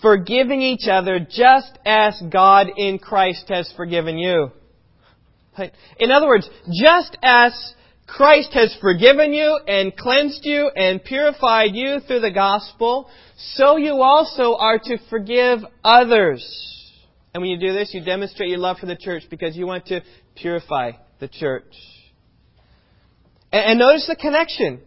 forgiving 0.00 0.62
each 0.62 0.86
other 0.88 1.18
just 1.18 1.78
as 1.84 2.22
God 2.30 2.68
in 2.76 2.98
Christ 2.98 3.46
has 3.48 3.72
forgiven 3.76 4.18
you. 4.18 4.52
In 5.98 6.10
other 6.10 6.26
words, 6.26 6.48
just 6.82 7.16
as 7.22 7.74
Christ 8.06 8.52
has 8.52 8.76
forgiven 8.80 9.32
you 9.32 9.58
and 9.66 9.96
cleansed 9.96 10.44
you 10.44 10.68
and 10.68 11.02
purified 11.02 11.74
you 11.74 12.00
through 12.06 12.20
the 12.20 12.30
gospel, 12.30 13.08
so 13.36 13.76
you 13.76 14.02
also 14.02 14.56
are 14.56 14.78
to 14.78 14.98
forgive 15.10 15.60
others. 15.82 16.44
And 17.32 17.40
when 17.40 17.50
you 17.50 17.58
do 17.58 17.72
this, 17.72 17.92
you 17.92 18.04
demonstrate 18.04 18.50
your 18.50 18.58
love 18.58 18.78
for 18.78 18.86
the 18.86 18.96
church 18.96 19.24
because 19.28 19.56
you 19.56 19.66
want 19.66 19.86
to 19.86 20.02
purify 20.36 20.92
the 21.20 21.28
church. 21.28 21.72
And, 23.52 23.78
notice 23.78 24.06
the 24.08 24.16
connection 24.16 24.80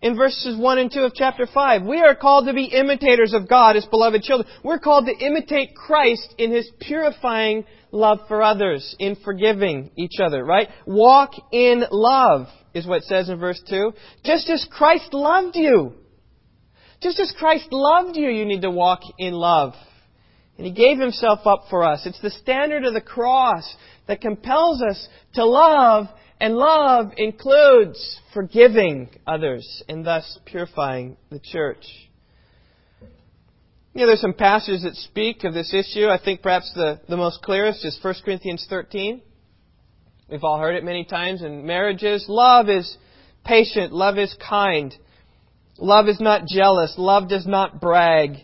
in 0.00 0.16
verses 0.16 0.58
1 0.58 0.78
and 0.78 0.90
2 0.90 1.00
of 1.00 1.12
chapter 1.14 1.46
5. 1.52 1.82
We 1.82 2.00
are 2.00 2.14
called 2.14 2.46
to 2.46 2.54
be 2.54 2.64
imitators 2.64 3.34
of 3.34 3.48
God 3.48 3.76
as 3.76 3.84
beloved 3.86 4.22
children. 4.22 4.48
We're 4.64 4.78
called 4.78 5.06
to 5.06 5.24
imitate 5.24 5.74
Christ 5.74 6.34
in 6.38 6.50
His 6.50 6.70
purifying 6.80 7.64
love 7.92 8.20
for 8.28 8.42
others, 8.42 8.96
in 8.98 9.16
forgiving 9.16 9.90
each 9.96 10.18
other, 10.18 10.44
right? 10.44 10.68
Walk 10.86 11.32
in 11.52 11.84
love 11.90 12.46
is 12.74 12.86
what 12.86 12.98
it 12.98 13.04
says 13.04 13.28
in 13.28 13.38
verse 13.38 13.60
2. 13.68 13.92
Just 14.24 14.48
as 14.48 14.66
Christ 14.70 15.12
loved 15.12 15.56
you. 15.56 15.94
Just 17.02 17.20
as 17.20 17.34
Christ 17.38 17.68
loved 17.70 18.16
you, 18.16 18.28
you 18.28 18.44
need 18.44 18.62
to 18.62 18.70
walk 18.70 19.00
in 19.18 19.34
love. 19.34 19.74
And 20.56 20.66
He 20.66 20.72
gave 20.72 20.98
Himself 20.98 21.40
up 21.46 21.64
for 21.68 21.84
us. 21.84 22.06
It's 22.06 22.20
the 22.20 22.30
standard 22.30 22.84
of 22.84 22.94
the 22.94 23.00
cross 23.00 23.76
that 24.08 24.20
compels 24.20 24.82
us 24.82 25.08
to 25.34 25.44
love 25.44 26.06
and 26.40 26.56
love 26.56 27.12
includes 27.16 28.20
forgiving 28.34 29.08
others 29.26 29.82
and 29.88 30.04
thus 30.04 30.38
purifying 30.44 31.16
the 31.30 31.40
church. 31.40 31.84
You 33.94 34.02
know, 34.02 34.08
there's 34.08 34.20
some 34.20 34.34
passages 34.34 34.82
that 34.82 34.94
speak 34.94 35.44
of 35.44 35.54
this 35.54 35.72
issue. 35.72 36.08
I 36.08 36.20
think 36.22 36.42
perhaps 36.42 36.70
the, 36.74 37.00
the 37.08 37.16
most 37.16 37.40
clearest 37.42 37.84
is 37.84 37.98
1 38.02 38.14
Corinthians 38.24 38.66
13. 38.68 39.22
We've 40.28 40.44
all 40.44 40.58
heard 40.58 40.74
it 40.74 40.84
many 40.84 41.04
times 41.04 41.42
in 41.42 41.64
marriages. 41.64 42.26
Love 42.28 42.68
is 42.68 42.96
patient. 43.44 43.92
Love 43.94 44.18
is 44.18 44.36
kind. 44.46 44.94
Love 45.78 46.08
is 46.08 46.20
not 46.20 46.46
jealous. 46.46 46.94
Love 46.98 47.28
does 47.30 47.46
not 47.46 47.80
brag 47.80 48.36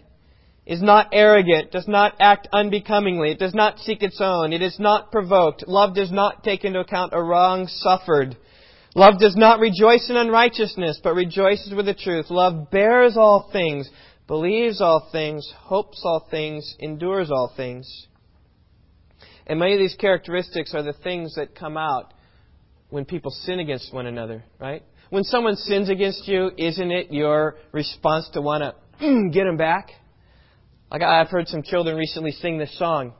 is 0.65 0.83
not 0.83 1.09
arrogant, 1.13 1.73
does 1.73 1.89
not 1.89 2.15
act 2.21 2.49
unbecomingly, 2.53 3.33
it 3.33 3.39
does 3.39 3.55
not 3.55 3.79
seek 3.81 4.03
its 4.03 4.21
own, 4.21 4.53
it 4.53 4.63
is 4.63 4.79
not 4.79 5.11
provoked. 5.11 5.65
Love 5.67 5.95
does 5.95 6.13
not 6.13 6.45
take 6.45 6.65
into 6.65 6.81
account 6.81 7.13
a 7.15 7.23
wrong 7.23 7.67
suffered. 7.67 8.37
Love 8.95 9.19
does 9.19 9.35
not 9.37 9.59
rejoice 9.59 10.09
in 10.11 10.17
unrighteousness, 10.17 11.01
but 11.03 11.15
rejoices 11.15 11.73
with 11.75 11.87
the 11.87 11.95
truth. 11.95 12.27
Love 12.31 12.71
bears 12.71 13.17
all 13.17 13.49
things, 13.53 13.89
believes 14.27 14.81
all 14.81 15.09
things, 15.11 15.51
hopes 15.57 16.03
all 16.05 16.27
things, 16.31 16.77
endures 16.79 17.31
all 17.31 17.53
things. 17.57 18.07
And 19.47 19.59
many 19.59 19.73
of 19.73 19.79
these 19.79 19.97
characteristics 19.97 20.75
are 20.75 20.83
the 20.83 20.93
things 20.93 21.35
that 21.35 21.55
come 21.55 21.77
out 21.77 22.15
when 22.91 23.05
people 23.05 23.31
sin 23.31 23.59
against 23.59 23.93
one 23.93 24.07
another, 24.07 24.45
right? 24.61 24.85
When 25.11 25.25
someone 25.25 25.57
sins 25.57 25.89
against 25.89 26.29
you, 26.29 26.51
isn't 26.57 26.91
it 26.91 27.11
your 27.11 27.57
response 27.73 28.29
to 28.35 28.43
want 28.43 28.63
to 29.01 29.31
get 29.33 29.45
them 29.45 29.57
back? 29.57 29.89
Like 30.93 31.01
I've 31.01 31.31
heard 31.31 31.49
some 31.49 31.63
children 31.63 31.97
recently 31.97 32.33
sing 32.33 32.59
this 32.59 32.79
song. 32.79 33.15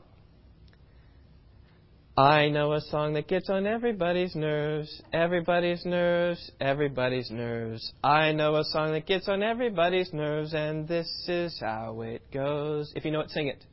I 2.15 2.49
know 2.49 2.73
a 2.73 2.81
song 2.81 3.13
that 3.13 3.27
gets 3.27 3.49
on 3.49 3.65
everybody's 3.65 4.35
nerves, 4.35 5.01
everybody's 5.11 5.83
nerves, 5.83 6.51
everybody's 6.61 7.31
nerves. 7.31 7.91
I 8.03 8.31
know 8.31 8.57
a 8.57 8.63
song 8.65 8.91
that 8.91 9.07
gets 9.07 9.27
on 9.27 9.41
everybody's 9.41 10.13
nerves, 10.13 10.53
and 10.53 10.87
this 10.87 11.07
is 11.27 11.57
how 11.59 12.01
it 12.01 12.21
goes. 12.31 12.93
If 12.95 13.05
you 13.05 13.09
know 13.09 13.21
it, 13.21 13.31
sing 13.31 13.47
it. 13.47 13.65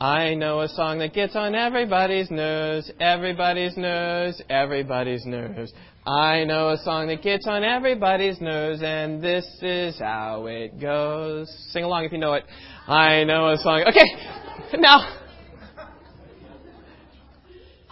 I 0.00 0.34
know 0.34 0.60
a 0.60 0.68
song 0.68 0.98
that 0.98 1.12
gets 1.12 1.36
on 1.36 1.54
everybody's 1.54 2.32
nerves, 2.32 2.90
everybody's 2.98 3.76
nerves, 3.76 4.42
everybody's 4.50 5.24
nerves. 5.24 5.72
I 6.04 6.42
know 6.44 6.70
a 6.70 6.78
song 6.78 7.06
that 7.08 7.22
gets 7.22 7.46
on 7.46 7.62
everybody's 7.62 8.40
nerves, 8.40 8.80
and 8.82 9.22
this 9.22 9.44
is 9.62 9.98
how 10.00 10.46
it 10.46 10.80
goes. 10.80 11.48
Sing 11.70 11.84
along 11.84 12.04
if 12.04 12.12
you 12.12 12.18
know 12.18 12.34
it. 12.34 12.44
I 12.88 13.24
know 13.24 13.50
a 13.50 13.58
song. 13.58 13.84
Okay, 13.86 14.78
now. 14.78 15.14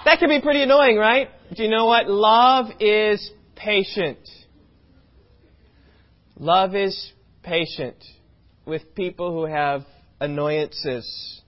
That 0.07 0.19
can 0.19 0.31
be 0.31 0.41
pretty 0.41 0.63
annoying, 0.63 0.97
right? 0.97 1.29
Do 1.55 1.63
you 1.63 1.69
know 1.69 1.85
what? 1.85 2.09
Love 2.09 2.67
is 2.81 3.31
patient. 3.57 4.19
Love 6.39 6.75
is 6.75 7.13
patient 7.43 7.97
with 8.65 8.95
people 8.95 9.33
who 9.33 9.45
have 9.45 9.83
annoyances. 10.19 11.43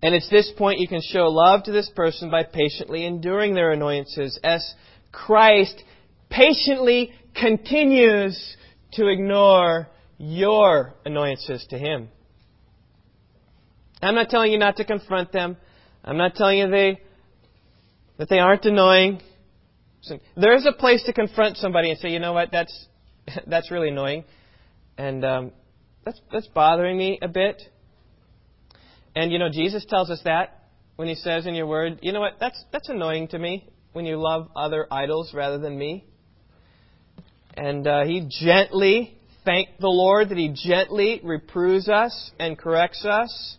And 0.00 0.14
it's 0.14 0.30
this 0.30 0.52
point 0.56 0.78
you 0.78 0.86
can 0.86 1.02
show 1.02 1.26
love 1.28 1.64
to 1.64 1.72
this 1.72 1.90
person 1.96 2.30
by 2.30 2.44
patiently 2.44 3.04
enduring 3.04 3.54
their 3.54 3.72
annoyances 3.72 4.38
as 4.44 4.74
Christ 5.10 5.82
patiently 6.30 7.12
continues 7.34 8.56
to 8.92 9.08
ignore 9.08 9.88
your 10.22 10.94
annoyances 11.04 11.66
to 11.70 11.78
Him. 11.78 12.08
I'm 14.00 14.14
not 14.14 14.28
telling 14.28 14.52
you 14.52 14.58
not 14.58 14.76
to 14.76 14.84
confront 14.84 15.32
them. 15.32 15.56
I'm 16.04 16.16
not 16.16 16.36
telling 16.36 16.58
you 16.58 16.70
they, 16.70 17.00
that 18.18 18.28
they 18.28 18.38
aren't 18.38 18.64
annoying. 18.64 19.20
There 20.36 20.54
is 20.54 20.64
a 20.64 20.72
place 20.72 21.02
to 21.06 21.12
confront 21.12 21.56
somebody 21.56 21.90
and 21.90 21.98
say, 21.98 22.10
you 22.10 22.20
know 22.20 22.32
what, 22.32 22.50
that's, 22.52 22.86
that's 23.48 23.70
really 23.72 23.88
annoying. 23.88 24.24
And 24.96 25.24
um, 25.24 25.52
that's, 26.04 26.20
that's 26.32 26.46
bothering 26.48 26.96
me 26.96 27.18
a 27.20 27.28
bit. 27.28 27.60
And, 29.16 29.32
you 29.32 29.40
know, 29.40 29.48
Jesus 29.52 29.84
tells 29.88 30.08
us 30.08 30.20
that 30.24 30.68
when 30.94 31.08
he 31.08 31.16
says 31.16 31.46
in 31.46 31.54
your 31.54 31.66
word, 31.66 31.98
you 32.00 32.12
know 32.12 32.20
what, 32.20 32.34
that's, 32.38 32.64
that's 32.72 32.88
annoying 32.88 33.26
to 33.28 33.38
me 33.38 33.68
when 33.92 34.06
you 34.06 34.20
love 34.20 34.48
other 34.54 34.86
idols 34.90 35.32
rather 35.34 35.58
than 35.58 35.76
me. 35.76 36.04
And 37.56 37.86
uh, 37.86 38.04
he 38.04 38.28
gently, 38.40 39.18
thank 39.44 39.68
the 39.78 39.88
Lord 39.88 40.28
that 40.30 40.38
he 40.38 40.54
gently 40.54 41.20
reproves 41.22 41.88
us 41.88 42.30
and 42.38 42.58
corrects 42.58 43.04
us. 43.04 43.56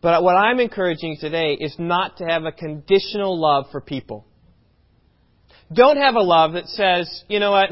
But 0.00 0.22
what 0.22 0.36
I'm 0.36 0.60
encouraging 0.60 1.16
today 1.18 1.56
is 1.58 1.76
not 1.78 2.18
to 2.18 2.24
have 2.24 2.44
a 2.44 2.52
conditional 2.52 3.40
love 3.40 3.66
for 3.72 3.80
people. 3.80 4.26
Don't 5.72 5.96
have 5.96 6.14
a 6.14 6.20
love 6.20 6.52
that 6.52 6.66
says, 6.66 7.24
you 7.28 7.40
know 7.40 7.52
what, 7.52 7.70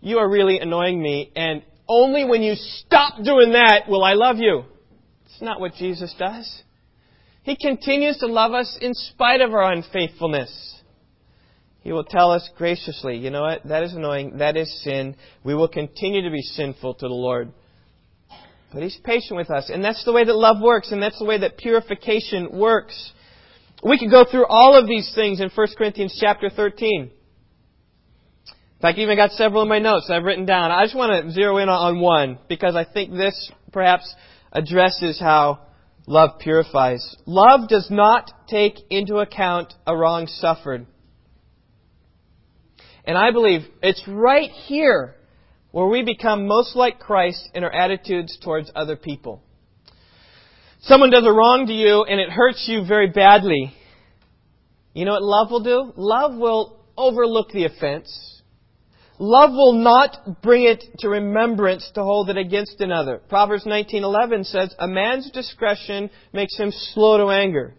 you 0.00 0.18
are 0.18 0.30
really 0.30 0.58
annoying 0.60 1.02
me, 1.02 1.32
and 1.34 1.62
only 1.88 2.24
when 2.24 2.42
you 2.42 2.54
stop 2.54 3.16
doing 3.24 3.52
that 3.52 3.88
will 3.88 4.04
I 4.04 4.12
love 4.12 4.36
you. 4.38 4.62
It's 5.26 5.42
not 5.42 5.58
what 5.58 5.74
Jesus 5.74 6.14
does. 6.16 6.62
He 7.42 7.56
continues 7.56 8.18
to 8.18 8.26
love 8.26 8.52
us 8.52 8.78
in 8.80 8.94
spite 8.94 9.40
of 9.40 9.52
our 9.52 9.72
unfaithfulness. 9.72 10.79
He 11.82 11.92
will 11.92 12.04
tell 12.04 12.30
us 12.30 12.48
graciously, 12.56 13.16
you 13.16 13.30
know 13.30 13.42
what, 13.42 13.64
that 13.64 13.82
is 13.82 13.94
annoying, 13.94 14.38
that 14.38 14.56
is 14.56 14.82
sin. 14.82 15.16
We 15.44 15.54
will 15.54 15.68
continue 15.68 16.22
to 16.22 16.30
be 16.30 16.42
sinful 16.42 16.94
to 16.94 17.08
the 17.08 17.14
Lord. 17.14 17.52
But 18.72 18.82
He's 18.82 18.98
patient 19.02 19.36
with 19.36 19.50
us. 19.50 19.70
And 19.72 19.82
that's 19.82 20.04
the 20.04 20.12
way 20.12 20.24
that 20.24 20.34
love 20.34 20.60
works, 20.60 20.92
and 20.92 21.02
that's 21.02 21.18
the 21.18 21.24
way 21.24 21.38
that 21.38 21.56
purification 21.56 22.50
works. 22.52 23.12
We 23.82 23.98
could 23.98 24.10
go 24.10 24.24
through 24.30 24.46
all 24.46 24.76
of 24.78 24.86
these 24.86 25.10
things 25.14 25.40
in 25.40 25.48
1 25.48 25.68
Corinthians 25.76 26.16
chapter 26.20 26.50
13. 26.50 27.10
In 28.80 28.82
fact, 28.82 28.98
I 28.98 29.02
even 29.02 29.16
got 29.16 29.32
several 29.32 29.62
in 29.62 29.68
my 29.68 29.78
notes 29.78 30.08
I've 30.10 30.24
written 30.24 30.46
down. 30.46 30.70
I 30.70 30.84
just 30.84 30.96
want 30.96 31.26
to 31.26 31.30
zero 31.32 31.58
in 31.58 31.68
on 31.68 32.00
one 32.00 32.38
because 32.48 32.74
I 32.74 32.84
think 32.84 33.12
this 33.12 33.50
perhaps 33.72 34.14
addresses 34.52 35.18
how 35.20 35.60
love 36.06 36.38
purifies. 36.40 37.16
Love 37.26 37.68
does 37.68 37.88
not 37.90 38.30
take 38.48 38.76
into 38.88 39.16
account 39.16 39.74
a 39.86 39.96
wrong 39.96 40.26
suffered. 40.26 40.86
And 43.04 43.16
I 43.16 43.30
believe 43.30 43.62
it's 43.82 44.02
right 44.06 44.50
here 44.50 45.14
where 45.72 45.86
we 45.86 46.02
become 46.02 46.46
most 46.46 46.76
like 46.76 46.98
Christ 46.98 47.48
in 47.54 47.64
our 47.64 47.72
attitudes 47.72 48.38
towards 48.42 48.70
other 48.74 48.96
people. 48.96 49.42
Someone 50.82 51.10
does 51.10 51.26
a 51.26 51.32
wrong 51.32 51.66
to 51.66 51.72
you 51.72 52.04
and 52.04 52.20
it 52.20 52.30
hurts 52.30 52.66
you 52.68 52.84
very 52.86 53.08
badly. 53.08 53.74
You 54.94 55.04
know 55.04 55.12
what 55.12 55.22
love 55.22 55.50
will 55.50 55.62
do? 55.62 55.92
Love 55.96 56.36
will 56.36 56.80
overlook 56.96 57.50
the 57.52 57.64
offense. 57.64 58.42
Love 59.18 59.50
will 59.50 59.74
not 59.74 60.40
bring 60.42 60.64
it 60.64 60.82
to 61.00 61.08
remembrance 61.08 61.88
to 61.94 62.02
hold 62.02 62.30
it 62.30 62.38
against 62.38 62.80
another. 62.80 63.20
Proverbs 63.28 63.66
19:11 63.66 64.44
says, 64.44 64.74
"A 64.78 64.88
man's 64.88 65.30
discretion 65.30 66.08
makes 66.32 66.56
him 66.56 66.72
slow 66.72 67.18
to 67.18 67.30
anger, 67.30 67.74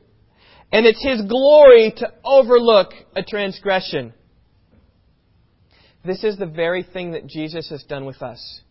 and 0.72 0.86
it's 0.86 1.04
his 1.04 1.24
glory 1.24 1.92
to 1.98 2.14
overlook 2.24 2.94
a 3.16 3.24
transgression." 3.24 4.14
This 6.04 6.24
is 6.24 6.38
the 6.38 6.48
very 6.48 6.84
thing 6.84 7.12
that 7.12 7.28
Jesus 7.28 7.70
has 7.70 7.84
done 7.84 8.06
with 8.06 8.22
us. 8.22 8.62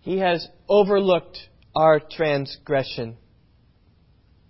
He 0.00 0.18
has 0.18 0.46
overlooked 0.68 1.38
our 1.74 2.00
transgression. 2.00 3.16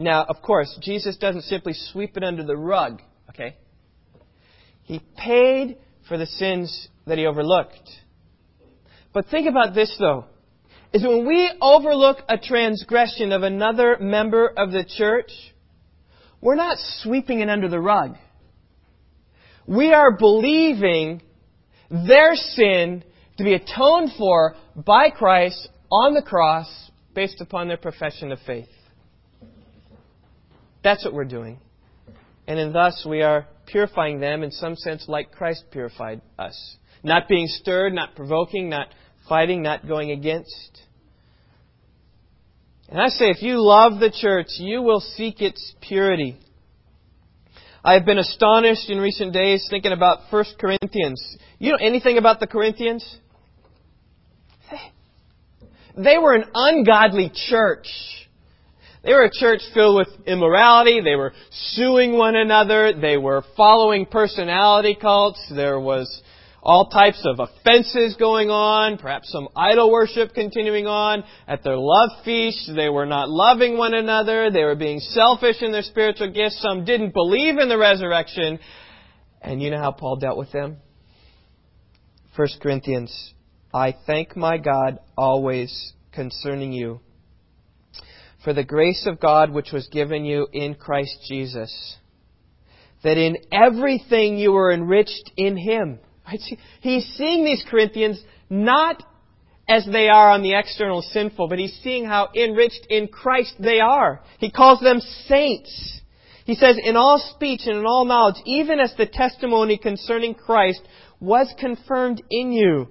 Now, 0.00 0.24
of 0.28 0.42
course, 0.42 0.76
Jesus 0.82 1.16
doesn't 1.16 1.42
simply 1.42 1.72
sweep 1.74 2.16
it 2.16 2.24
under 2.24 2.44
the 2.44 2.56
rug, 2.56 3.02
okay? 3.30 3.56
He 4.82 5.00
paid 5.16 5.78
for 6.08 6.16
the 6.16 6.26
sins 6.26 6.88
that 7.06 7.18
he 7.18 7.26
overlooked. 7.26 7.88
But 9.12 9.26
think 9.26 9.48
about 9.48 9.74
this, 9.74 9.94
though. 9.98 10.26
Is 10.92 11.02
when 11.02 11.26
we 11.26 11.50
overlook 11.60 12.18
a 12.28 12.38
transgression 12.38 13.32
of 13.32 13.42
another 13.42 13.98
member 14.00 14.48
of 14.48 14.70
the 14.70 14.84
church, 14.84 15.30
we're 16.40 16.54
not 16.54 16.78
sweeping 17.02 17.40
it 17.40 17.50
under 17.50 17.68
the 17.68 17.80
rug. 17.80 18.16
We 19.66 19.92
are 19.92 20.16
believing 20.16 21.20
their 21.90 22.34
sin 22.34 23.02
to 23.36 23.44
be 23.44 23.54
atoned 23.54 24.10
for 24.18 24.56
by 24.74 25.10
Christ 25.10 25.68
on 25.90 26.14
the 26.14 26.22
cross 26.22 26.90
based 27.14 27.40
upon 27.40 27.68
their 27.68 27.76
profession 27.76 28.32
of 28.32 28.38
faith. 28.46 28.68
That's 30.84 31.04
what 31.04 31.14
we're 31.14 31.24
doing. 31.24 31.58
And 32.46 32.58
in 32.58 32.72
thus 32.72 33.06
we 33.08 33.22
are 33.22 33.46
purifying 33.66 34.20
them 34.20 34.42
in 34.42 34.50
some 34.50 34.76
sense 34.76 35.06
like 35.08 35.32
Christ 35.32 35.64
purified 35.70 36.20
us. 36.38 36.76
Not 37.02 37.28
being 37.28 37.46
stirred, 37.46 37.92
not 37.92 38.16
provoking, 38.16 38.68
not 38.68 38.88
fighting, 39.28 39.62
not 39.62 39.86
going 39.86 40.10
against. 40.10 40.82
And 42.88 43.00
I 43.00 43.08
say, 43.08 43.26
if 43.26 43.42
you 43.42 43.62
love 43.62 44.00
the 44.00 44.10
church, 44.10 44.46
you 44.58 44.80
will 44.80 45.00
seek 45.00 45.42
its 45.42 45.74
purity. 45.82 46.38
I 47.84 47.94
have 47.94 48.04
been 48.04 48.18
astonished 48.18 48.90
in 48.90 48.98
recent 48.98 49.32
days 49.32 49.66
thinking 49.70 49.92
about 49.92 50.20
1 50.30 50.44
Corinthians. 50.58 51.36
You 51.58 51.72
know 51.72 51.78
anything 51.80 52.18
about 52.18 52.40
the 52.40 52.46
Corinthians? 52.46 53.18
They 55.96 56.18
were 56.18 56.34
an 56.34 56.44
ungodly 56.54 57.30
church. 57.48 57.88
They 59.02 59.12
were 59.12 59.24
a 59.24 59.30
church 59.32 59.62
filled 59.74 59.96
with 59.96 60.08
immorality. 60.26 61.00
They 61.00 61.16
were 61.16 61.32
suing 61.50 62.16
one 62.16 62.36
another. 62.36 62.92
They 62.92 63.16
were 63.16 63.42
following 63.56 64.06
personality 64.06 64.96
cults. 65.00 65.40
There 65.54 65.80
was 65.80 66.22
all 66.62 66.88
types 66.88 67.24
of 67.24 67.38
offenses 67.38 68.16
going 68.18 68.50
on, 68.50 68.98
perhaps 68.98 69.30
some 69.30 69.48
idol 69.54 69.90
worship 69.90 70.34
continuing 70.34 70.86
on. 70.86 71.24
At 71.46 71.62
their 71.62 71.76
love 71.76 72.10
feast, 72.24 72.70
they 72.74 72.88
were 72.88 73.06
not 73.06 73.28
loving 73.28 73.76
one 73.76 73.94
another. 73.94 74.50
They 74.50 74.64
were 74.64 74.74
being 74.74 75.00
selfish 75.00 75.56
in 75.62 75.72
their 75.72 75.82
spiritual 75.82 76.32
gifts. 76.32 76.60
Some 76.60 76.84
didn't 76.84 77.14
believe 77.14 77.58
in 77.58 77.68
the 77.68 77.78
resurrection. 77.78 78.58
And 79.40 79.62
you 79.62 79.70
know 79.70 79.78
how 79.78 79.92
Paul 79.92 80.16
dealt 80.16 80.36
with 80.36 80.50
them? 80.50 80.78
1 82.36 82.48
Corinthians, 82.60 83.34
I 83.72 83.94
thank 84.06 84.36
my 84.36 84.58
God 84.58 84.98
always 85.16 85.92
concerning 86.12 86.72
you 86.72 87.00
for 88.44 88.52
the 88.52 88.64
grace 88.64 89.06
of 89.06 89.20
God 89.20 89.50
which 89.50 89.72
was 89.72 89.88
given 89.88 90.24
you 90.24 90.46
in 90.52 90.74
Christ 90.74 91.18
Jesus, 91.28 91.96
that 93.02 93.18
in 93.18 93.36
everything 93.52 94.38
you 94.38 94.52
were 94.52 94.72
enriched 94.72 95.30
in 95.36 95.56
Him 95.56 95.98
He's 96.80 97.06
seeing 97.16 97.44
these 97.44 97.64
Corinthians 97.68 98.22
not 98.50 99.02
as 99.68 99.86
they 99.90 100.08
are 100.08 100.30
on 100.30 100.42
the 100.42 100.54
external 100.54 101.02
sinful, 101.02 101.48
but 101.48 101.58
he's 101.58 101.78
seeing 101.82 102.06
how 102.06 102.28
enriched 102.34 102.86
in 102.88 103.08
Christ 103.08 103.54
they 103.58 103.80
are. 103.80 104.22
He 104.38 104.50
calls 104.50 104.80
them 104.80 105.00
saints. 105.26 106.00
He 106.46 106.54
says, 106.54 106.78
in 106.82 106.96
all 106.96 107.18
speech 107.34 107.62
and 107.66 107.78
in 107.78 107.84
all 107.84 108.06
knowledge, 108.06 108.40
even 108.46 108.80
as 108.80 108.94
the 108.96 109.04
testimony 109.04 109.76
concerning 109.76 110.34
Christ 110.34 110.80
was 111.20 111.52
confirmed 111.58 112.22
in 112.30 112.52
you. 112.52 112.88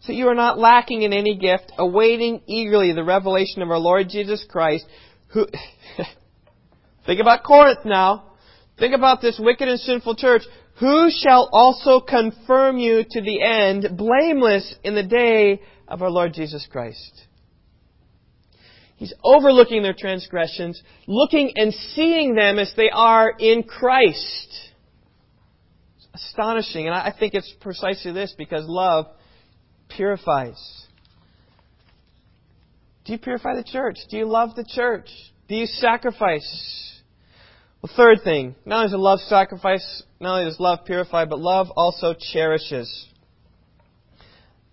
So 0.00 0.12
you 0.12 0.28
are 0.28 0.34
not 0.34 0.58
lacking 0.58 1.02
in 1.02 1.14
any 1.14 1.36
gift, 1.36 1.72
awaiting 1.78 2.42
eagerly 2.46 2.92
the 2.92 3.02
revelation 3.02 3.62
of 3.62 3.70
our 3.70 3.78
Lord 3.78 4.10
Jesus 4.10 4.44
Christ, 4.48 4.84
who, 5.28 5.46
think 7.06 7.20
about 7.20 7.44
Corinth 7.44 7.86
now. 7.86 8.32
Think 8.78 8.94
about 8.94 9.22
this 9.22 9.40
wicked 9.42 9.68
and 9.68 9.80
sinful 9.80 10.16
church. 10.16 10.42
Who 10.78 11.08
shall 11.10 11.48
also 11.52 12.00
confirm 12.00 12.76
you 12.76 13.04
to 13.08 13.20
the 13.22 13.42
end, 13.42 13.96
blameless 13.96 14.74
in 14.84 14.94
the 14.94 15.02
day 15.02 15.62
of 15.88 16.02
our 16.02 16.10
Lord 16.10 16.34
Jesus 16.34 16.66
Christ? 16.70 17.26
He's 18.96 19.14
overlooking 19.22 19.82
their 19.82 19.94
transgressions, 19.98 20.82
looking 21.06 21.52
and 21.56 21.72
seeing 21.72 22.34
them 22.34 22.58
as 22.58 22.72
they 22.76 22.90
are 22.90 23.30
in 23.38 23.62
Christ. 23.62 24.70
It's 25.96 26.08
astonishing. 26.14 26.86
And 26.86 26.94
I 26.94 27.12
think 27.18 27.34
it's 27.34 27.52
precisely 27.60 28.12
this 28.12 28.34
because 28.36 28.64
love 28.66 29.06
purifies. 29.88 30.86
Do 33.04 33.12
you 33.12 33.18
purify 33.18 33.54
the 33.54 33.64
church? 33.64 33.96
Do 34.10 34.16
you 34.16 34.26
love 34.26 34.56
the 34.56 34.64
church? 34.64 35.08
Do 35.48 35.54
you 35.54 35.66
sacrifice? 35.66 36.95
Well, 37.86 37.96
third 37.96 38.24
thing, 38.24 38.56
not 38.64 38.78
only 38.78 38.88
does 38.88 38.98
love 38.98 39.20
sacrifice, 39.20 40.02
not 40.18 40.38
only 40.38 40.50
does 40.50 40.58
love 40.58 40.80
purify, 40.86 41.24
but 41.24 41.38
love 41.38 41.68
also 41.76 42.16
cherishes. 42.32 43.06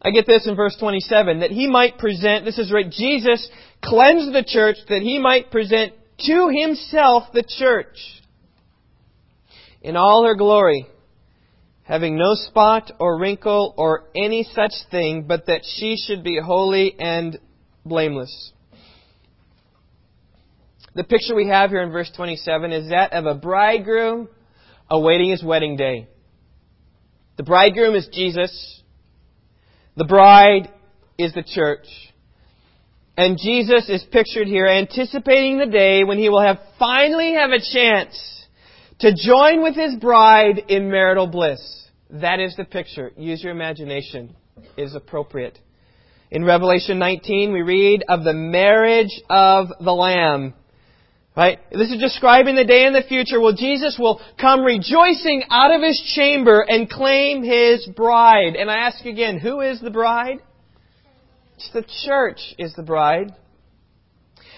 I 0.01 0.09
get 0.09 0.25
this 0.25 0.47
in 0.47 0.55
verse 0.55 0.75
27, 0.79 1.41
that 1.41 1.51
he 1.51 1.67
might 1.67 1.99
present, 1.99 2.43
this 2.43 2.57
is 2.57 2.71
right, 2.71 2.89
Jesus 2.89 3.47
cleansed 3.83 4.33
the 4.33 4.43
church 4.43 4.77
that 4.89 5.03
he 5.03 5.19
might 5.19 5.51
present 5.51 5.93
to 6.25 6.49
himself 6.49 7.25
the 7.33 7.43
church 7.43 7.97
in 9.83 9.95
all 9.95 10.25
her 10.25 10.35
glory, 10.35 10.87
having 11.83 12.17
no 12.17 12.33
spot 12.33 12.91
or 12.99 13.19
wrinkle 13.19 13.75
or 13.77 14.05
any 14.15 14.43
such 14.43 14.73
thing, 14.89 15.25
but 15.27 15.45
that 15.45 15.61
she 15.63 15.97
should 15.97 16.23
be 16.23 16.39
holy 16.43 16.95
and 16.97 17.37
blameless. 17.85 18.53
The 20.95 21.03
picture 21.03 21.35
we 21.35 21.47
have 21.47 21.71
here 21.71 21.81
in 21.81 21.91
verse 21.91 22.11
27 22.15 22.71
is 22.71 22.89
that 22.89 23.13
of 23.13 23.25
a 23.25 23.33
bridegroom 23.33 24.29
awaiting 24.89 25.31
his 25.31 25.43
wedding 25.43 25.75
day. 25.75 26.07
The 27.37 27.43
bridegroom 27.43 27.95
is 27.95 28.07
Jesus. 28.11 28.81
The 29.97 30.05
bride 30.05 30.71
is 31.17 31.33
the 31.33 31.43
church. 31.43 31.87
And 33.17 33.37
Jesus 33.41 33.89
is 33.89 34.03
pictured 34.11 34.47
here 34.47 34.65
anticipating 34.65 35.59
the 35.59 35.67
day 35.67 36.03
when 36.03 36.17
he 36.17 36.29
will 36.29 36.41
have 36.41 36.59
finally 36.79 37.33
have 37.33 37.51
a 37.51 37.59
chance 37.59 38.45
to 38.99 39.13
join 39.15 39.61
with 39.61 39.75
his 39.75 39.95
bride 39.95 40.63
in 40.67 40.89
marital 40.89 41.27
bliss. 41.27 41.87
That 42.09 42.39
is 42.39 42.55
the 42.55 42.65
picture. 42.65 43.11
Use 43.17 43.43
your 43.43 43.51
imagination. 43.51 44.35
It 44.77 44.83
is 44.83 44.95
appropriate. 44.95 45.57
In 46.29 46.43
Revelation 46.43 46.99
19, 46.99 47.51
we 47.51 47.61
read 47.61 48.03
of 48.07 48.23
the 48.23 48.33
marriage 48.33 49.21
of 49.29 49.67
the 49.79 49.93
Lamb. 49.93 50.53
Right? 51.35 51.57
This 51.71 51.89
is 51.89 51.99
describing 51.99 52.55
the 52.55 52.63
day 52.63 52.85
in 52.85 52.93
the 52.93 53.01
future 53.01 53.41
where 53.41 53.55
Jesus 53.55 53.97
will 53.97 54.21
come 54.39 54.61
rejoicing 54.61 55.43
out 55.49 55.73
of 55.73 55.81
his 55.81 55.99
chamber 56.15 56.61
and 56.61 56.87
claim 56.87 57.41
his 57.43 57.87
bride. 57.95 58.55
And 58.55 58.69
I 58.69 58.77
ask 58.87 59.03
again, 59.03 59.39
who 59.39 59.61
is 59.61 59.81
the 59.81 59.89
bride? 59.89 60.37
It's 61.55 61.71
the 61.73 61.85
church 62.05 62.39
is 62.59 62.75
the 62.75 62.83
bride. 62.83 63.33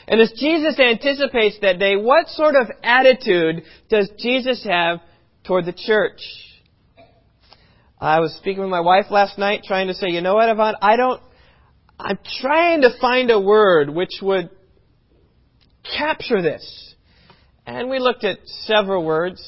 And 0.07 0.19
as 0.19 0.33
Jesus 0.37 0.77
anticipates 0.77 1.57
that 1.61 1.79
day, 1.79 1.95
what 1.95 2.27
sort 2.27 2.55
of 2.55 2.67
attitude 2.83 3.63
does 3.89 4.09
Jesus 4.19 4.63
have 4.65 4.99
toward 5.45 5.65
the 5.65 5.73
church? 5.73 6.19
I 7.99 8.19
was 8.19 8.35
speaking 8.35 8.61
with 8.61 8.69
my 8.69 8.81
wife 8.81 9.05
last 9.09 9.37
night 9.37 9.61
trying 9.65 9.87
to 9.87 9.93
say, 9.93 10.09
you 10.09 10.21
know 10.21 10.35
what, 10.35 10.49
Yvonne, 10.49 10.75
I 10.81 10.97
don't, 10.97 11.21
I'm 11.97 12.19
trying 12.41 12.81
to 12.81 12.89
find 12.99 13.31
a 13.31 13.39
word 13.39 13.89
which 13.89 14.19
would 14.21 14.49
capture 15.97 16.41
this. 16.41 16.95
And 17.65 17.89
we 17.89 17.99
looked 17.99 18.23
at 18.23 18.39
several 18.45 19.03
words. 19.03 19.41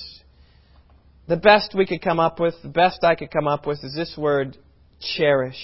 The 1.28 1.38
best 1.38 1.76
we 1.76 1.86
could 1.86 2.02
come 2.02 2.20
up 2.20 2.40
with, 2.40 2.56
the 2.64 2.70
best 2.70 3.04
I 3.04 3.16
could 3.16 3.32
come 3.32 3.48
up 3.48 3.68
with 3.68 3.84
is 3.84 3.94
this 3.94 4.16
word, 4.18 4.58
cherish. 5.00 5.62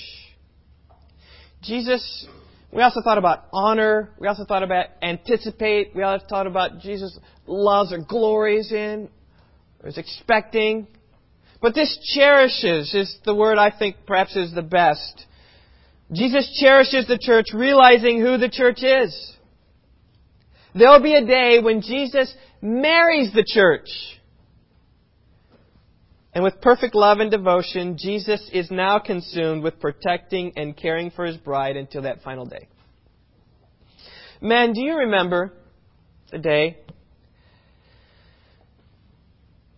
Jesus, 1.61 2.28
we 2.71 2.82
also 2.82 3.01
thought 3.01 3.17
about 3.17 3.45
honor. 3.53 4.11
We 4.19 4.28
also 4.28 4.45
thought 4.45 4.63
about 4.63 4.88
anticipate. 5.01 5.95
We 5.95 6.03
also 6.03 6.26
thought 6.28 6.47
about 6.47 6.80
Jesus 6.80 7.17
loves 7.47 7.93
or 7.93 7.99
glories 7.99 8.71
in, 8.71 9.09
or 9.82 9.89
is 9.89 9.97
expecting. 9.97 10.88
But 11.61 11.74
this 11.74 11.97
cherishes 12.13 12.93
is 12.93 13.17
the 13.24 13.34
word 13.34 13.57
I 13.57 13.71
think 13.71 13.95
perhaps 14.05 14.36
is 14.36 14.53
the 14.53 14.61
best. 14.61 15.26
Jesus 16.11 16.57
cherishes 16.59 17.07
the 17.07 17.17
church, 17.17 17.47
realizing 17.53 18.19
who 18.19 18.38
the 18.38 18.49
church 18.49 18.84
is. 18.84 19.34
There 20.76 20.89
will 20.89 21.01
be 21.01 21.15
a 21.15 21.26
day 21.26 21.59
when 21.61 21.82
Jesus 21.82 22.34
marries 22.61 23.32
the 23.34 23.45
church. 23.45 23.89
And 26.34 26.43
with 26.43 26.61
perfect 26.61 26.95
love 26.95 27.19
and 27.19 27.30
devotion, 27.30 27.95
Jesus 27.97 28.49
is 28.51 28.71
now 28.71 28.97
consumed 28.97 29.63
with 29.63 29.80
protecting 29.80 30.53
and 30.55 30.76
caring 30.76 31.11
for 31.11 31.26
his 31.26 31.38
bride 31.38 31.78
until 31.78 32.01
that 32.03 32.24
final 32.24 32.45
day. 32.45 32.67
Men, 34.41 34.74
do 34.74 34.84
you 34.84 34.97
remember 34.97 35.53
the 36.32 36.39
day 36.39 36.78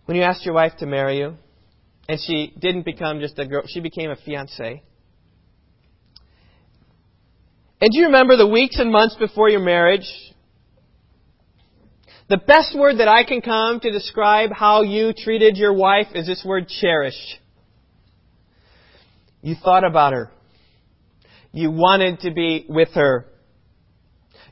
when 0.06 0.16
you 0.16 0.22
asked 0.22 0.46
your 0.46 0.54
wife 0.54 0.72
to 0.78 0.86
marry 0.86 1.18
you 1.18 1.34
and 2.08 2.18
she 2.18 2.54
didn't 2.58 2.86
become 2.86 3.20
just 3.20 3.38
a 3.38 3.46
girl, 3.46 3.62
she 3.66 3.80
became 3.80 4.10
a 4.10 4.16
fiance? 4.16 4.82
And 7.80 7.90
do 7.92 7.98
you 7.98 8.06
remember 8.06 8.36
the 8.36 8.46
weeks 8.46 8.78
and 8.78 8.90
months 8.90 9.14
before 9.16 9.50
your 9.50 9.60
marriage 9.60 10.10
the 12.28 12.36
best 12.36 12.76
word 12.76 12.98
that 12.98 13.08
I 13.08 13.24
can 13.24 13.40
come 13.40 13.80
to 13.80 13.92
describe 13.92 14.50
how 14.52 14.82
you 14.82 15.12
treated 15.12 15.56
your 15.56 15.72
wife 15.72 16.08
is 16.14 16.26
this 16.26 16.42
word 16.44 16.68
cherish. 16.68 17.14
You 19.42 19.54
thought 19.54 19.84
about 19.84 20.12
her. 20.12 20.30
You 21.52 21.70
wanted 21.70 22.20
to 22.20 22.32
be 22.32 22.66
with 22.68 22.90
her. 22.94 23.26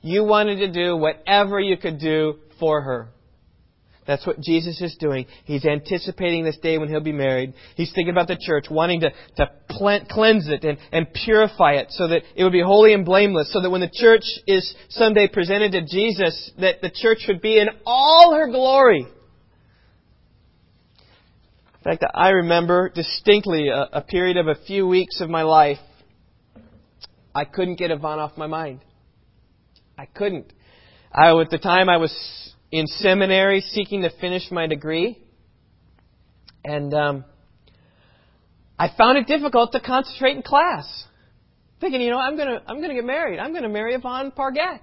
You 0.02 0.22
wanted 0.22 0.56
to 0.56 0.72
do 0.72 0.96
whatever 0.96 1.58
you 1.58 1.76
could 1.76 1.98
do 1.98 2.38
for 2.60 2.82
her. 2.82 3.08
That's 4.06 4.26
what 4.26 4.40
Jesus 4.40 4.80
is 4.82 4.96
doing. 5.00 5.26
He's 5.44 5.64
anticipating 5.64 6.44
this 6.44 6.58
day 6.58 6.76
when 6.76 6.88
he'll 6.88 7.00
be 7.00 7.12
married. 7.12 7.54
He's 7.74 7.90
thinking 7.94 8.12
about 8.12 8.28
the 8.28 8.36
church, 8.38 8.66
wanting 8.70 9.00
to, 9.00 9.10
to 9.36 9.50
plant, 9.70 10.08
cleanse 10.10 10.48
it 10.48 10.62
and, 10.62 10.78
and 10.92 11.06
purify 11.24 11.74
it 11.74 11.86
so 11.90 12.08
that 12.08 12.22
it 12.36 12.44
would 12.44 12.52
be 12.52 12.62
holy 12.62 12.92
and 12.92 13.04
blameless, 13.04 13.52
so 13.52 13.62
that 13.62 13.70
when 13.70 13.80
the 13.80 13.90
church 13.92 14.24
is 14.46 14.74
someday 14.90 15.26
presented 15.26 15.72
to 15.72 15.82
Jesus, 15.86 16.52
that 16.60 16.82
the 16.82 16.90
church 16.90 17.20
would 17.28 17.40
be 17.40 17.58
in 17.58 17.68
all 17.86 18.34
her 18.34 18.48
glory. 18.50 19.06
In 21.84 21.90
fact, 21.90 22.04
I 22.14 22.30
remember 22.30 22.90
distinctly 22.94 23.68
a, 23.68 23.88
a 23.92 24.00
period 24.02 24.36
of 24.36 24.48
a 24.48 24.54
few 24.66 24.86
weeks 24.86 25.20
of 25.20 25.30
my 25.30 25.42
life. 25.42 25.78
I 27.34 27.44
couldn't 27.44 27.76
get 27.76 27.90
Yvonne 27.90 28.18
off 28.18 28.36
my 28.36 28.46
mind. 28.46 28.80
I 29.98 30.06
couldn't. 30.06 30.52
I, 31.12 31.38
at 31.40 31.50
the 31.50 31.58
time, 31.58 31.88
I 31.88 31.98
was 31.98 32.53
in 32.74 32.88
seminary 32.88 33.60
seeking 33.60 34.02
to 34.02 34.10
finish 34.20 34.50
my 34.50 34.66
degree. 34.66 35.16
And 36.64 36.92
um, 36.92 37.24
I 38.76 38.88
found 38.98 39.16
it 39.16 39.28
difficult 39.28 39.70
to 39.72 39.80
concentrate 39.80 40.36
in 40.36 40.42
class. 40.42 41.04
Thinking, 41.80 42.00
you 42.00 42.10
know, 42.10 42.18
I'm 42.18 42.36
gonna 42.36 42.60
I'm 42.66 42.80
gonna 42.80 42.94
get 42.94 43.04
married. 43.04 43.38
I'm 43.38 43.54
gonna 43.54 43.68
marry 43.68 43.94
Yvonne 43.94 44.32
Parget. 44.32 44.80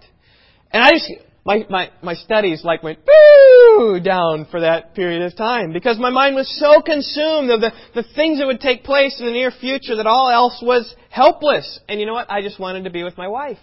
And 0.71 0.81
I 0.81 0.91
just 0.91 1.11
my, 1.43 1.65
my, 1.69 1.89
my 2.01 2.13
studies 2.13 2.61
like 2.63 2.81
went 2.81 2.99
boo 3.03 3.99
down 4.01 4.47
for 4.49 4.61
that 4.61 4.95
period 4.95 5.23
of 5.23 5.35
time 5.35 5.73
because 5.73 5.97
my 5.97 6.11
mind 6.11 6.35
was 6.35 6.47
so 6.59 6.81
consumed 6.81 7.49
of 7.49 7.59
the, 7.59 7.71
the 7.93 8.05
things 8.15 8.39
that 8.39 8.45
would 8.45 8.61
take 8.61 8.85
place 8.85 9.19
in 9.19 9.25
the 9.25 9.31
near 9.33 9.51
future 9.51 9.97
that 9.97 10.05
all 10.05 10.29
else 10.29 10.61
was 10.65 10.95
helpless. 11.09 11.79
And 11.89 11.99
you 11.99 12.05
know 12.05 12.13
what? 12.13 12.31
I 12.31 12.41
just 12.41 12.57
wanted 12.57 12.85
to 12.85 12.89
be 12.89 13.03
with 13.03 13.17
my 13.17 13.27
wife. 13.27 13.57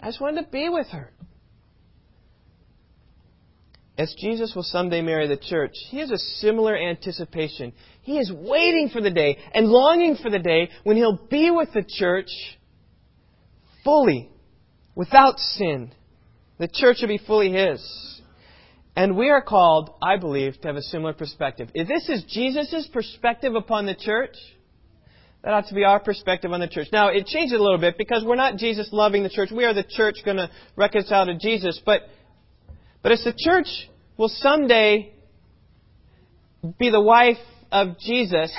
I 0.00 0.06
just 0.06 0.20
wanted 0.20 0.44
to 0.44 0.50
be 0.50 0.68
with 0.68 0.88
her 0.88 1.10
as 4.00 4.14
Jesus 4.18 4.54
will 4.56 4.62
someday 4.62 5.02
marry 5.02 5.28
the 5.28 5.36
church, 5.36 5.74
he 5.90 5.98
has 5.98 6.10
a 6.10 6.16
similar 6.16 6.74
anticipation. 6.74 7.74
He 8.00 8.16
is 8.18 8.32
waiting 8.32 8.88
for 8.90 9.02
the 9.02 9.10
day 9.10 9.36
and 9.52 9.66
longing 9.66 10.16
for 10.16 10.30
the 10.30 10.38
day 10.38 10.70
when 10.84 10.96
he'll 10.96 11.26
be 11.30 11.50
with 11.50 11.68
the 11.74 11.84
church 11.86 12.30
fully, 13.84 14.30
without 14.94 15.38
sin. 15.38 15.92
The 16.58 16.68
church 16.72 16.96
will 17.02 17.08
be 17.08 17.18
fully 17.18 17.52
his. 17.52 17.82
And 18.96 19.18
we 19.18 19.28
are 19.28 19.42
called, 19.42 19.90
I 20.02 20.16
believe, 20.16 20.58
to 20.62 20.68
have 20.68 20.76
a 20.76 20.82
similar 20.82 21.12
perspective. 21.12 21.68
If 21.74 21.86
this 21.86 22.08
is 22.08 22.24
Jesus' 22.24 22.88
perspective 22.90 23.54
upon 23.54 23.84
the 23.84 23.94
church, 23.94 24.34
that 25.44 25.52
ought 25.52 25.66
to 25.66 25.74
be 25.74 25.84
our 25.84 26.00
perspective 26.00 26.52
on 26.52 26.60
the 26.60 26.68
church. 26.68 26.88
Now, 26.90 27.08
it 27.08 27.26
changes 27.26 27.58
a 27.58 27.62
little 27.62 27.78
bit 27.78 27.98
because 27.98 28.24
we're 28.24 28.36
not 28.36 28.56
Jesus 28.56 28.88
loving 28.92 29.24
the 29.24 29.28
church. 29.28 29.50
We 29.50 29.64
are 29.64 29.74
the 29.74 29.84
church 29.84 30.16
going 30.24 30.38
to 30.38 30.50
reconcile 30.74 31.26
to 31.26 31.38
Jesus. 31.38 31.78
But 31.84 32.00
But 33.02 33.12
as 33.12 33.24
the 33.24 33.34
church 33.36 33.66
will 34.16 34.28
someday 34.28 35.12
be 36.78 36.90
the 36.90 37.00
wife 37.00 37.38
of 37.72 37.98
Jesus, 37.98 38.54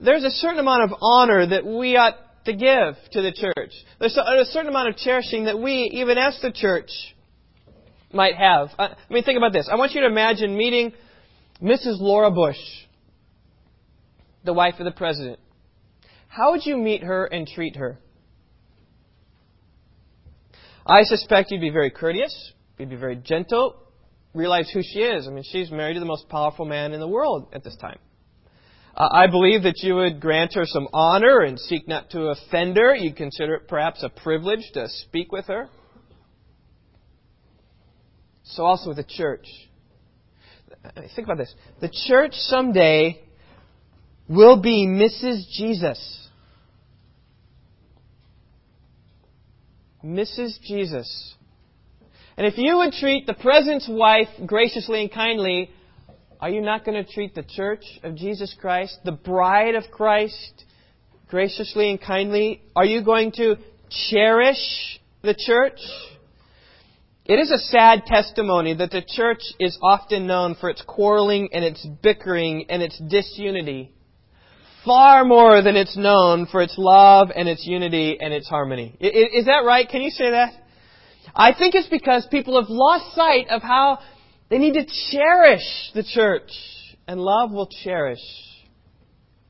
there's 0.00 0.24
a 0.24 0.30
certain 0.30 0.58
amount 0.58 0.84
of 0.84 0.98
honor 1.00 1.46
that 1.46 1.66
we 1.66 1.96
ought 1.96 2.16
to 2.44 2.52
give 2.52 2.94
to 3.12 3.22
the 3.22 3.32
church. 3.32 3.72
There's 3.98 4.16
a 4.16 4.44
certain 4.46 4.68
amount 4.68 4.90
of 4.90 4.96
cherishing 4.96 5.46
that 5.46 5.58
we, 5.58 5.90
even 5.94 6.16
as 6.16 6.38
the 6.40 6.52
church, 6.52 6.90
might 8.12 8.36
have. 8.36 8.68
Uh, 8.78 8.94
I 8.94 9.12
mean, 9.12 9.24
think 9.24 9.36
about 9.36 9.52
this. 9.52 9.68
I 9.70 9.76
want 9.76 9.92
you 9.92 10.00
to 10.02 10.06
imagine 10.06 10.56
meeting 10.56 10.92
Mrs. 11.60 12.00
Laura 12.00 12.30
Bush, 12.30 12.58
the 14.44 14.52
wife 14.52 14.74
of 14.78 14.84
the 14.84 14.92
president. 14.92 15.40
How 16.28 16.52
would 16.52 16.64
you 16.64 16.76
meet 16.76 17.02
her 17.02 17.26
and 17.26 17.46
treat 17.46 17.76
her? 17.76 17.98
I 20.86 21.02
suspect 21.02 21.50
you'd 21.50 21.60
be 21.60 21.70
very 21.70 21.90
courteous, 21.90 22.52
you'd 22.78 22.90
be 22.90 22.96
very 22.96 23.16
gentle, 23.16 23.76
realize 24.34 24.70
who 24.72 24.82
she 24.82 25.00
is. 25.00 25.26
I 25.26 25.30
mean, 25.30 25.44
she's 25.50 25.70
married 25.70 25.94
to 25.94 26.00
the 26.00 26.06
most 26.06 26.28
powerful 26.28 26.64
man 26.64 26.92
in 26.92 27.00
the 27.00 27.08
world 27.08 27.48
at 27.52 27.64
this 27.64 27.76
time. 27.76 27.98
Uh, 28.96 29.08
I 29.10 29.26
believe 29.26 29.64
that 29.64 29.82
you 29.82 29.96
would 29.96 30.20
grant 30.20 30.54
her 30.54 30.64
some 30.64 30.88
honor 30.92 31.40
and 31.40 31.58
seek 31.58 31.86
not 31.86 32.10
to 32.10 32.28
offend 32.28 32.76
her. 32.76 32.94
You'd 32.94 33.16
consider 33.16 33.54
it 33.54 33.68
perhaps 33.68 34.02
a 34.02 34.08
privilege 34.08 34.70
to 34.74 34.88
speak 34.88 35.32
with 35.32 35.46
her. 35.46 35.68
So 38.44 38.64
also 38.64 38.88
with 38.88 38.96
the 38.96 39.04
church. 39.04 39.46
Think 41.14 41.26
about 41.26 41.38
this. 41.38 41.54
The 41.80 41.90
church 42.06 42.32
someday 42.32 43.22
will 44.28 44.60
be 44.60 44.86
Mrs. 44.86 45.48
Jesus. 45.50 46.28
Mrs. 50.04 50.60
Jesus. 50.62 51.35
And 52.36 52.46
if 52.46 52.58
you 52.58 52.76
would 52.76 52.92
treat 52.92 53.26
the 53.26 53.34
president's 53.34 53.88
wife 53.88 54.28
graciously 54.44 55.00
and 55.00 55.12
kindly, 55.12 55.70
are 56.38 56.50
you 56.50 56.60
not 56.60 56.84
going 56.84 57.02
to 57.02 57.10
treat 57.10 57.34
the 57.34 57.42
church 57.42 57.82
of 58.02 58.14
Jesus 58.14 58.54
Christ, 58.60 58.98
the 59.04 59.12
bride 59.12 59.74
of 59.74 59.84
Christ, 59.90 60.64
graciously 61.28 61.90
and 61.90 62.00
kindly? 62.00 62.62
Are 62.74 62.84
you 62.84 63.02
going 63.02 63.32
to 63.36 63.56
cherish 64.10 65.00
the 65.22 65.34
church? 65.34 65.78
It 67.24 67.36
is 67.40 67.50
a 67.50 67.58
sad 67.58 68.04
testimony 68.04 68.74
that 68.74 68.90
the 68.90 69.02
church 69.02 69.40
is 69.58 69.78
often 69.82 70.26
known 70.26 70.56
for 70.60 70.68
its 70.68 70.82
quarreling 70.86 71.48
and 71.54 71.64
its 71.64 71.86
bickering 72.02 72.66
and 72.68 72.82
its 72.82 73.00
disunity, 73.08 73.92
far 74.84 75.24
more 75.24 75.62
than 75.62 75.74
it's 75.74 75.96
known 75.96 76.46
for 76.46 76.60
its 76.60 76.74
love 76.76 77.30
and 77.34 77.48
its 77.48 77.66
unity 77.66 78.18
and 78.20 78.34
its 78.34 78.46
harmony. 78.46 78.94
Is 79.00 79.46
that 79.46 79.64
right? 79.64 79.88
Can 79.88 80.02
you 80.02 80.10
say 80.10 80.30
that? 80.32 80.52
I 81.34 81.52
think 81.52 81.74
it's 81.74 81.88
because 81.88 82.26
people 82.30 82.60
have 82.60 82.70
lost 82.70 83.14
sight 83.14 83.48
of 83.50 83.62
how 83.62 83.98
they 84.48 84.58
need 84.58 84.74
to 84.74 84.86
cherish 85.10 85.90
the 85.94 86.04
church, 86.04 86.50
and 87.08 87.20
love 87.20 87.50
will 87.50 87.68
cherish. 87.84 88.20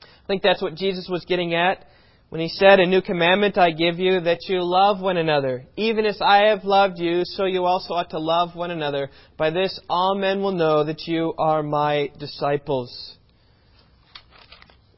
I 0.02 0.26
think 0.26 0.42
that's 0.42 0.62
what 0.62 0.74
Jesus 0.74 1.08
was 1.08 1.24
getting 1.24 1.54
at 1.54 1.84
when 2.28 2.40
he 2.40 2.48
said, 2.48 2.80
A 2.80 2.86
new 2.86 3.00
commandment 3.00 3.56
I 3.56 3.70
give 3.70 3.98
you, 3.98 4.20
that 4.20 4.40
you 4.48 4.62
love 4.62 5.00
one 5.00 5.16
another. 5.16 5.64
Even 5.76 6.06
as 6.06 6.20
I 6.20 6.48
have 6.48 6.64
loved 6.64 6.98
you, 6.98 7.22
so 7.24 7.44
you 7.44 7.64
also 7.64 7.94
ought 7.94 8.10
to 8.10 8.18
love 8.18 8.56
one 8.56 8.70
another. 8.70 9.10
By 9.36 9.50
this 9.50 9.78
all 9.88 10.16
men 10.16 10.42
will 10.42 10.52
know 10.52 10.84
that 10.84 11.06
you 11.06 11.34
are 11.38 11.62
my 11.62 12.10
disciples. 12.18 13.16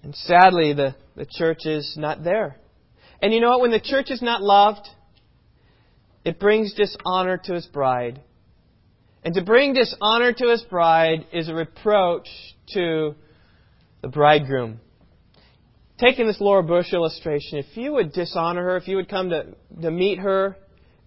And 0.02 0.14
sadly, 0.14 0.72
the, 0.72 0.94
the 1.16 1.26
church 1.26 1.66
is 1.66 1.94
not 1.98 2.24
there. 2.24 2.56
And 3.20 3.34
you 3.34 3.40
know 3.40 3.50
what? 3.50 3.60
When 3.60 3.72
the 3.72 3.80
church 3.80 4.10
is 4.10 4.22
not 4.22 4.42
loved, 4.42 4.88
it 6.28 6.38
brings 6.38 6.74
dishonor 6.74 7.38
to 7.38 7.54
his 7.54 7.64
bride. 7.68 8.20
And 9.24 9.32
to 9.32 9.42
bring 9.42 9.72
dishonor 9.72 10.34
to 10.34 10.50
his 10.50 10.60
bride 10.68 11.26
is 11.32 11.48
a 11.48 11.54
reproach 11.54 12.28
to 12.74 13.14
the 14.02 14.08
bridegroom. 14.08 14.78
Taking 15.98 16.26
this 16.26 16.38
Laura 16.38 16.62
Bush 16.62 16.92
illustration, 16.92 17.56
if 17.56 17.74
you 17.78 17.92
would 17.94 18.12
dishonor 18.12 18.62
her, 18.62 18.76
if 18.76 18.86
you 18.86 18.96
would 18.96 19.08
come 19.08 19.30
to, 19.30 19.54
to 19.80 19.90
meet 19.90 20.18
her 20.18 20.54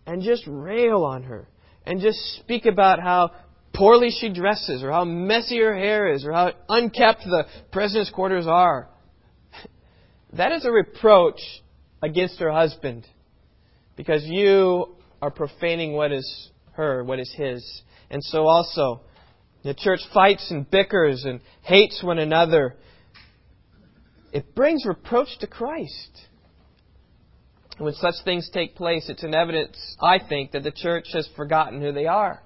and 0.08 0.24
just 0.24 0.44
rail 0.48 1.04
on 1.04 1.22
her 1.22 1.48
and 1.86 2.02
just 2.02 2.18
speak 2.40 2.66
about 2.66 3.00
how 3.00 3.30
poorly 3.76 4.10
she 4.10 4.34
dresses 4.34 4.82
or 4.82 4.90
how 4.90 5.06
messy 5.06 5.60
her 5.60 5.76
hair 5.76 6.12
is 6.12 6.26
or 6.26 6.32
how 6.32 6.52
unkept 6.68 7.22
the 7.26 7.46
president's 7.72 8.10
quarters 8.10 8.48
are, 8.48 8.90
that 10.34 10.52
is 10.52 10.66
a 10.66 10.72
reproach 10.72 11.40
against 12.02 12.40
her 12.40 12.52
husband 12.52 13.06
because 13.96 14.24
you 14.26 14.96
are 15.22 15.32
profaning 15.32 15.94
what 15.94 16.12
is 16.12 16.52
her, 16.74 17.04
what 17.04 17.20
is 17.20 17.32
his. 17.36 17.84
And 18.10 18.24
so 18.24 18.48
also, 18.48 19.02
the 19.64 19.74
church 19.74 20.02
fights 20.14 20.50
and 20.52 20.70
bickers 20.70 21.26
and 21.26 21.40
hates 21.62 22.02
one 22.04 22.20
another. 22.20 22.76
It 24.32 24.56
brings 24.56 24.86
reproach 24.86 25.30
to 25.40 25.48
Christ. 25.48 26.28
When 27.78 27.94
such 27.94 28.16
things 28.26 28.50
take 28.54 28.76
place, 28.76 29.10
it's 29.10 29.24
an 29.24 29.34
evidence, 29.34 29.78
I 30.02 30.20
think, 30.20 30.52
that 30.52 30.64
the 30.64 30.72
church 30.72 31.06
has 31.14 31.28
forgotten 31.36 31.82
who 31.82 31.92
they 31.92 32.06
are. 32.06 32.42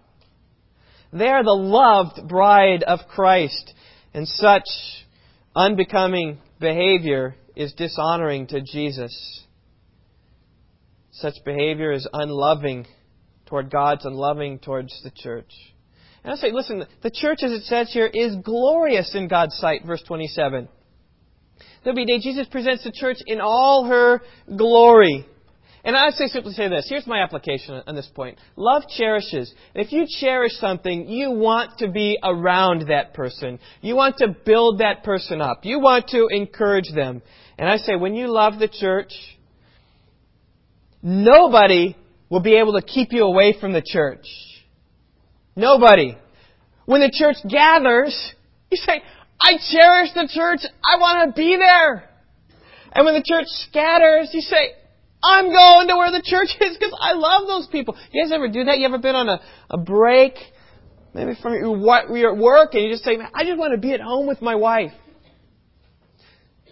They 1.11 1.27
are 1.27 1.43
the 1.43 1.51
loved 1.51 2.27
bride 2.27 2.83
of 2.83 2.99
Christ, 3.09 3.73
and 4.13 4.27
such 4.27 4.63
unbecoming 5.55 6.39
behavior 6.59 7.35
is 7.55 7.73
dishonoring 7.73 8.47
to 8.47 8.61
Jesus. 8.61 9.44
Such 11.15 11.35
behavior 11.45 11.91
is 11.91 12.07
unloving 12.11 12.85
toward 13.45 13.69
God's 13.69 14.05
and 14.05 14.15
loving 14.15 14.59
towards 14.59 15.01
the 15.03 15.11
church. 15.11 15.51
And 16.23 16.33
I 16.33 16.35
say, 16.35 16.51
listen, 16.51 16.85
the 17.03 17.11
church, 17.11 17.39
as 17.41 17.51
it 17.51 17.63
says 17.63 17.91
here, 17.93 18.07
is 18.07 18.35
glorious 18.43 19.13
in 19.15 19.27
God's 19.27 19.55
sight, 19.55 19.85
verse 19.85 20.03
27. 20.07 20.67
There'll 21.83 21.95
be 21.95 22.03
a 22.03 22.05
day 22.05 22.19
Jesus 22.19 22.47
presents 22.47 22.83
the 22.83 22.91
church 22.91 23.17
in 23.27 23.39
all 23.39 23.85
her 23.85 24.21
glory. 24.57 25.25
And 25.85 25.95
I 25.95 26.09
say 26.09 26.25
simply 26.27 26.53
say 26.53 26.67
this. 26.67 26.87
Here's 26.89 27.05
my 27.05 27.21
application 27.21 27.81
on 27.85 27.95
this 27.95 28.09
point. 28.13 28.39
Love 28.55 28.83
cherishes. 28.97 29.53
If 29.75 29.91
you 29.91 30.07
cherish 30.19 30.53
something, 30.53 31.07
you 31.07 31.31
want 31.31 31.77
to 31.77 31.89
be 31.89 32.17
around 32.23 32.87
that 32.89 33.13
person. 33.13 33.59
You 33.81 33.95
want 33.95 34.17
to 34.17 34.35
build 34.45 34.79
that 34.79 35.03
person 35.03 35.41
up. 35.41 35.59
You 35.63 35.79
want 35.79 36.07
to 36.07 36.27
encourage 36.31 36.91
them. 36.93 37.21
And 37.59 37.69
I 37.69 37.77
say, 37.77 37.95
when 37.95 38.15
you 38.15 38.27
love 38.27 38.57
the 38.57 38.67
church, 38.67 39.13
nobody 41.05 41.95
will 42.29 42.41
be 42.41 42.55
able 42.55 42.73
to 42.73 42.81
keep 42.81 43.13
you 43.13 43.23
away 43.23 43.55
from 43.61 43.71
the 43.73 43.83
church. 43.85 44.25
Nobody. 45.55 46.17
When 46.85 46.99
the 46.99 47.11
church 47.13 47.37
gathers, 47.49 48.33
you 48.71 48.77
say, 48.77 49.01
I 49.39 49.53
cherish 49.71 50.09
the 50.15 50.27
church. 50.33 50.59
I 50.83 50.97
want 50.97 51.29
to 51.29 51.39
be 51.39 51.55
there. 51.57 52.09
And 52.91 53.05
when 53.05 53.13
the 53.13 53.23
church 53.23 53.45
scatters, 53.69 54.29
you 54.33 54.41
say, 54.41 54.71
I'm 55.23 55.45
going 55.45 55.87
to 55.89 55.95
where 55.95 56.11
the 56.11 56.23
church 56.25 56.49
is 56.59 56.75
because 56.77 56.97
I 56.99 57.13
love 57.13 57.47
those 57.47 57.67
people. 57.67 57.95
You 58.11 58.23
guys 58.23 58.31
ever 58.33 58.47
do 58.47 58.63
that? 58.63 58.79
You 58.79 58.85
ever 58.85 58.97
been 58.97 59.15
on 59.15 59.29
a, 59.29 59.41
a 59.69 59.77
break, 59.77 60.33
maybe 61.13 61.33
from 61.39 61.53
your, 61.53 62.17
your 62.17 62.35
work, 62.35 62.73
and 62.73 62.83
you 62.83 62.89
just 62.89 63.03
say, 63.03 63.17
man, 63.17 63.29
I 63.33 63.43
just 63.43 63.59
want 63.59 63.73
to 63.73 63.79
be 63.79 63.93
at 63.93 64.01
home 64.01 64.27
with 64.27 64.41
my 64.41 64.55
wife. 64.55 64.91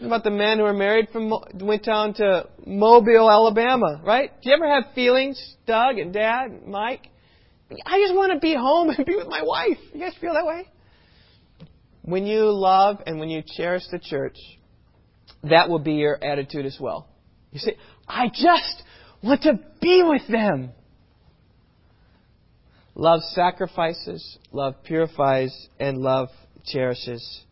About 0.03 0.25
the 0.25 0.31
men 0.31 0.57
who 0.57 0.65
are 0.65 0.73
married 0.73 1.07
from 1.13 1.33
went 1.61 1.83
down 1.85 2.13
to 2.15 2.49
Mobile, 2.65 3.31
Alabama, 3.31 4.01
right? 4.03 4.29
Do 4.41 4.49
you 4.49 4.55
ever 4.55 4.67
have 4.67 4.93
feelings, 4.93 5.55
Doug 5.65 5.97
and 5.97 6.13
Dad, 6.13 6.51
and 6.51 6.67
Mike? 6.67 7.07
I 7.85 7.99
just 8.01 8.13
want 8.13 8.33
to 8.33 8.39
be 8.39 8.53
home 8.53 8.89
and 8.89 9.05
be 9.05 9.15
with 9.15 9.27
my 9.27 9.41
wife. 9.43 9.77
You 9.93 10.01
guys 10.01 10.13
feel 10.19 10.33
that 10.33 10.45
way? 10.45 10.67
When 12.01 12.25
you 12.25 12.51
love 12.51 12.97
and 13.07 13.17
when 13.17 13.29
you 13.29 13.43
cherish 13.45 13.83
the 13.91 13.99
church, 13.99 14.35
that 15.43 15.69
will 15.69 15.79
be 15.79 15.93
your 15.93 16.21
attitude 16.21 16.65
as 16.65 16.77
well. 16.81 17.07
You 17.51 17.59
say, 17.59 17.77
I 18.05 18.27
just 18.27 18.83
want 19.23 19.43
to 19.43 19.57
be 19.81 20.03
with 20.03 20.27
them. 20.27 20.71
Love 22.93 23.21
sacrifices, 23.31 24.37
love 24.51 24.75
purifies, 24.83 25.69
and 25.79 25.99
love 25.99 26.27
cherishes. 26.65 27.43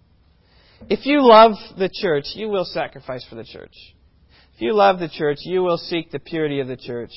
If 0.89 1.05
you 1.05 1.21
love 1.21 1.53
the 1.77 1.89
church, 1.89 2.25
you 2.35 2.49
will 2.49 2.65
sacrifice 2.65 3.25
for 3.29 3.35
the 3.35 3.43
church. 3.43 3.73
If 4.55 4.61
you 4.61 4.73
love 4.73 4.99
the 4.99 5.09
church, 5.09 5.37
you 5.41 5.61
will 5.61 5.77
seek 5.77 6.11
the 6.11 6.19
purity 6.19 6.59
of 6.59 6.67
the 6.67 6.77
church. 6.77 7.11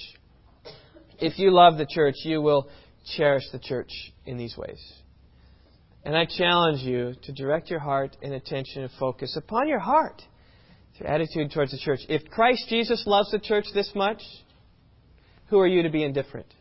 If 1.19 1.39
you 1.39 1.51
love 1.51 1.79
the 1.79 1.87
church, 1.87 2.15
you 2.25 2.43
will 2.43 2.69
cherish 3.17 3.45
the 3.53 3.59
church 3.59 3.91
in 4.27 4.37
these 4.37 4.57
ways. 4.57 4.81
And 6.05 6.17
I 6.17 6.27
challenge 6.27 6.81
you 6.81 7.15
to 7.23 7.33
direct 7.33 7.71
your 7.71 7.81
heart 7.81 8.17
and 8.23 8.35
attention 8.35 8.83
and 8.83 8.91
focus 8.99 9.37
upon 9.37 9.69
your 9.69 9.79
heart, 9.79 10.23
your 10.99 11.09
attitude 11.09 11.51
towards 11.53 11.71
the 11.71 11.79
church. 11.79 12.01
If 12.09 12.31
Christ 12.31 12.67
Jesus 12.69 13.05
loves 13.07 13.31
the 13.31 13.39
church 13.39 13.65
this 13.73 13.91
much, 13.95 14.23
who 15.49 15.59
are 15.59 15.67
you 15.67 15.83
to 15.83 15.91
be 15.91 16.05
indifferent? 16.05 16.53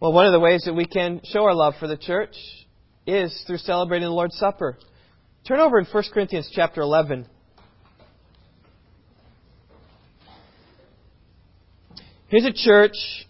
Well, 0.00 0.12
one 0.12 0.26
of 0.26 0.32
the 0.32 0.40
ways 0.40 0.62
that 0.66 0.74
we 0.74 0.84
can 0.84 1.20
show 1.24 1.44
our 1.44 1.54
love 1.54 1.74
for 1.80 1.88
the 1.88 1.96
church 1.96 2.34
is 3.06 3.42
through 3.46 3.58
celebrating 3.58 4.06
the 4.06 4.14
Lord's 4.14 4.36
Supper. 4.36 4.78
Turn 5.46 5.60
over 5.60 5.78
in 5.78 5.86
1 5.86 6.04
Corinthians 6.12 6.50
chapter 6.52 6.80
11. 6.80 7.26
Here's 12.28 12.44
a 12.44 12.52
church 12.52 13.26